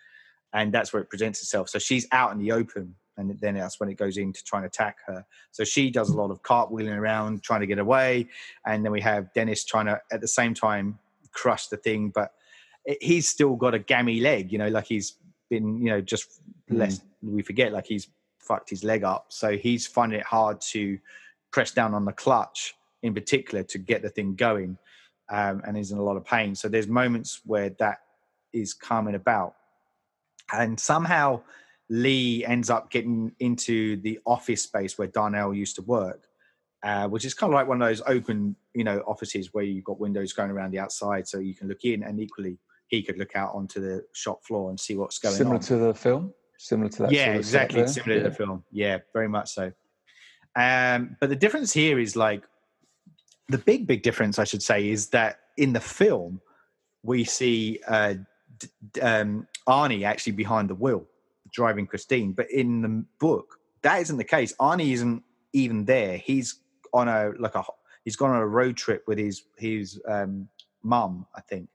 and 0.53 0.73
that's 0.73 0.91
where 0.91 1.01
it 1.01 1.09
presents 1.09 1.41
itself. 1.41 1.69
So 1.69 1.77
she's 1.77 2.07
out 2.11 2.31
in 2.31 2.39
the 2.39 2.51
open, 2.51 2.95
and 3.17 3.39
then 3.39 3.53
that's 3.53 3.79
when 3.79 3.89
it 3.89 3.95
goes 3.95 4.17
in 4.17 4.33
to 4.33 4.43
try 4.43 4.59
and 4.59 4.65
attack 4.65 4.97
her. 5.05 5.23
So 5.51 5.63
she 5.63 5.91
does 5.91 6.09
a 6.09 6.17
lot 6.17 6.31
of 6.31 6.41
cartwheeling 6.41 6.97
around, 6.97 7.43
trying 7.43 7.61
to 7.61 7.67
get 7.67 7.77
away, 7.77 8.27
and 8.65 8.83
then 8.83 8.91
we 8.91 9.01
have 9.01 9.31
Dennis 9.33 9.63
trying 9.65 9.85
to 9.85 10.01
at 10.11 10.19
the 10.19 10.27
same 10.27 10.55
time 10.55 10.97
crush 11.31 11.67
the 11.67 11.77
thing, 11.77 12.09
but 12.09 12.31
he's 13.01 13.29
still 13.29 13.55
got 13.55 13.73
a 13.73 13.79
gammy 13.79 14.19
leg, 14.19 14.51
you 14.51 14.57
know, 14.57 14.67
like 14.67 14.85
he's 14.85 15.13
been, 15.53 15.77
you 15.77 15.89
know, 15.91 16.01
just 16.01 16.41
mm. 16.71 16.79
less 16.79 17.01
we 17.21 17.41
forget, 17.41 17.71
like 17.71 17.87
he's 17.93 18.07
fucked 18.39 18.69
his 18.69 18.83
leg 18.83 19.03
up. 19.03 19.25
So 19.29 19.57
he's 19.65 19.85
finding 19.87 20.19
it 20.19 20.25
hard 20.25 20.59
to 20.73 20.99
press 21.51 21.71
down 21.71 21.93
on 21.93 22.05
the 22.05 22.11
clutch 22.11 22.75
in 23.01 23.13
particular 23.13 23.63
to 23.63 23.77
get 23.77 24.01
the 24.01 24.09
thing 24.09 24.35
going, 24.35 24.77
um, 25.29 25.61
and 25.65 25.77
he's 25.77 25.91
in 25.91 25.97
a 25.97 26.03
lot 26.09 26.17
of 26.17 26.25
pain. 26.25 26.55
So 26.55 26.67
there's 26.67 26.87
moments 26.87 27.41
where 27.45 27.69
that 27.79 27.99
is 28.51 28.73
coming 28.73 29.15
about, 29.15 29.55
and 30.51 30.79
somehow 30.79 31.41
Leigh 31.89 32.45
ends 32.45 32.69
up 32.69 32.89
getting 32.89 33.31
into 33.39 33.97
the 33.97 34.19
office 34.25 34.63
space 34.63 34.97
where 34.97 35.07
Darnell 35.07 35.53
used 35.53 35.75
to 35.75 35.83
work. 35.83 36.21
Uh, 36.91 37.07
which 37.07 37.23
is 37.23 37.33
kind 37.33 37.49
of 37.49 37.55
like 37.55 37.65
one 37.65 37.81
of 37.81 37.87
those 37.87 38.01
open, 38.07 38.57
you 38.73 38.83
know, 38.83 38.99
offices 39.07 39.53
where 39.53 39.63
you've 39.63 39.85
got 39.85 40.01
windows 40.01 40.33
going 40.33 40.51
around 40.51 40.71
the 40.71 40.79
outside, 40.79 41.25
so 41.25 41.39
you 41.39 41.55
can 41.55 41.69
look 41.69 41.85
in, 41.85 42.03
and 42.03 42.19
equally 42.19 42.57
he 42.93 43.01
could 43.01 43.17
look 43.17 43.35
out 43.35 43.55
onto 43.55 43.81
the 43.81 44.05
shop 44.13 44.45
floor 44.45 44.69
and 44.69 44.79
see 44.79 44.95
what's 44.95 45.17
going 45.17 45.33
similar 45.33 45.55
on. 45.55 45.61
Similar 45.63 45.81
to 45.81 45.87
the 45.87 45.99
film, 45.99 46.33
similar 46.59 46.89
to 46.89 47.03
that. 47.03 47.11
Yeah, 47.11 47.33
exactly, 47.33 47.87
similar 47.87 48.17
yeah. 48.17 48.23
to 48.23 48.29
the 48.29 48.35
film. 48.35 48.63
Yeah, 48.71 48.97
very 49.13 49.27
much 49.27 49.51
so. 49.51 49.71
Um, 50.55 51.17
but 51.19 51.29
the 51.29 51.35
difference 51.35 51.73
here 51.73 51.97
is 51.97 52.15
like 52.15 52.43
the 53.49 53.57
big, 53.57 53.87
big 53.87 54.03
difference, 54.03 54.37
I 54.37 54.43
should 54.43 54.61
say, 54.61 54.89
is 54.89 55.09
that 55.09 55.39
in 55.57 55.73
the 55.73 55.79
film 55.79 56.39
we 57.01 57.23
see 57.23 57.79
uh, 57.87 58.13
d- 58.59 59.01
um, 59.01 59.47
Arnie 59.67 60.05
actually 60.05 60.33
behind 60.33 60.69
the 60.69 60.75
wheel 60.75 61.07
driving 61.51 61.87
Christine, 61.87 62.33
but 62.33 62.49
in 62.51 62.83
the 62.83 63.05
book 63.19 63.57
that 63.81 64.01
isn't 64.01 64.17
the 64.17 64.23
case. 64.23 64.53
Arnie 64.61 64.93
isn't 64.93 65.23
even 65.51 65.83
there. 65.85 66.17
He's 66.17 66.61
on 66.93 67.07
a 67.07 67.31
like 67.39 67.55
a 67.55 67.63
he's 68.05 68.15
gone 68.15 68.29
on 68.29 68.37
a 68.37 68.47
road 68.47 68.77
trip 68.77 69.03
with 69.07 69.17
his 69.17 69.43
his 69.57 69.99
um, 70.07 70.47
mum, 70.83 71.25
I 71.35 71.41
think, 71.41 71.69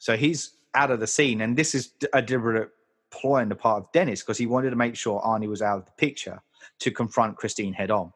so 0.00 0.16
he's 0.16 0.56
out 0.74 0.90
of 0.90 0.98
the 0.98 1.06
scene, 1.06 1.42
and 1.42 1.56
this 1.56 1.74
is 1.74 1.92
a 2.14 2.22
deliberate 2.22 2.70
ploy 3.10 3.42
on 3.42 3.50
the 3.50 3.54
part 3.54 3.82
of 3.82 3.92
Dennis 3.92 4.22
because 4.22 4.38
he 4.38 4.46
wanted 4.46 4.70
to 4.70 4.76
make 4.76 4.96
sure 4.96 5.20
Arnie 5.20 5.48
was 5.48 5.62
out 5.62 5.78
of 5.78 5.84
the 5.84 5.92
picture 5.92 6.40
to 6.80 6.90
confront 6.90 7.36
Christine 7.36 7.74
head 7.74 7.90
on. 7.90 8.12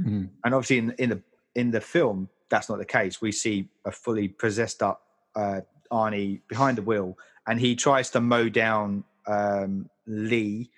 Mm-hmm. 0.00 0.24
And 0.44 0.54
obviously, 0.54 0.78
in, 0.78 0.94
in 0.98 1.10
the 1.10 1.22
in 1.54 1.70
the 1.70 1.82
film, 1.82 2.28
that's 2.48 2.70
not 2.70 2.78
the 2.78 2.86
case. 2.86 3.20
We 3.20 3.30
see 3.30 3.68
a 3.84 3.92
fully 3.92 4.28
possessed 4.28 4.82
up 4.82 5.02
uh, 5.34 5.60
Arnie 5.92 6.40
behind 6.48 6.78
the 6.78 6.82
wheel, 6.82 7.18
and 7.46 7.60
he 7.60 7.76
tries 7.76 8.08
to 8.10 8.20
mow 8.20 8.48
down 8.48 9.04
um, 9.26 9.90
Leigh 10.06 10.70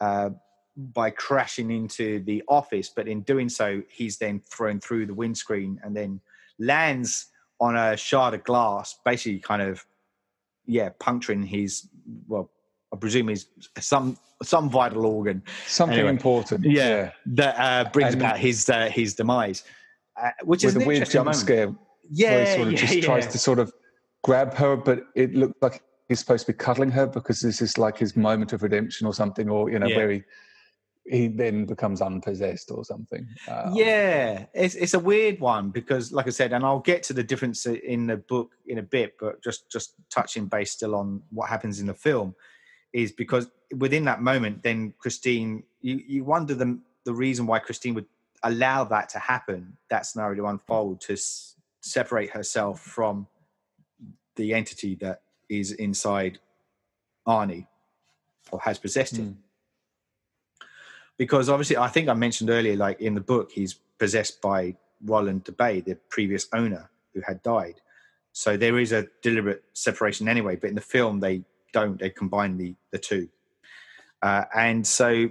uh, 0.00 0.30
by 0.76 1.08
crashing 1.08 1.70
into 1.70 2.20
the 2.20 2.42
office. 2.46 2.90
But 2.90 3.08
in 3.08 3.22
doing 3.22 3.48
so, 3.48 3.82
he's 3.88 4.18
then 4.18 4.40
thrown 4.40 4.80
through 4.80 5.06
the 5.06 5.14
windscreen 5.14 5.80
and 5.82 5.96
then 5.96 6.20
lands 6.58 7.28
on 7.62 7.76
a 7.76 7.96
shard 7.96 8.34
of 8.34 8.42
glass, 8.42 8.98
basically 9.04 9.38
kind 9.38 9.62
of 9.62 9.86
yeah, 10.66 10.90
puncturing 10.98 11.44
his 11.44 11.88
well, 12.26 12.50
I 12.92 12.96
presume 12.96 13.28
he's 13.28 13.46
some 13.78 14.18
some 14.42 14.68
vital 14.68 15.06
organ, 15.06 15.42
something 15.66 15.98
anyway, 15.98 16.10
important. 16.10 16.64
Yeah, 16.64 16.88
yeah. 16.88 17.10
that 17.26 17.54
uh, 17.58 17.90
brings 17.90 18.14
and 18.14 18.22
about 18.22 18.38
his 18.38 18.68
uh, 18.68 18.88
his 18.88 19.14
demise, 19.14 19.62
uh, 20.20 20.30
which 20.42 20.64
is 20.64 20.74
a 20.74 20.80
weird 20.80 21.08
jump 21.08 21.26
moment. 21.26 21.36
scare. 21.36 21.74
Yeah, 22.10 22.44
he 22.44 22.56
sort 22.56 22.66
of 22.66 22.72
yeah, 22.72 22.78
just 22.80 22.94
yeah. 22.96 23.02
tries 23.02 23.26
to 23.28 23.38
sort 23.38 23.60
of 23.60 23.72
grab 24.24 24.54
her, 24.54 24.76
but 24.76 25.04
it 25.14 25.32
looked 25.34 25.62
like 25.62 25.82
he's 26.08 26.18
supposed 26.18 26.46
to 26.46 26.52
be 26.52 26.58
cuddling 26.58 26.90
her 26.90 27.06
because 27.06 27.40
this 27.40 27.62
is 27.62 27.78
like 27.78 27.96
his 27.96 28.16
moment 28.16 28.52
of 28.52 28.64
redemption 28.64 29.06
or 29.06 29.14
something, 29.14 29.48
or 29.48 29.70
you 29.70 29.78
know, 29.78 29.86
where 29.86 30.10
he 30.10 30.22
he 31.04 31.28
then 31.28 31.64
becomes 31.64 32.00
unpossessed 32.00 32.70
or 32.70 32.84
something. 32.84 33.26
Um, 33.48 33.72
yeah, 33.74 34.46
it's 34.54 34.74
it's 34.74 34.94
a 34.94 34.98
weird 34.98 35.40
one 35.40 35.70
because, 35.70 36.12
like 36.12 36.26
I 36.26 36.30
said, 36.30 36.52
and 36.52 36.64
I'll 36.64 36.80
get 36.80 37.02
to 37.04 37.12
the 37.12 37.22
difference 37.24 37.66
in 37.66 38.06
the 38.06 38.18
book 38.18 38.52
in 38.66 38.78
a 38.78 38.82
bit, 38.82 39.14
but 39.18 39.42
just 39.42 39.70
just 39.70 39.94
touching 40.10 40.46
base 40.46 40.70
still 40.70 40.94
on 40.94 41.22
what 41.30 41.48
happens 41.48 41.80
in 41.80 41.86
the 41.86 41.94
film 41.94 42.34
is 42.92 43.10
because 43.10 43.50
within 43.76 44.04
that 44.04 44.22
moment, 44.22 44.62
then 44.62 44.94
Christine, 44.98 45.64
you 45.80 46.00
you 46.06 46.24
wonder 46.24 46.54
the 46.54 46.78
the 47.04 47.12
reason 47.12 47.46
why 47.46 47.58
Christine 47.58 47.94
would 47.94 48.06
allow 48.44 48.84
that 48.84 49.08
to 49.10 49.18
happen, 49.18 49.76
that 49.90 50.06
scenario 50.06 50.42
to 50.42 50.46
unfold, 50.48 51.00
to 51.00 51.14
s- 51.14 51.56
separate 51.80 52.30
herself 52.30 52.80
from 52.80 53.26
the 54.36 54.54
entity 54.54 54.94
that 54.96 55.22
is 55.48 55.72
inside 55.72 56.38
Arnie 57.26 57.66
or 58.50 58.60
has 58.60 58.78
possessed 58.78 59.16
him. 59.16 59.26
Mm 59.26 59.36
because 61.18 61.48
obviously 61.48 61.76
I 61.76 61.88
think 61.88 62.08
I 62.08 62.14
mentioned 62.14 62.50
earlier, 62.50 62.76
like 62.76 63.00
in 63.00 63.14
the 63.14 63.20
book, 63.20 63.50
he's 63.52 63.74
possessed 63.98 64.40
by 64.40 64.76
Roland 65.04 65.44
LeBay, 65.44 65.84
the 65.84 65.96
previous 66.08 66.46
owner 66.52 66.90
who 67.14 67.20
had 67.20 67.42
died. 67.42 67.80
So 68.32 68.56
there 68.56 68.78
is 68.78 68.92
a 68.92 69.06
deliberate 69.22 69.62
separation 69.74 70.28
anyway, 70.28 70.56
but 70.56 70.70
in 70.70 70.74
the 70.74 70.80
film 70.80 71.20
they 71.20 71.42
don't. 71.72 71.98
They 71.98 72.10
combine 72.10 72.56
the 72.56 72.74
the 72.90 72.98
two, 72.98 73.28
uh, 74.22 74.44
and 74.54 74.86
so 74.86 75.28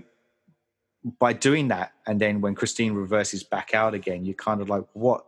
by 1.19 1.33
doing 1.33 1.67
that, 1.69 1.93
and 2.05 2.19
then 2.19 2.41
when 2.41 2.53
Christine 2.53 2.93
reverses 2.93 3.43
back 3.43 3.73
out 3.73 3.93
again, 3.93 4.23
you're 4.23 4.35
kind 4.35 4.61
of 4.61 4.69
like, 4.69 4.85
what? 4.93 5.25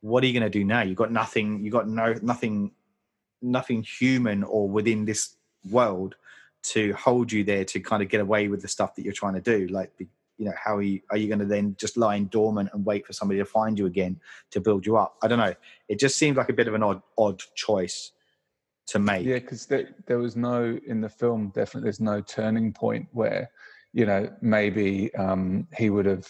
What 0.00 0.22
are 0.22 0.26
you 0.26 0.38
going 0.38 0.50
to 0.50 0.58
do 0.58 0.64
now? 0.64 0.82
You've 0.82 0.98
got 0.98 1.12
nothing. 1.12 1.64
You've 1.64 1.72
got 1.72 1.88
no 1.88 2.14
nothing, 2.20 2.72
nothing 3.40 3.82
human 3.82 4.42
or 4.42 4.68
within 4.68 5.04
this 5.04 5.36
world 5.70 6.16
to 6.64 6.92
hold 6.94 7.30
you 7.30 7.44
there 7.44 7.64
to 7.64 7.80
kind 7.80 8.02
of 8.02 8.08
get 8.08 8.20
away 8.20 8.48
with 8.48 8.62
the 8.62 8.68
stuff 8.68 8.94
that 8.94 9.04
you're 9.04 9.12
trying 9.12 9.34
to 9.34 9.40
do 9.40 9.66
like 9.68 9.92
you 10.38 10.46
know 10.46 10.52
how 10.56 10.76
are 10.76 10.82
you, 10.82 11.00
are 11.10 11.16
you 11.16 11.28
going 11.28 11.38
to 11.38 11.44
then 11.44 11.76
just 11.78 11.96
lie 11.96 12.16
in 12.16 12.26
dormant 12.26 12.70
and 12.72 12.84
wait 12.84 13.06
for 13.06 13.12
somebody 13.12 13.38
to 13.38 13.44
find 13.44 13.78
you 13.78 13.86
again 13.86 14.18
to 14.50 14.60
build 14.60 14.84
you 14.84 14.96
up? 14.96 15.16
I 15.22 15.28
don't 15.28 15.38
know. 15.38 15.54
It 15.88 16.00
just 16.00 16.16
seemed 16.16 16.36
like 16.36 16.48
a 16.48 16.52
bit 16.52 16.68
of 16.68 16.74
an 16.74 16.82
odd 16.82 17.02
odd 17.16 17.40
choice 17.54 18.12
to 18.88 18.98
make. 18.98 19.24
Yeah 19.24 19.38
because 19.38 19.66
there, 19.66 19.94
there 20.06 20.18
was 20.18 20.36
no 20.36 20.78
in 20.86 21.00
the 21.00 21.08
film 21.08 21.52
definitely 21.54 21.86
there's 21.86 22.00
no 22.00 22.20
turning 22.20 22.72
point 22.72 23.06
where 23.12 23.50
you 23.92 24.06
know 24.06 24.30
maybe 24.40 25.14
um, 25.14 25.66
he 25.76 25.90
would 25.90 26.06
have 26.06 26.26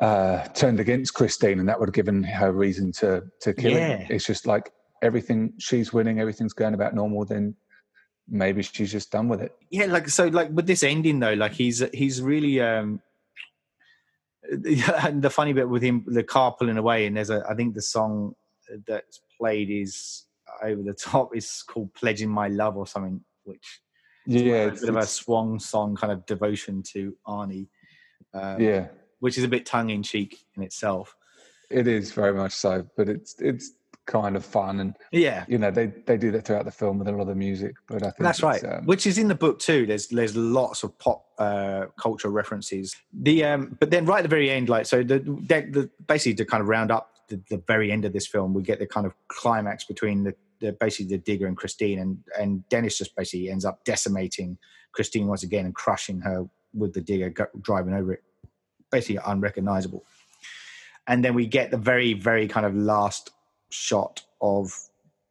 uh, 0.00 0.46
turned 0.48 0.78
against 0.78 1.14
christine 1.14 1.58
and 1.58 1.68
that 1.68 1.78
would 1.78 1.88
have 1.88 1.94
given 1.94 2.22
her 2.22 2.52
reason 2.52 2.92
to 2.92 3.22
to 3.40 3.52
kill 3.52 3.72
yeah. 3.72 3.96
him 3.96 4.06
it's 4.08 4.24
just 4.24 4.46
like 4.46 4.70
everything 5.02 5.52
she's 5.58 5.92
winning 5.92 6.20
everything's 6.20 6.52
going 6.52 6.74
about 6.74 6.94
normal 6.94 7.24
then 7.24 7.54
maybe 8.30 8.62
she's 8.62 8.92
just 8.92 9.10
done 9.10 9.28
with 9.28 9.42
it. 9.42 9.54
Yeah, 9.70 9.86
like 9.86 10.08
so, 10.08 10.28
like 10.28 10.50
with 10.50 10.66
this 10.66 10.82
ending 10.82 11.20
though, 11.20 11.34
like 11.34 11.52
he's 11.52 11.82
he's 11.92 12.22
really 12.22 12.60
um 12.60 13.02
and 14.50 15.22
the 15.22 15.30
funny 15.30 15.52
bit 15.52 15.68
with 15.68 15.82
him, 15.82 16.04
the 16.06 16.24
car 16.24 16.54
pulling 16.58 16.78
away, 16.78 17.06
and 17.06 17.16
there's 17.16 17.30
a 17.30 17.44
I 17.48 17.54
think 17.54 17.74
the 17.74 17.82
song 17.82 18.34
that's 18.86 19.20
played 19.38 19.70
is 19.70 20.24
over 20.62 20.82
the 20.82 20.94
top 21.10 21.36
is 21.36 21.62
called 21.62 21.92
"Pledging 21.94 22.30
My 22.30 22.48
Love" 22.48 22.76
or 22.76 22.86
something, 22.86 23.20
which 23.44 23.80
yeah, 24.26 24.64
a 24.64 24.70
bit 24.70 24.88
of 24.88 24.96
a 24.96 25.06
swan 25.06 25.58
song 25.58 25.96
kind 25.96 26.12
of 26.12 26.24
devotion 26.26 26.82
to 26.92 27.16
Arnie. 27.26 27.68
Um, 28.32 28.60
yeah, 28.60 28.88
which 29.20 29.38
is 29.38 29.44
a 29.44 29.48
bit 29.48 29.66
tongue 29.66 29.90
in 29.90 30.02
cheek 30.02 30.44
in 30.56 30.62
itself. 30.62 31.16
It 31.70 31.86
is 31.86 32.12
very 32.12 32.34
much 32.34 32.52
so, 32.52 32.86
but 32.96 33.08
it's 33.08 33.40
it's 33.40 33.72
kind 34.10 34.34
of 34.36 34.44
fun 34.44 34.80
and 34.80 34.96
yeah. 35.12 35.44
you 35.48 35.56
know 35.56 35.70
they 35.70 35.86
they 36.06 36.16
do 36.16 36.30
that 36.32 36.44
throughout 36.44 36.64
the 36.64 36.70
film 36.70 36.98
with 36.98 37.06
a 37.06 37.12
lot 37.12 37.22
of 37.22 37.28
the 37.28 37.34
music 37.34 37.74
but 37.86 38.02
i 38.02 38.10
think 38.10 38.18
that's 38.18 38.42
right 38.42 38.64
um, 38.64 38.84
which 38.84 39.06
is 39.06 39.18
in 39.18 39.28
the 39.28 39.34
book 39.34 39.58
too. 39.58 39.86
There's 39.86 40.08
there's 40.08 40.36
lots 40.36 40.82
of 40.82 40.98
pop 40.98 41.24
uh 41.38 41.86
culture 41.96 42.28
references. 42.28 42.96
The 43.12 43.44
um 43.44 43.76
but 43.78 43.90
then 43.90 44.04
right 44.04 44.18
at 44.18 44.22
the 44.22 44.28
very 44.28 44.50
end 44.50 44.68
like 44.68 44.86
so 44.86 45.02
the, 45.02 45.20
the, 45.20 45.68
the 45.70 45.90
basically 46.06 46.34
to 46.34 46.44
kind 46.44 46.60
of 46.60 46.68
round 46.68 46.90
up 46.90 47.14
the, 47.28 47.40
the, 47.48 47.62
very 47.66 47.92
end 47.92 48.04
of 48.04 48.12
this 48.12 48.26
film 48.26 48.52
we 48.52 48.62
get 48.62 48.80
the 48.80 48.86
kind 48.86 49.06
of 49.06 49.14
climax 49.28 49.84
between 49.84 50.24
the, 50.24 50.34
the 50.60 50.72
basically 50.72 51.16
the 51.16 51.22
digger 51.22 51.46
and 51.46 51.56
christine 51.56 52.00
and 52.00 52.18
and 52.38 52.68
dennis 52.68 52.98
just 52.98 53.14
basically 53.14 53.48
ends 53.48 53.64
up 53.64 53.84
decimating 53.84 54.58
christine 54.90 55.28
once 55.28 55.44
again 55.44 55.64
and 55.64 55.74
crushing 55.76 56.20
her 56.20 56.44
with 56.74 56.92
the 56.94 57.00
digger 57.00 57.32
driving 57.60 57.94
over 57.94 58.14
it. 58.14 58.22
Basically 58.90 59.20
unrecognizable. 59.24 60.04
And 61.06 61.24
then 61.24 61.34
we 61.34 61.46
get 61.46 61.70
the 61.70 61.76
very 61.76 62.12
very 62.12 62.46
kind 62.46 62.66
of 62.66 62.74
last 62.74 63.30
shot 63.70 64.22
of 64.40 64.72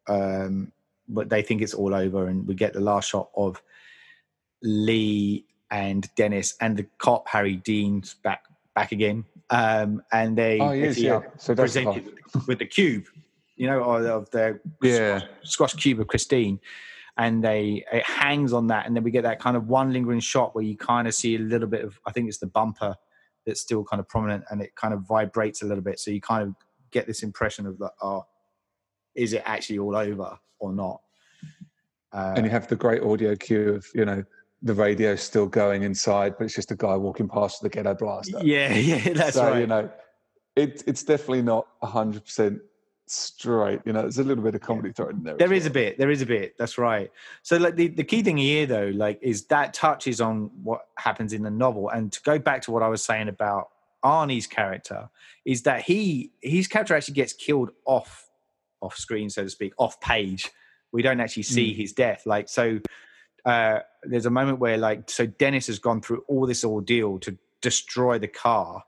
um 0.07 0.71
but 1.07 1.29
they 1.29 1.41
think 1.41 1.61
it's 1.61 1.73
all 1.73 1.93
over 1.93 2.27
and 2.27 2.47
we 2.47 2.53
get 2.53 2.73
the 2.73 2.79
last 2.79 3.09
shot 3.09 3.29
of 3.35 3.61
leigh 4.63 5.43
and 5.71 6.09
dennis 6.15 6.55
and 6.61 6.75
the 6.77 6.85
cop 6.97 7.27
harry 7.27 7.55
dean's 7.55 8.15
back 8.15 8.43
back 8.75 8.91
again. 8.91 9.25
Um 9.49 10.03
and 10.11 10.37
they 10.37 10.59
oh, 10.59 10.71
yes, 10.71 10.97
yeah. 10.97 11.21
so 11.37 11.55
presented 11.55 12.13
with 12.47 12.59
the 12.59 12.65
cube 12.65 13.05
you 13.59 13.67
know 13.67 13.83
of 13.83 14.29
the 14.31 14.59
yeah. 14.81 15.19
squash, 15.19 15.29
squash 15.43 15.73
cube 15.73 15.99
of 15.99 16.07
christine. 16.07 16.59
And 17.17 17.43
they 17.43 17.83
it 17.91 18.03
hangs 18.05 18.53
on 18.53 18.67
that, 18.67 18.87
and 18.87 18.95
then 18.95 19.03
we 19.03 19.11
get 19.11 19.23
that 19.23 19.41
kind 19.41 19.57
of 19.57 19.67
one 19.67 19.91
lingering 19.91 20.21
shot 20.21 20.55
where 20.55 20.63
you 20.63 20.77
kind 20.77 21.05
of 21.05 21.13
see 21.13 21.35
a 21.35 21.39
little 21.39 21.67
bit 21.67 21.83
of 21.83 21.99
I 22.05 22.13
think 22.13 22.29
it's 22.29 22.37
the 22.37 22.47
bumper 22.47 22.95
that's 23.45 23.59
still 23.59 23.83
kind 23.83 23.99
of 23.99 24.07
prominent, 24.07 24.45
and 24.49 24.61
it 24.61 24.73
kind 24.75 24.93
of 24.93 25.01
vibrates 25.01 25.61
a 25.61 25.65
little 25.65 25.83
bit, 25.83 25.99
so 25.99 26.11
you 26.11 26.21
kind 26.21 26.43
of 26.47 26.55
get 26.91 27.07
this 27.07 27.23
impression 27.23 27.65
of 27.65 27.77
that. 27.79 27.91
Oh, 28.01 28.25
is 29.15 29.33
it 29.33 29.43
actually 29.45 29.79
all 29.79 29.95
over 29.95 30.37
or 30.59 30.73
not? 30.73 31.01
Uh, 32.11 32.33
and 32.35 32.45
you 32.45 32.51
have 32.51 32.67
the 32.67 32.75
great 32.75 33.03
audio 33.03 33.35
cue 33.35 33.75
of 33.75 33.87
you 33.93 34.05
know 34.05 34.23
the 34.61 34.73
radio 34.73 35.15
still 35.15 35.47
going 35.47 35.83
inside, 35.83 36.37
but 36.37 36.45
it's 36.45 36.55
just 36.55 36.71
a 36.71 36.75
guy 36.75 36.95
walking 36.95 37.27
past 37.27 37.61
the 37.61 37.69
ghetto 37.69 37.93
blaster. 37.93 38.39
Yeah, 38.41 38.73
yeah, 38.75 39.13
that's 39.13 39.35
so, 39.35 39.51
right. 39.51 39.61
You 39.61 39.67
know, 39.67 39.89
it, 40.55 40.83
it's 40.87 41.03
definitely 41.03 41.43
not 41.43 41.67
hundred 41.81 42.25
percent 42.25 42.61
straight. 43.05 43.81
You 43.85 43.93
know, 43.93 44.01
there's 44.01 44.19
a 44.19 44.23
little 44.23 44.43
bit 44.43 44.55
of 44.55 44.61
comedy 44.61 44.89
yeah. 44.89 44.93
thrown 44.93 45.11
in 45.11 45.23
there. 45.23 45.37
There 45.37 45.53
is 45.53 45.63
well. 45.63 45.71
a 45.71 45.73
bit. 45.73 45.97
There 45.97 46.11
is 46.11 46.21
a 46.21 46.25
bit. 46.25 46.55
That's 46.57 46.77
right. 46.77 47.11
So, 47.43 47.57
like 47.57 47.75
the, 47.75 47.87
the 47.87 48.03
key 48.03 48.23
thing 48.23 48.37
here, 48.37 48.65
though, 48.65 48.91
like, 48.93 49.19
is 49.21 49.45
that 49.45 49.73
touches 49.73 50.21
on 50.21 50.51
what 50.63 50.87
happens 50.97 51.33
in 51.33 51.43
the 51.43 51.51
novel. 51.51 51.89
And 51.89 52.11
to 52.11 52.21
go 52.21 52.39
back 52.39 52.61
to 52.63 52.71
what 52.71 52.83
I 52.83 52.87
was 52.87 53.03
saying 53.03 53.29
about 53.29 53.69
Arnie's 54.03 54.47
character, 54.47 55.09
is 55.45 55.63
that 55.63 55.81
he 55.81 56.31
his 56.41 56.67
character 56.67 56.95
actually 56.95 57.15
gets 57.15 57.33
killed 57.33 57.71
off 57.85 58.27
off 58.81 58.95
screen, 58.95 59.29
so 59.29 59.43
to 59.43 59.49
speak, 59.49 59.73
off 59.77 59.99
page. 60.01 60.49
We 60.91 61.01
don't 61.01 61.19
actually 61.19 61.43
see 61.43 61.73
mm. 61.73 61.77
his 61.77 61.93
death. 61.93 62.23
Like, 62.25 62.49
so 62.49 62.79
uh, 63.45 63.79
there's 64.03 64.25
a 64.25 64.31
moment 64.31 64.59
where, 64.59 64.77
like, 64.77 65.09
so 65.09 65.27
Dennis 65.27 65.67
has 65.67 65.77
gone 65.77 66.01
through 66.01 66.23
all 66.27 66.47
this 66.47 66.63
ordeal 66.63 67.19
to 67.19 67.37
destroy 67.61 68.17
the 68.17 68.27
car 68.27 68.83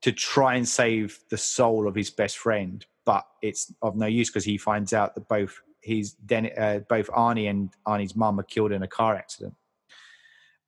to 0.00 0.12
try 0.12 0.54
and 0.54 0.66
save 0.66 1.18
the 1.30 1.36
soul 1.36 1.86
of 1.86 1.94
his 1.94 2.10
best 2.10 2.38
friend 2.38 2.86
but 3.04 3.26
it's 3.42 3.72
of 3.82 3.96
no 3.96 4.06
use 4.06 4.30
because 4.30 4.44
he 4.44 4.58
finds 4.58 4.92
out 4.92 5.14
that 5.14 5.28
both 5.28 5.60
he's 5.80 6.12
Den- 6.12 6.50
uh, 6.56 6.80
both 6.88 7.08
Arnie 7.08 7.48
and 7.48 7.70
Arnie's 7.86 8.16
mum 8.16 8.40
are 8.40 8.44
killed 8.44 8.72
in 8.72 8.82
a 8.82 8.88
car 8.88 9.14
accident. 9.14 9.54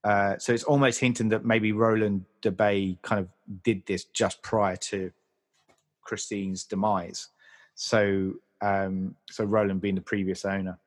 Uh, 0.07 0.39
so 0.39 0.53
it's 0.53 0.63
almost 0.63 1.01
hinting 1.01 1.31
that 1.31 1.45
maybe 1.45 1.73
Roland 1.73 2.25
LeBay 2.43 2.97
kind 3.03 3.19
of 3.19 3.29
did 3.65 3.85
this 3.87 4.05
just 4.05 4.41
prior 4.41 4.77
to 4.77 5.11
Christine's 6.03 6.63
demise. 6.63 7.27
So, 7.75 8.35
um, 8.61 9.17
so 9.29 9.43
Roland 9.43 9.81
being 9.81 9.97
the 9.97 10.01
previous 10.01 10.45
owner 10.45 10.79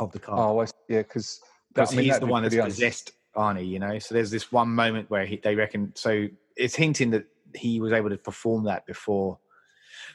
of 0.00 0.10
the 0.10 0.18
car. 0.18 0.36
Oh, 0.40 0.60
I, 0.60 0.64
yeah, 0.88 1.02
because 1.02 1.40
because 1.72 1.92
I 1.92 1.96
mean, 1.96 2.06
he's 2.06 2.18
the 2.18 2.26
one 2.26 2.42
that's 2.42 2.56
possessed 2.56 3.12
Arnie. 3.36 3.68
You 3.68 3.78
know, 3.78 3.96
so 4.00 4.12
there's 4.12 4.32
this 4.32 4.50
one 4.50 4.70
moment 4.70 5.08
where 5.08 5.24
he, 5.24 5.36
they 5.36 5.54
reckon. 5.54 5.92
So 5.94 6.26
it's 6.56 6.74
hinting 6.74 7.10
that 7.10 7.26
he 7.54 7.80
was 7.80 7.92
able 7.92 8.10
to 8.10 8.18
perform 8.18 8.64
that 8.64 8.86
before 8.86 9.38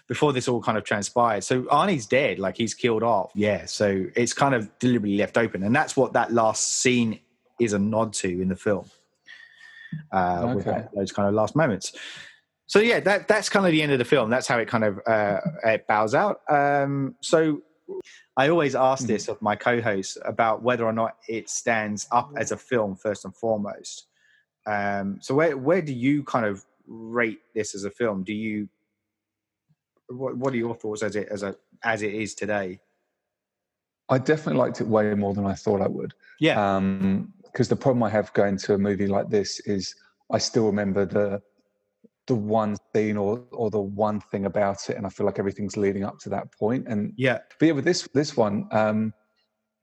before 0.10 0.34
this 0.34 0.50
all 0.50 0.62
kind 0.62 0.78
of 0.78 0.84
transpired. 0.84 1.46
So 1.46 1.62
Arnie's 1.64 2.08
dead, 2.08 2.40
like 2.40 2.58
he's 2.58 2.74
killed 2.74 3.04
off. 3.04 3.32
Yeah. 3.36 3.68
So 3.68 4.08
it's 4.18 4.34
kind 4.34 4.54
of 4.54 4.78
deliberately 4.80 5.18
left 5.18 5.38
open. 5.38 5.64
And 5.64 5.74
that's 5.74 5.96
what 5.96 6.12
that 6.12 6.34
last 6.34 6.82
scene 6.82 7.22
is 7.62 7.74
a 7.74 7.80
nod 7.80 8.14
to 8.14 8.28
in 8.28 8.50
the 8.50 8.56
film. 8.56 8.86
Uh, 10.12 10.42
okay. 10.44 10.56
with 10.56 10.66
that, 10.66 10.90
those 10.96 11.12
kind 11.12 11.28
of 11.28 11.34
last 11.34 11.56
moments. 11.56 11.94
So 12.68 12.80
yeah, 12.80 13.02
that 13.02 13.28
that's 13.28 13.50
kind 13.50 13.66
of 13.66 13.74
the 13.74 13.82
end 13.82 13.92
of 13.92 14.00
the 14.00 14.06
film. 14.06 14.30
That's 14.30 14.48
how 14.48 14.58
it 14.58 14.68
kind 14.68 14.86
of 14.86 15.00
uh, 15.06 15.42
it 15.66 15.86
bows 15.88 16.16
out. 16.16 16.40
Um, 16.50 17.16
so 17.22 17.62
I 18.38 18.48
always 18.48 18.76
ask 18.76 19.06
this 19.06 19.24
mm-hmm. 19.24 19.34
of 19.34 19.42
my 19.42 19.56
co-hosts 19.58 20.18
about 20.24 20.64
whether 20.64 20.86
or 20.86 20.94
not 20.94 21.18
it 21.28 21.50
stands 21.50 22.08
up 22.12 22.32
as 22.38 22.52
a 22.52 22.58
film 22.58 22.96
first 22.96 23.26
and 23.26 23.36
foremost. 23.36 24.08
Um, 24.66 25.18
so 25.22 25.36
where 25.36 25.58
where 25.58 25.82
do 25.82 25.94
you 25.94 26.24
kind 26.24 26.46
of 26.46 26.64
rate 26.88 27.40
this 27.54 27.76
as 27.76 27.84
a 27.84 27.92
film? 27.92 28.24
Do 28.24 28.34
you 28.34 28.70
what, 30.08 30.38
what 30.38 30.54
are 30.54 30.58
your 30.58 30.76
thoughts 30.76 31.04
as 31.04 31.16
it 31.18 31.28
as 31.30 31.44
a 31.44 31.56
as 31.84 32.02
it 32.02 32.14
is 32.14 32.36
today? 32.36 32.80
I 34.12 34.18
definitely 34.18 34.60
liked 34.60 34.82
it 34.82 34.88
way 34.88 35.14
more 35.16 35.34
than 35.34 35.46
I 35.46 35.54
thought 35.56 35.82
I 35.82 35.88
would. 35.88 36.14
Yeah. 36.40 36.56
Because 37.42 37.68
um, 37.68 37.70
the 37.70 37.76
problem 37.76 38.04
I 38.04 38.10
have 38.10 38.32
going 38.34 38.58
to 38.58 38.74
a 38.74 38.78
movie 38.78 39.08
like 39.08 39.30
this 39.30 39.60
is 39.62 39.96
I 40.32 40.38
still 40.38 40.66
remember 40.66 41.06
the 41.06 41.42
the 42.28 42.36
one 42.36 42.78
scene 42.94 43.18
or 43.18 43.44
or 43.52 43.72
the 43.72 43.80
one 43.80 44.22
thing 44.22 44.46
about 44.46 44.90
it, 44.90 44.98
and 44.98 45.06
I 45.06 45.10
feel 45.10 45.26
like 45.26 45.40
everything's 45.40 45.76
leading 45.76 46.04
up 46.04 46.20
to 46.20 46.30
that 46.30 46.52
point. 46.52 46.88
And 46.88 47.14
yeah, 47.18 47.40
but 47.58 47.66
yeah, 47.66 47.72
with 47.72 47.86
this 47.86 48.08
this 48.14 48.38
one, 48.38 48.68
um, 48.72 49.14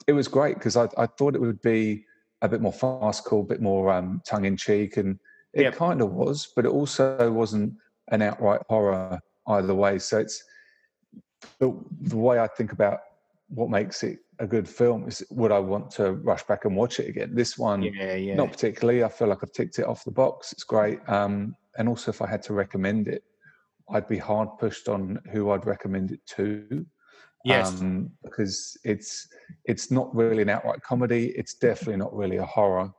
it 0.06 0.12
was 0.12 0.28
great 0.28 0.54
because 0.54 0.76
I 0.76 0.88
I 0.96 1.06
thought 1.06 1.34
it 1.34 1.40
would 1.40 1.60
be 1.62 2.04
a 2.42 2.48
bit 2.48 2.60
more 2.60 2.72
farcical, 2.72 3.40
a 3.40 3.44
bit 3.44 3.60
more 3.60 3.92
um, 3.92 4.22
tongue 4.26 4.44
in 4.44 4.56
cheek, 4.56 4.96
and 4.96 5.18
it 5.52 5.62
yep. 5.62 5.76
kind 5.76 6.00
of 6.00 6.12
was, 6.12 6.52
but 6.54 6.64
it 6.64 6.68
also 6.68 7.30
wasn't 7.32 7.74
an 8.10 8.22
outright 8.22 8.60
horror 8.68 9.20
either 9.48 9.74
way. 9.74 9.98
So 9.98 10.18
it's 10.18 10.44
the, 11.58 11.74
the 12.02 12.16
way 12.16 12.38
I 12.38 12.46
think 12.46 12.72
about 12.72 13.00
what 13.48 13.70
makes 13.70 14.02
it 14.02 14.18
a 14.38 14.46
good 14.46 14.68
film 14.68 15.08
is 15.08 15.24
would 15.30 15.52
I 15.52 15.58
want 15.58 15.90
to 15.92 16.12
rush 16.12 16.42
back 16.44 16.64
and 16.64 16.76
watch 16.76 17.00
it 17.00 17.08
again? 17.08 17.34
This 17.34 17.58
one, 17.58 17.82
yeah, 17.82 18.14
yeah. 18.14 18.34
not 18.34 18.52
particularly. 18.52 19.02
I 19.02 19.08
feel 19.08 19.28
like 19.28 19.38
I've 19.42 19.52
ticked 19.52 19.78
it 19.78 19.86
off 19.86 20.04
the 20.04 20.10
box. 20.10 20.52
It's 20.52 20.64
great. 20.64 21.00
Um, 21.08 21.56
and 21.76 21.88
also, 21.88 22.10
if 22.10 22.22
I 22.22 22.26
had 22.26 22.42
to 22.44 22.52
recommend 22.52 23.08
it, 23.08 23.22
I'd 23.90 24.08
be 24.08 24.18
hard 24.18 24.48
pushed 24.58 24.88
on 24.88 25.20
who 25.32 25.50
I'd 25.50 25.66
recommend 25.66 26.12
it 26.12 26.20
to. 26.36 26.86
Yes, 27.44 27.80
um, 27.80 28.10
because 28.22 28.76
it's 28.84 29.26
it's 29.64 29.90
not 29.90 30.14
really 30.14 30.42
an 30.42 30.48
outright 30.48 30.82
comedy. 30.82 31.32
It's 31.36 31.54
definitely 31.54 31.96
not 31.96 32.14
really 32.14 32.36
a 32.36 32.44
horror. 32.44 32.92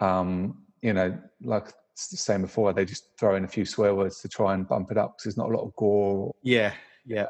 Um, 0.00 0.62
you 0.82 0.92
know, 0.92 1.18
like 1.42 1.72
the 2.10 2.16
same 2.16 2.42
before. 2.42 2.72
They 2.72 2.84
just 2.84 3.08
throw 3.18 3.34
in 3.34 3.44
a 3.44 3.48
few 3.48 3.64
swear 3.64 3.94
words 3.94 4.20
to 4.20 4.28
try 4.28 4.54
and 4.54 4.68
bump 4.68 4.90
it 4.90 4.98
up 4.98 5.16
because 5.16 5.24
there's 5.24 5.36
not 5.36 5.50
a 5.50 5.56
lot 5.56 5.66
of 5.66 5.74
gore. 5.74 6.16
Or, 6.16 6.34
yeah, 6.42 6.72
yeah. 7.04 7.26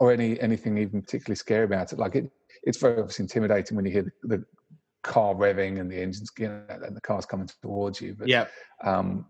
Or 0.00 0.12
any 0.12 0.38
anything 0.40 0.78
even 0.78 1.02
particularly 1.02 1.36
scary 1.36 1.64
about 1.64 1.92
it. 1.92 1.98
Like 1.98 2.14
it, 2.14 2.30
it's 2.62 2.78
very 2.78 2.98
obviously 2.98 3.24
intimidating 3.24 3.76
when 3.76 3.84
you 3.84 3.90
hear 3.90 4.12
the, 4.22 4.36
the 4.36 4.44
car 5.02 5.34
revving 5.34 5.80
and 5.80 5.90
the 5.90 5.96
engines, 5.96 6.30
you 6.38 6.48
know, 6.48 6.62
and 6.68 6.96
the 6.96 7.00
car's 7.00 7.26
coming 7.26 7.48
towards 7.62 8.00
you. 8.00 8.14
But 8.18 8.28
yeah, 8.28 8.46
um, 8.84 9.26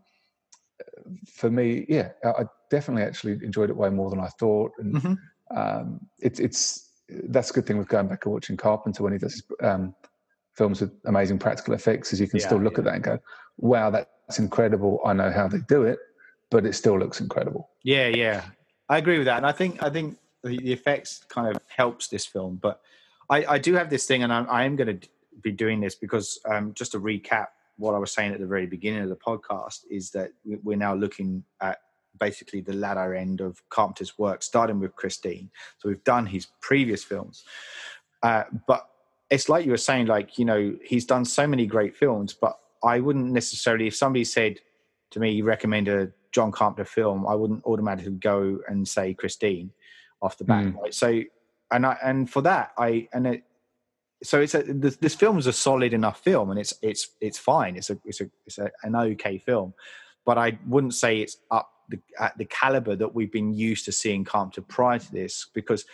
for 1.26 1.50
me, 1.50 1.86
yeah, 1.88 2.10
I 2.24 2.44
definitely 2.70 3.02
actually 3.02 3.32
enjoyed 3.44 3.70
it 3.70 3.76
way 3.76 3.90
more 3.90 4.10
than 4.10 4.20
I 4.20 4.28
thought, 4.38 4.72
and 4.78 4.94
mm-hmm. 4.94 5.58
um, 5.58 6.00
it's 6.18 6.40
it's 6.40 6.92
that's 7.28 7.50
a 7.50 7.52
good 7.52 7.66
thing 7.66 7.78
with 7.78 7.88
going 7.88 8.08
back 8.08 8.24
and 8.24 8.34
watching 8.34 8.56
Carpenter 8.56 9.02
when 9.02 9.12
he 9.12 9.18
does 9.18 9.42
um, 9.62 9.94
films 10.54 10.80
with 10.80 10.92
amazing 11.06 11.38
practical 11.38 11.74
effects, 11.74 12.12
is 12.12 12.20
you 12.20 12.28
can 12.28 12.40
yeah, 12.40 12.46
still 12.46 12.60
look 12.60 12.74
yeah. 12.74 12.80
at 12.80 12.84
that 12.84 12.94
and 12.94 13.04
go, 13.04 13.18
"Wow, 13.56 13.90
that's 13.90 14.38
incredible. 14.38 15.00
I 15.04 15.12
know 15.12 15.30
how 15.30 15.48
they 15.48 15.60
do 15.68 15.82
it, 15.84 15.98
but 16.50 16.66
it 16.66 16.74
still 16.74 16.98
looks 16.98 17.20
incredible. 17.20 17.70
Yeah, 17.82 18.08
yeah, 18.08 18.44
I 18.88 18.98
agree 18.98 19.18
with 19.18 19.26
that, 19.26 19.38
and 19.38 19.46
I 19.46 19.52
think 19.52 19.82
I 19.82 19.90
think 19.90 20.18
the, 20.42 20.56
the 20.58 20.72
effects 20.72 21.24
kind 21.28 21.48
of 21.54 21.60
helps 21.68 22.08
this 22.08 22.26
film. 22.26 22.58
But 22.60 22.80
I, 23.30 23.44
I 23.44 23.58
do 23.58 23.74
have 23.74 23.90
this 23.90 24.06
thing, 24.06 24.22
and 24.22 24.32
I'm, 24.32 24.46
I 24.50 24.64
am 24.64 24.76
going 24.76 25.00
to 25.00 25.08
be 25.42 25.52
doing 25.52 25.80
this 25.80 25.94
because 25.94 26.38
um, 26.46 26.74
just 26.74 26.92
to 26.92 27.00
recap 27.00 27.48
what 27.76 27.94
I 27.94 27.98
was 27.98 28.12
saying 28.12 28.32
at 28.32 28.40
the 28.40 28.46
very 28.46 28.66
beginning 28.66 29.02
of 29.02 29.08
the 29.08 29.16
podcast 29.16 29.84
is 29.90 30.10
that 30.10 30.32
we're 30.44 30.76
now 30.76 30.94
looking 30.94 31.44
at 31.60 31.78
basically 32.18 32.60
the 32.60 32.72
latter 32.72 33.14
end 33.14 33.40
of 33.40 33.62
Carpenter's 33.68 34.18
work, 34.18 34.42
starting 34.42 34.80
with 34.80 34.96
Christine. 34.96 35.50
So 35.78 35.88
we've 35.88 36.02
done 36.02 36.26
his 36.26 36.48
previous 36.60 37.04
films, 37.04 37.44
uh, 38.22 38.44
but 38.66 38.88
it's 39.30 39.48
like 39.48 39.64
you 39.64 39.70
were 39.70 39.76
saying, 39.76 40.06
like 40.06 40.38
you 40.38 40.44
know, 40.44 40.76
he's 40.82 41.04
done 41.04 41.24
so 41.24 41.46
many 41.46 41.66
great 41.66 41.96
films, 41.96 42.32
but 42.32 42.58
I 42.82 42.98
wouldn't 43.00 43.30
necessarily, 43.30 43.86
if 43.86 43.94
somebody 43.94 44.24
said 44.24 44.58
to 45.10 45.20
me, 45.20 45.40
recommend 45.42 45.88
a 45.88 46.10
John 46.32 46.52
Carpenter 46.52 46.84
film, 46.84 47.26
I 47.26 47.34
wouldn't 47.34 47.64
automatically 47.64 48.12
go 48.12 48.58
and 48.68 48.86
say 48.86 49.14
Christine 49.14 49.70
off 50.22 50.38
the 50.38 50.44
bat. 50.44 50.64
Mm. 50.64 50.76
Right? 50.76 50.94
So, 50.94 51.22
and 51.70 51.86
I, 51.86 51.96
and 52.02 52.30
for 52.30 52.42
that, 52.42 52.72
I, 52.78 53.08
and 53.12 53.26
it, 53.26 53.44
so 54.22 54.40
it's 54.40 54.54
a, 54.54 54.62
this, 54.62 54.96
this 54.96 55.14
film 55.14 55.38
is 55.38 55.46
a 55.46 55.52
solid 55.52 55.92
enough 55.92 56.20
film 56.20 56.50
and 56.50 56.58
it's, 56.58 56.74
it's, 56.82 57.10
it's 57.20 57.38
fine. 57.38 57.76
It's 57.76 57.90
a, 57.90 57.98
it's 58.04 58.20
a, 58.20 58.30
it's 58.46 58.58
a, 58.58 58.70
an 58.82 58.96
okay 58.96 59.38
film, 59.38 59.74
but 60.24 60.38
I 60.38 60.58
wouldn't 60.66 60.94
say 60.94 61.20
it's 61.20 61.36
up 61.50 61.70
the, 61.88 62.00
at 62.18 62.36
the 62.36 62.44
caliber 62.46 62.96
that 62.96 63.14
we've 63.14 63.32
been 63.32 63.54
used 63.54 63.84
to 63.84 63.92
seeing 63.92 64.24
Carpenter 64.24 64.62
prior 64.62 64.98
to 64.98 65.12
this 65.12 65.46
because 65.54 65.84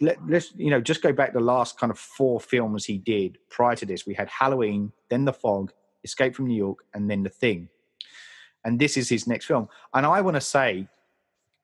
let, 0.00 0.18
us 0.32 0.52
you 0.56 0.70
know 0.70 0.80
just 0.80 1.02
go 1.02 1.12
back 1.12 1.32
the 1.32 1.40
last 1.40 1.78
kind 1.78 1.90
of 1.90 1.98
four 1.98 2.38
films 2.38 2.84
he 2.84 2.98
did 2.98 3.36
prior 3.50 3.74
to 3.74 3.84
this 3.84 4.06
we 4.06 4.14
had 4.14 4.28
halloween 4.28 4.92
then 5.08 5.24
the 5.24 5.32
fog 5.32 5.72
Escape 6.04 6.34
from 6.34 6.46
New 6.46 6.56
York, 6.56 6.84
and 6.94 7.10
then 7.10 7.22
The 7.22 7.30
Thing. 7.30 7.68
And 8.64 8.78
this 8.78 8.96
is 8.96 9.08
his 9.08 9.26
next 9.26 9.46
film. 9.46 9.68
And 9.94 10.04
I 10.04 10.20
want 10.20 10.36
to 10.36 10.40
say 10.40 10.88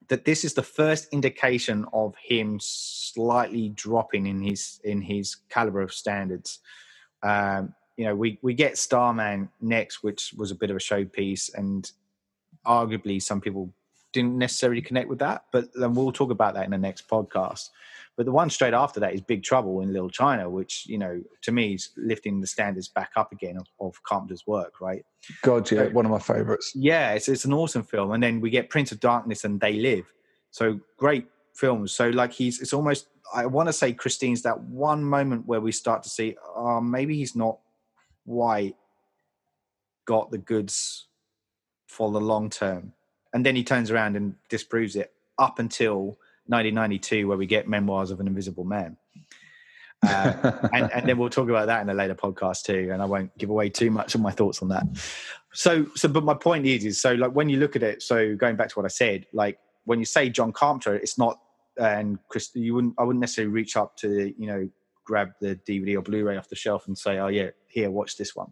that 0.07 0.25
this 0.25 0.43
is 0.43 0.53
the 0.53 0.63
first 0.63 1.07
indication 1.11 1.85
of 1.93 2.15
him 2.15 2.59
slightly 2.59 3.69
dropping 3.69 4.27
in 4.27 4.41
his 4.41 4.79
in 4.83 5.01
his 5.01 5.37
caliber 5.49 5.81
of 5.81 5.93
standards. 5.93 6.59
Um, 7.23 7.73
you 7.97 8.05
know, 8.05 8.15
we 8.15 8.39
we 8.41 8.53
get 8.53 8.77
Starman 8.77 9.49
next, 9.61 10.03
which 10.03 10.33
was 10.37 10.51
a 10.51 10.55
bit 10.55 10.69
of 10.69 10.75
a 10.75 10.79
showpiece, 10.79 11.49
and 11.53 11.89
arguably 12.65 13.21
some 13.21 13.41
people 13.41 13.73
didn't 14.11 14.37
necessarily 14.37 14.81
connect 14.81 15.09
with 15.09 15.19
that. 15.19 15.45
But 15.51 15.69
then 15.73 15.93
we'll 15.93 16.11
talk 16.11 16.31
about 16.31 16.53
that 16.55 16.65
in 16.65 16.71
the 16.71 16.77
next 16.77 17.07
podcast. 17.07 17.69
But 18.17 18.25
the 18.25 18.31
one 18.31 18.49
straight 18.49 18.73
after 18.73 18.99
that 19.01 19.13
is 19.13 19.21
Big 19.21 19.43
Trouble 19.43 19.81
in 19.81 19.91
Little 19.91 20.09
China, 20.09 20.49
which 20.49 20.85
you 20.87 20.97
know 20.97 21.21
to 21.41 21.51
me 21.51 21.73
is 21.73 21.89
lifting 21.97 22.39
the 22.39 22.47
standards 22.47 22.87
back 22.87 23.11
up 23.15 23.31
again 23.31 23.57
of, 23.57 23.67
of 23.79 24.01
Carpenter's 24.03 24.47
work, 24.47 24.79
right? 24.79 25.03
God, 25.41 25.69
yeah, 25.69 25.87
so, 25.87 25.89
one 25.89 26.05
of 26.05 26.11
my 26.11 26.19
favorites. 26.19 26.71
Yeah, 26.75 27.13
it's 27.13 27.27
it's 27.27 27.45
an 27.45 27.53
awesome 27.53 27.83
film, 27.83 28.11
and 28.11 28.23
then 28.23 28.39
we 28.39 28.49
get 28.49 28.69
Prince 28.69 28.91
of 28.91 28.99
Darkness 28.99 29.43
and 29.43 29.59
They 29.59 29.73
Live, 29.73 30.05
so 30.51 30.79
great 30.97 31.27
films. 31.55 31.91
So 31.91 32.09
like 32.09 32.31
he's 32.31 32.61
it's 32.61 32.73
almost 32.73 33.07
I 33.33 33.45
want 33.45 33.67
to 33.67 33.73
say 33.73 33.93
Christine's 33.93 34.43
that 34.43 34.61
one 34.61 35.03
moment 35.03 35.47
where 35.47 35.61
we 35.61 35.71
start 35.71 36.03
to 36.03 36.09
see, 36.09 36.35
oh, 36.55 36.79
maybe 36.79 37.17
he's 37.17 37.35
not 37.35 37.59
quite 38.27 38.75
got 40.05 40.31
the 40.31 40.37
goods 40.37 41.07
for 41.87 42.11
the 42.11 42.21
long 42.21 42.49
term. 42.49 42.93
And 43.33 43.45
then 43.45 43.55
he 43.55 43.63
turns 43.63 43.91
around 43.91 44.15
and 44.15 44.35
disproves 44.49 44.95
it 44.95 45.11
up 45.37 45.59
until 45.59 46.17
1992, 46.47 47.27
where 47.27 47.37
we 47.37 47.45
get 47.45 47.67
Memoirs 47.67 48.11
of 48.11 48.19
an 48.19 48.27
Invisible 48.27 48.63
Man. 48.63 48.97
Uh, 50.03 50.69
and, 50.73 50.91
and, 50.91 51.09
then 51.09 51.17
we'll 51.17 51.29
talk 51.29 51.49
about 51.49 51.67
that 51.67 51.81
in 51.81 51.89
a 51.89 51.93
later 51.93 52.15
podcast 52.15 52.63
too. 52.63 52.89
And 52.91 53.01
I 53.01 53.05
won't 53.05 53.35
give 53.37 53.49
away 53.49 53.69
too 53.69 53.89
much 53.89 54.15
of 54.15 54.21
my 54.21 54.31
thoughts 54.31 54.61
on 54.61 54.69
that. 54.69 54.83
So, 55.53 55.85
so, 55.95 56.07
but 56.09 56.23
my 56.23 56.33
point 56.33 56.65
is, 56.65 56.85
is 56.85 57.01
so 57.01 57.13
like 57.13 57.31
when 57.31 57.49
you 57.49 57.57
look 57.57 57.75
at 57.75 57.83
it, 57.83 58.01
so 58.01 58.35
going 58.35 58.55
back 58.55 58.69
to 58.69 58.75
what 58.75 58.85
I 58.85 58.89
said, 58.89 59.25
like 59.33 59.57
when 59.85 59.99
you 59.99 60.05
say 60.05 60.29
John 60.29 60.51
Carpenter, 60.51 60.95
it's 60.95 61.17
not, 61.17 61.39
and 61.77 62.19
Chris, 62.29 62.51
you 62.53 62.75
wouldn't, 62.75 62.93
I 62.99 63.03
wouldn't 63.03 63.21
necessarily 63.21 63.51
reach 63.51 63.75
up 63.77 63.95
to, 63.97 64.33
you 64.37 64.47
know, 64.47 64.69
grab 65.05 65.31
the 65.39 65.59
DVD 65.67 65.97
or 65.97 66.01
Blu-ray 66.01 66.37
off 66.37 66.49
the 66.49 66.55
shelf 66.55 66.87
and 66.87 66.97
say, 66.97 67.19
oh 67.19 67.27
yeah, 67.27 67.49
here, 67.67 67.89
watch 67.89 68.17
this 68.17 68.35
one. 68.35 68.51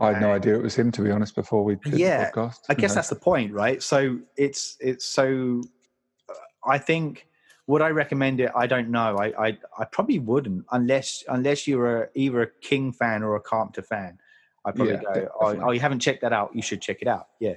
I 0.00 0.12
had 0.12 0.22
no 0.22 0.32
idea 0.32 0.54
it 0.54 0.62
was 0.62 0.76
him, 0.76 0.92
to 0.92 1.02
be 1.02 1.10
honest. 1.10 1.34
Before 1.34 1.64
we 1.64 1.76
did 1.76 1.98
yeah, 1.98 2.30
the 2.30 2.40
podcast, 2.40 2.58
I 2.68 2.74
guess 2.74 2.94
that's 2.94 3.08
the 3.08 3.16
point, 3.16 3.52
right? 3.52 3.82
So 3.82 4.18
it's 4.36 4.76
it's 4.80 5.04
so. 5.04 5.62
I 6.68 6.78
think 6.78 7.26
would 7.68 7.82
I 7.82 7.90
recommend 7.90 8.40
it? 8.40 8.50
I 8.56 8.66
don't 8.66 8.88
know. 8.88 9.18
I, 9.18 9.48
I, 9.48 9.58
I 9.78 9.84
probably 9.84 10.18
wouldn't 10.18 10.64
unless 10.72 11.22
unless 11.28 11.66
you're 11.66 12.02
a, 12.02 12.08
either 12.14 12.42
a 12.42 12.50
King 12.60 12.92
fan 12.92 13.22
or 13.22 13.36
a 13.36 13.40
Carpenter 13.40 13.82
fan. 13.82 14.18
I 14.64 14.72
probably 14.72 14.94
yeah, 14.94 15.14
go, 15.14 15.28
oh, 15.40 15.60
oh, 15.62 15.70
you 15.70 15.80
haven't 15.80 16.00
checked 16.00 16.22
that 16.22 16.32
out. 16.32 16.54
You 16.54 16.62
should 16.62 16.82
check 16.82 17.00
it 17.00 17.08
out. 17.08 17.28
Yeah. 17.40 17.54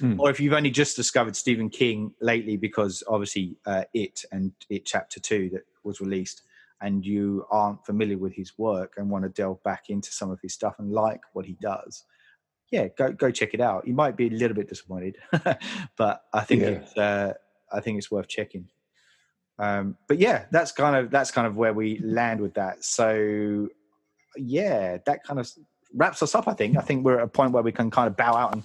Mm. 0.00 0.18
Or 0.18 0.30
if 0.30 0.38
you've 0.38 0.52
only 0.52 0.70
just 0.70 0.96
discovered 0.96 1.34
Stephen 1.34 1.70
King 1.70 2.12
lately, 2.20 2.56
because 2.56 3.02
obviously 3.08 3.56
uh, 3.66 3.84
it 3.94 4.24
and 4.30 4.52
it 4.68 4.84
chapter 4.84 5.18
two 5.18 5.48
that 5.54 5.62
was 5.82 6.00
released, 6.00 6.42
and 6.80 7.04
you 7.06 7.46
aren't 7.50 7.84
familiar 7.86 8.18
with 8.18 8.34
his 8.34 8.58
work 8.58 8.94
and 8.96 9.10
want 9.10 9.24
to 9.24 9.30
delve 9.30 9.62
back 9.62 9.84
into 9.88 10.12
some 10.12 10.30
of 10.30 10.40
his 10.40 10.52
stuff 10.52 10.76
and 10.78 10.92
like 10.92 11.20
what 11.32 11.46
he 11.46 11.56
does, 11.60 12.04
yeah, 12.72 12.88
go 12.88 13.12
go 13.12 13.30
check 13.30 13.54
it 13.54 13.60
out. 13.60 13.86
You 13.86 13.94
might 13.94 14.16
be 14.16 14.26
a 14.26 14.30
little 14.30 14.56
bit 14.56 14.68
disappointed, 14.68 15.16
but 15.96 16.24
I 16.32 16.40
think 16.40 16.62
yeah. 16.62 16.68
it's 16.68 16.96
uh, 16.96 17.34
I 17.72 17.80
think 17.80 17.98
it's 17.98 18.10
worth 18.10 18.28
checking. 18.28 18.68
Um, 19.58 19.96
but 20.08 20.18
yeah, 20.18 20.46
that's 20.50 20.72
kind 20.72 20.96
of 20.96 21.10
that's 21.10 21.30
kind 21.30 21.46
of 21.46 21.56
where 21.56 21.72
we 21.72 21.98
land 21.98 22.40
with 22.40 22.54
that. 22.54 22.84
So 22.84 23.68
yeah, 24.36 24.98
that 25.06 25.24
kind 25.24 25.38
of 25.38 25.50
wraps 25.94 26.22
us 26.22 26.34
up. 26.34 26.48
I 26.48 26.54
think. 26.54 26.76
I 26.76 26.80
think 26.80 27.04
we're 27.04 27.18
at 27.18 27.24
a 27.24 27.28
point 27.28 27.52
where 27.52 27.62
we 27.62 27.72
can 27.72 27.90
kind 27.90 28.08
of 28.08 28.16
bow 28.16 28.34
out 28.34 28.54
and 28.54 28.64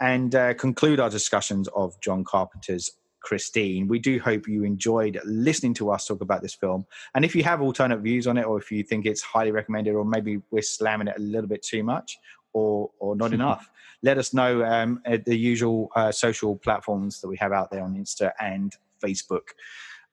and 0.00 0.34
uh, 0.34 0.54
conclude 0.54 1.00
our 1.00 1.10
discussions 1.10 1.68
of 1.68 1.98
John 2.00 2.24
Carpenter's 2.24 2.90
Christine. 3.26 3.88
We 3.88 3.98
do 3.98 4.18
hope 4.20 4.46
you 4.46 4.62
enjoyed 4.64 5.20
listening 5.24 5.74
to 5.74 5.90
us 5.90 6.06
talk 6.06 6.20
about 6.20 6.42
this 6.42 6.54
film. 6.54 6.86
And 7.14 7.24
if 7.24 7.34
you 7.34 7.42
have 7.42 7.60
alternate 7.60 7.98
views 7.98 8.26
on 8.26 8.36
it, 8.36 8.44
or 8.44 8.58
if 8.58 8.70
you 8.70 8.82
think 8.82 9.06
it's 9.06 9.22
highly 9.22 9.50
recommended, 9.50 9.94
or 9.94 10.04
maybe 10.04 10.40
we're 10.50 10.62
slamming 10.62 11.08
it 11.08 11.16
a 11.16 11.20
little 11.20 11.48
bit 11.48 11.62
too 11.62 11.82
much, 11.82 12.18
or 12.52 12.90
or 12.98 13.16
not 13.16 13.32
enough, 13.38 13.70
let 14.02 14.18
us 14.18 14.34
know 14.34 14.64
um, 14.64 15.00
at 15.04 15.24
the 15.24 15.36
usual 15.36 15.90
uh, 15.96 16.12
social 16.12 16.56
platforms 16.56 17.20
that 17.20 17.28
we 17.28 17.36
have 17.36 17.52
out 17.52 17.70
there 17.70 17.82
on 17.82 17.94
Insta 17.94 18.32
and 18.40 18.74
Facebook 19.02 19.48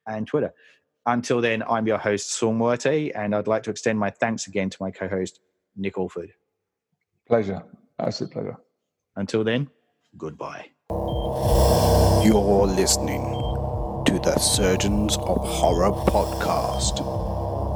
and 0.07 0.27
Twitter. 0.27 0.53
Until 1.05 1.41
then, 1.41 1.63
I'm 1.63 1.86
your 1.86 1.97
host, 1.97 2.31
Saul 2.31 2.53
Muerte, 2.53 3.11
and 3.11 3.36
I'd 3.36 3.47
like 3.47 3.63
to 3.63 3.69
extend 3.69 3.99
my 3.99 4.09
thanks 4.09 4.47
again 4.47 4.69
to 4.69 4.77
my 4.79 4.89
co 4.89 5.07
host, 5.07 5.41
Nick 5.75 5.97
Alford. 5.97 6.31
Pleasure. 7.27 7.61
Absolute 7.99 8.31
pleasure. 8.31 8.57
Until 9.15 9.43
then, 9.43 9.69
goodbye. 10.17 10.67
You're 10.89 12.67
listening 12.67 13.23
to 14.05 14.19
the 14.19 14.38
Surgeons 14.38 15.17
of 15.17 15.45
Horror 15.45 15.91
podcast. 15.91 17.05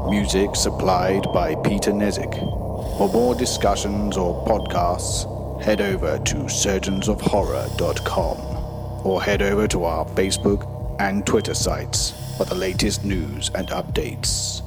Music 0.10 0.56
supplied 0.56 1.24
by 1.34 1.56
Peter 1.56 1.92
Nezik. 1.92 2.34
For 2.98 3.10
more 3.10 3.36
discussions 3.36 4.16
or 4.16 4.46
podcasts, 4.46 5.37
head 5.62 5.82
over 5.82 6.18
to 6.20 6.36
surgeonsofhorror.com 6.36 8.38
or 9.06 9.22
head 9.22 9.42
over 9.42 9.68
to 9.68 9.84
our 9.84 10.06
Facebook 10.06 10.66
and 11.00 11.26
Twitter 11.26 11.54
sites 11.54 12.36
for 12.38 12.46
the 12.46 12.56
latest 12.56 13.04
news 13.06 13.50
and 13.56 13.68
updates. 13.70 14.67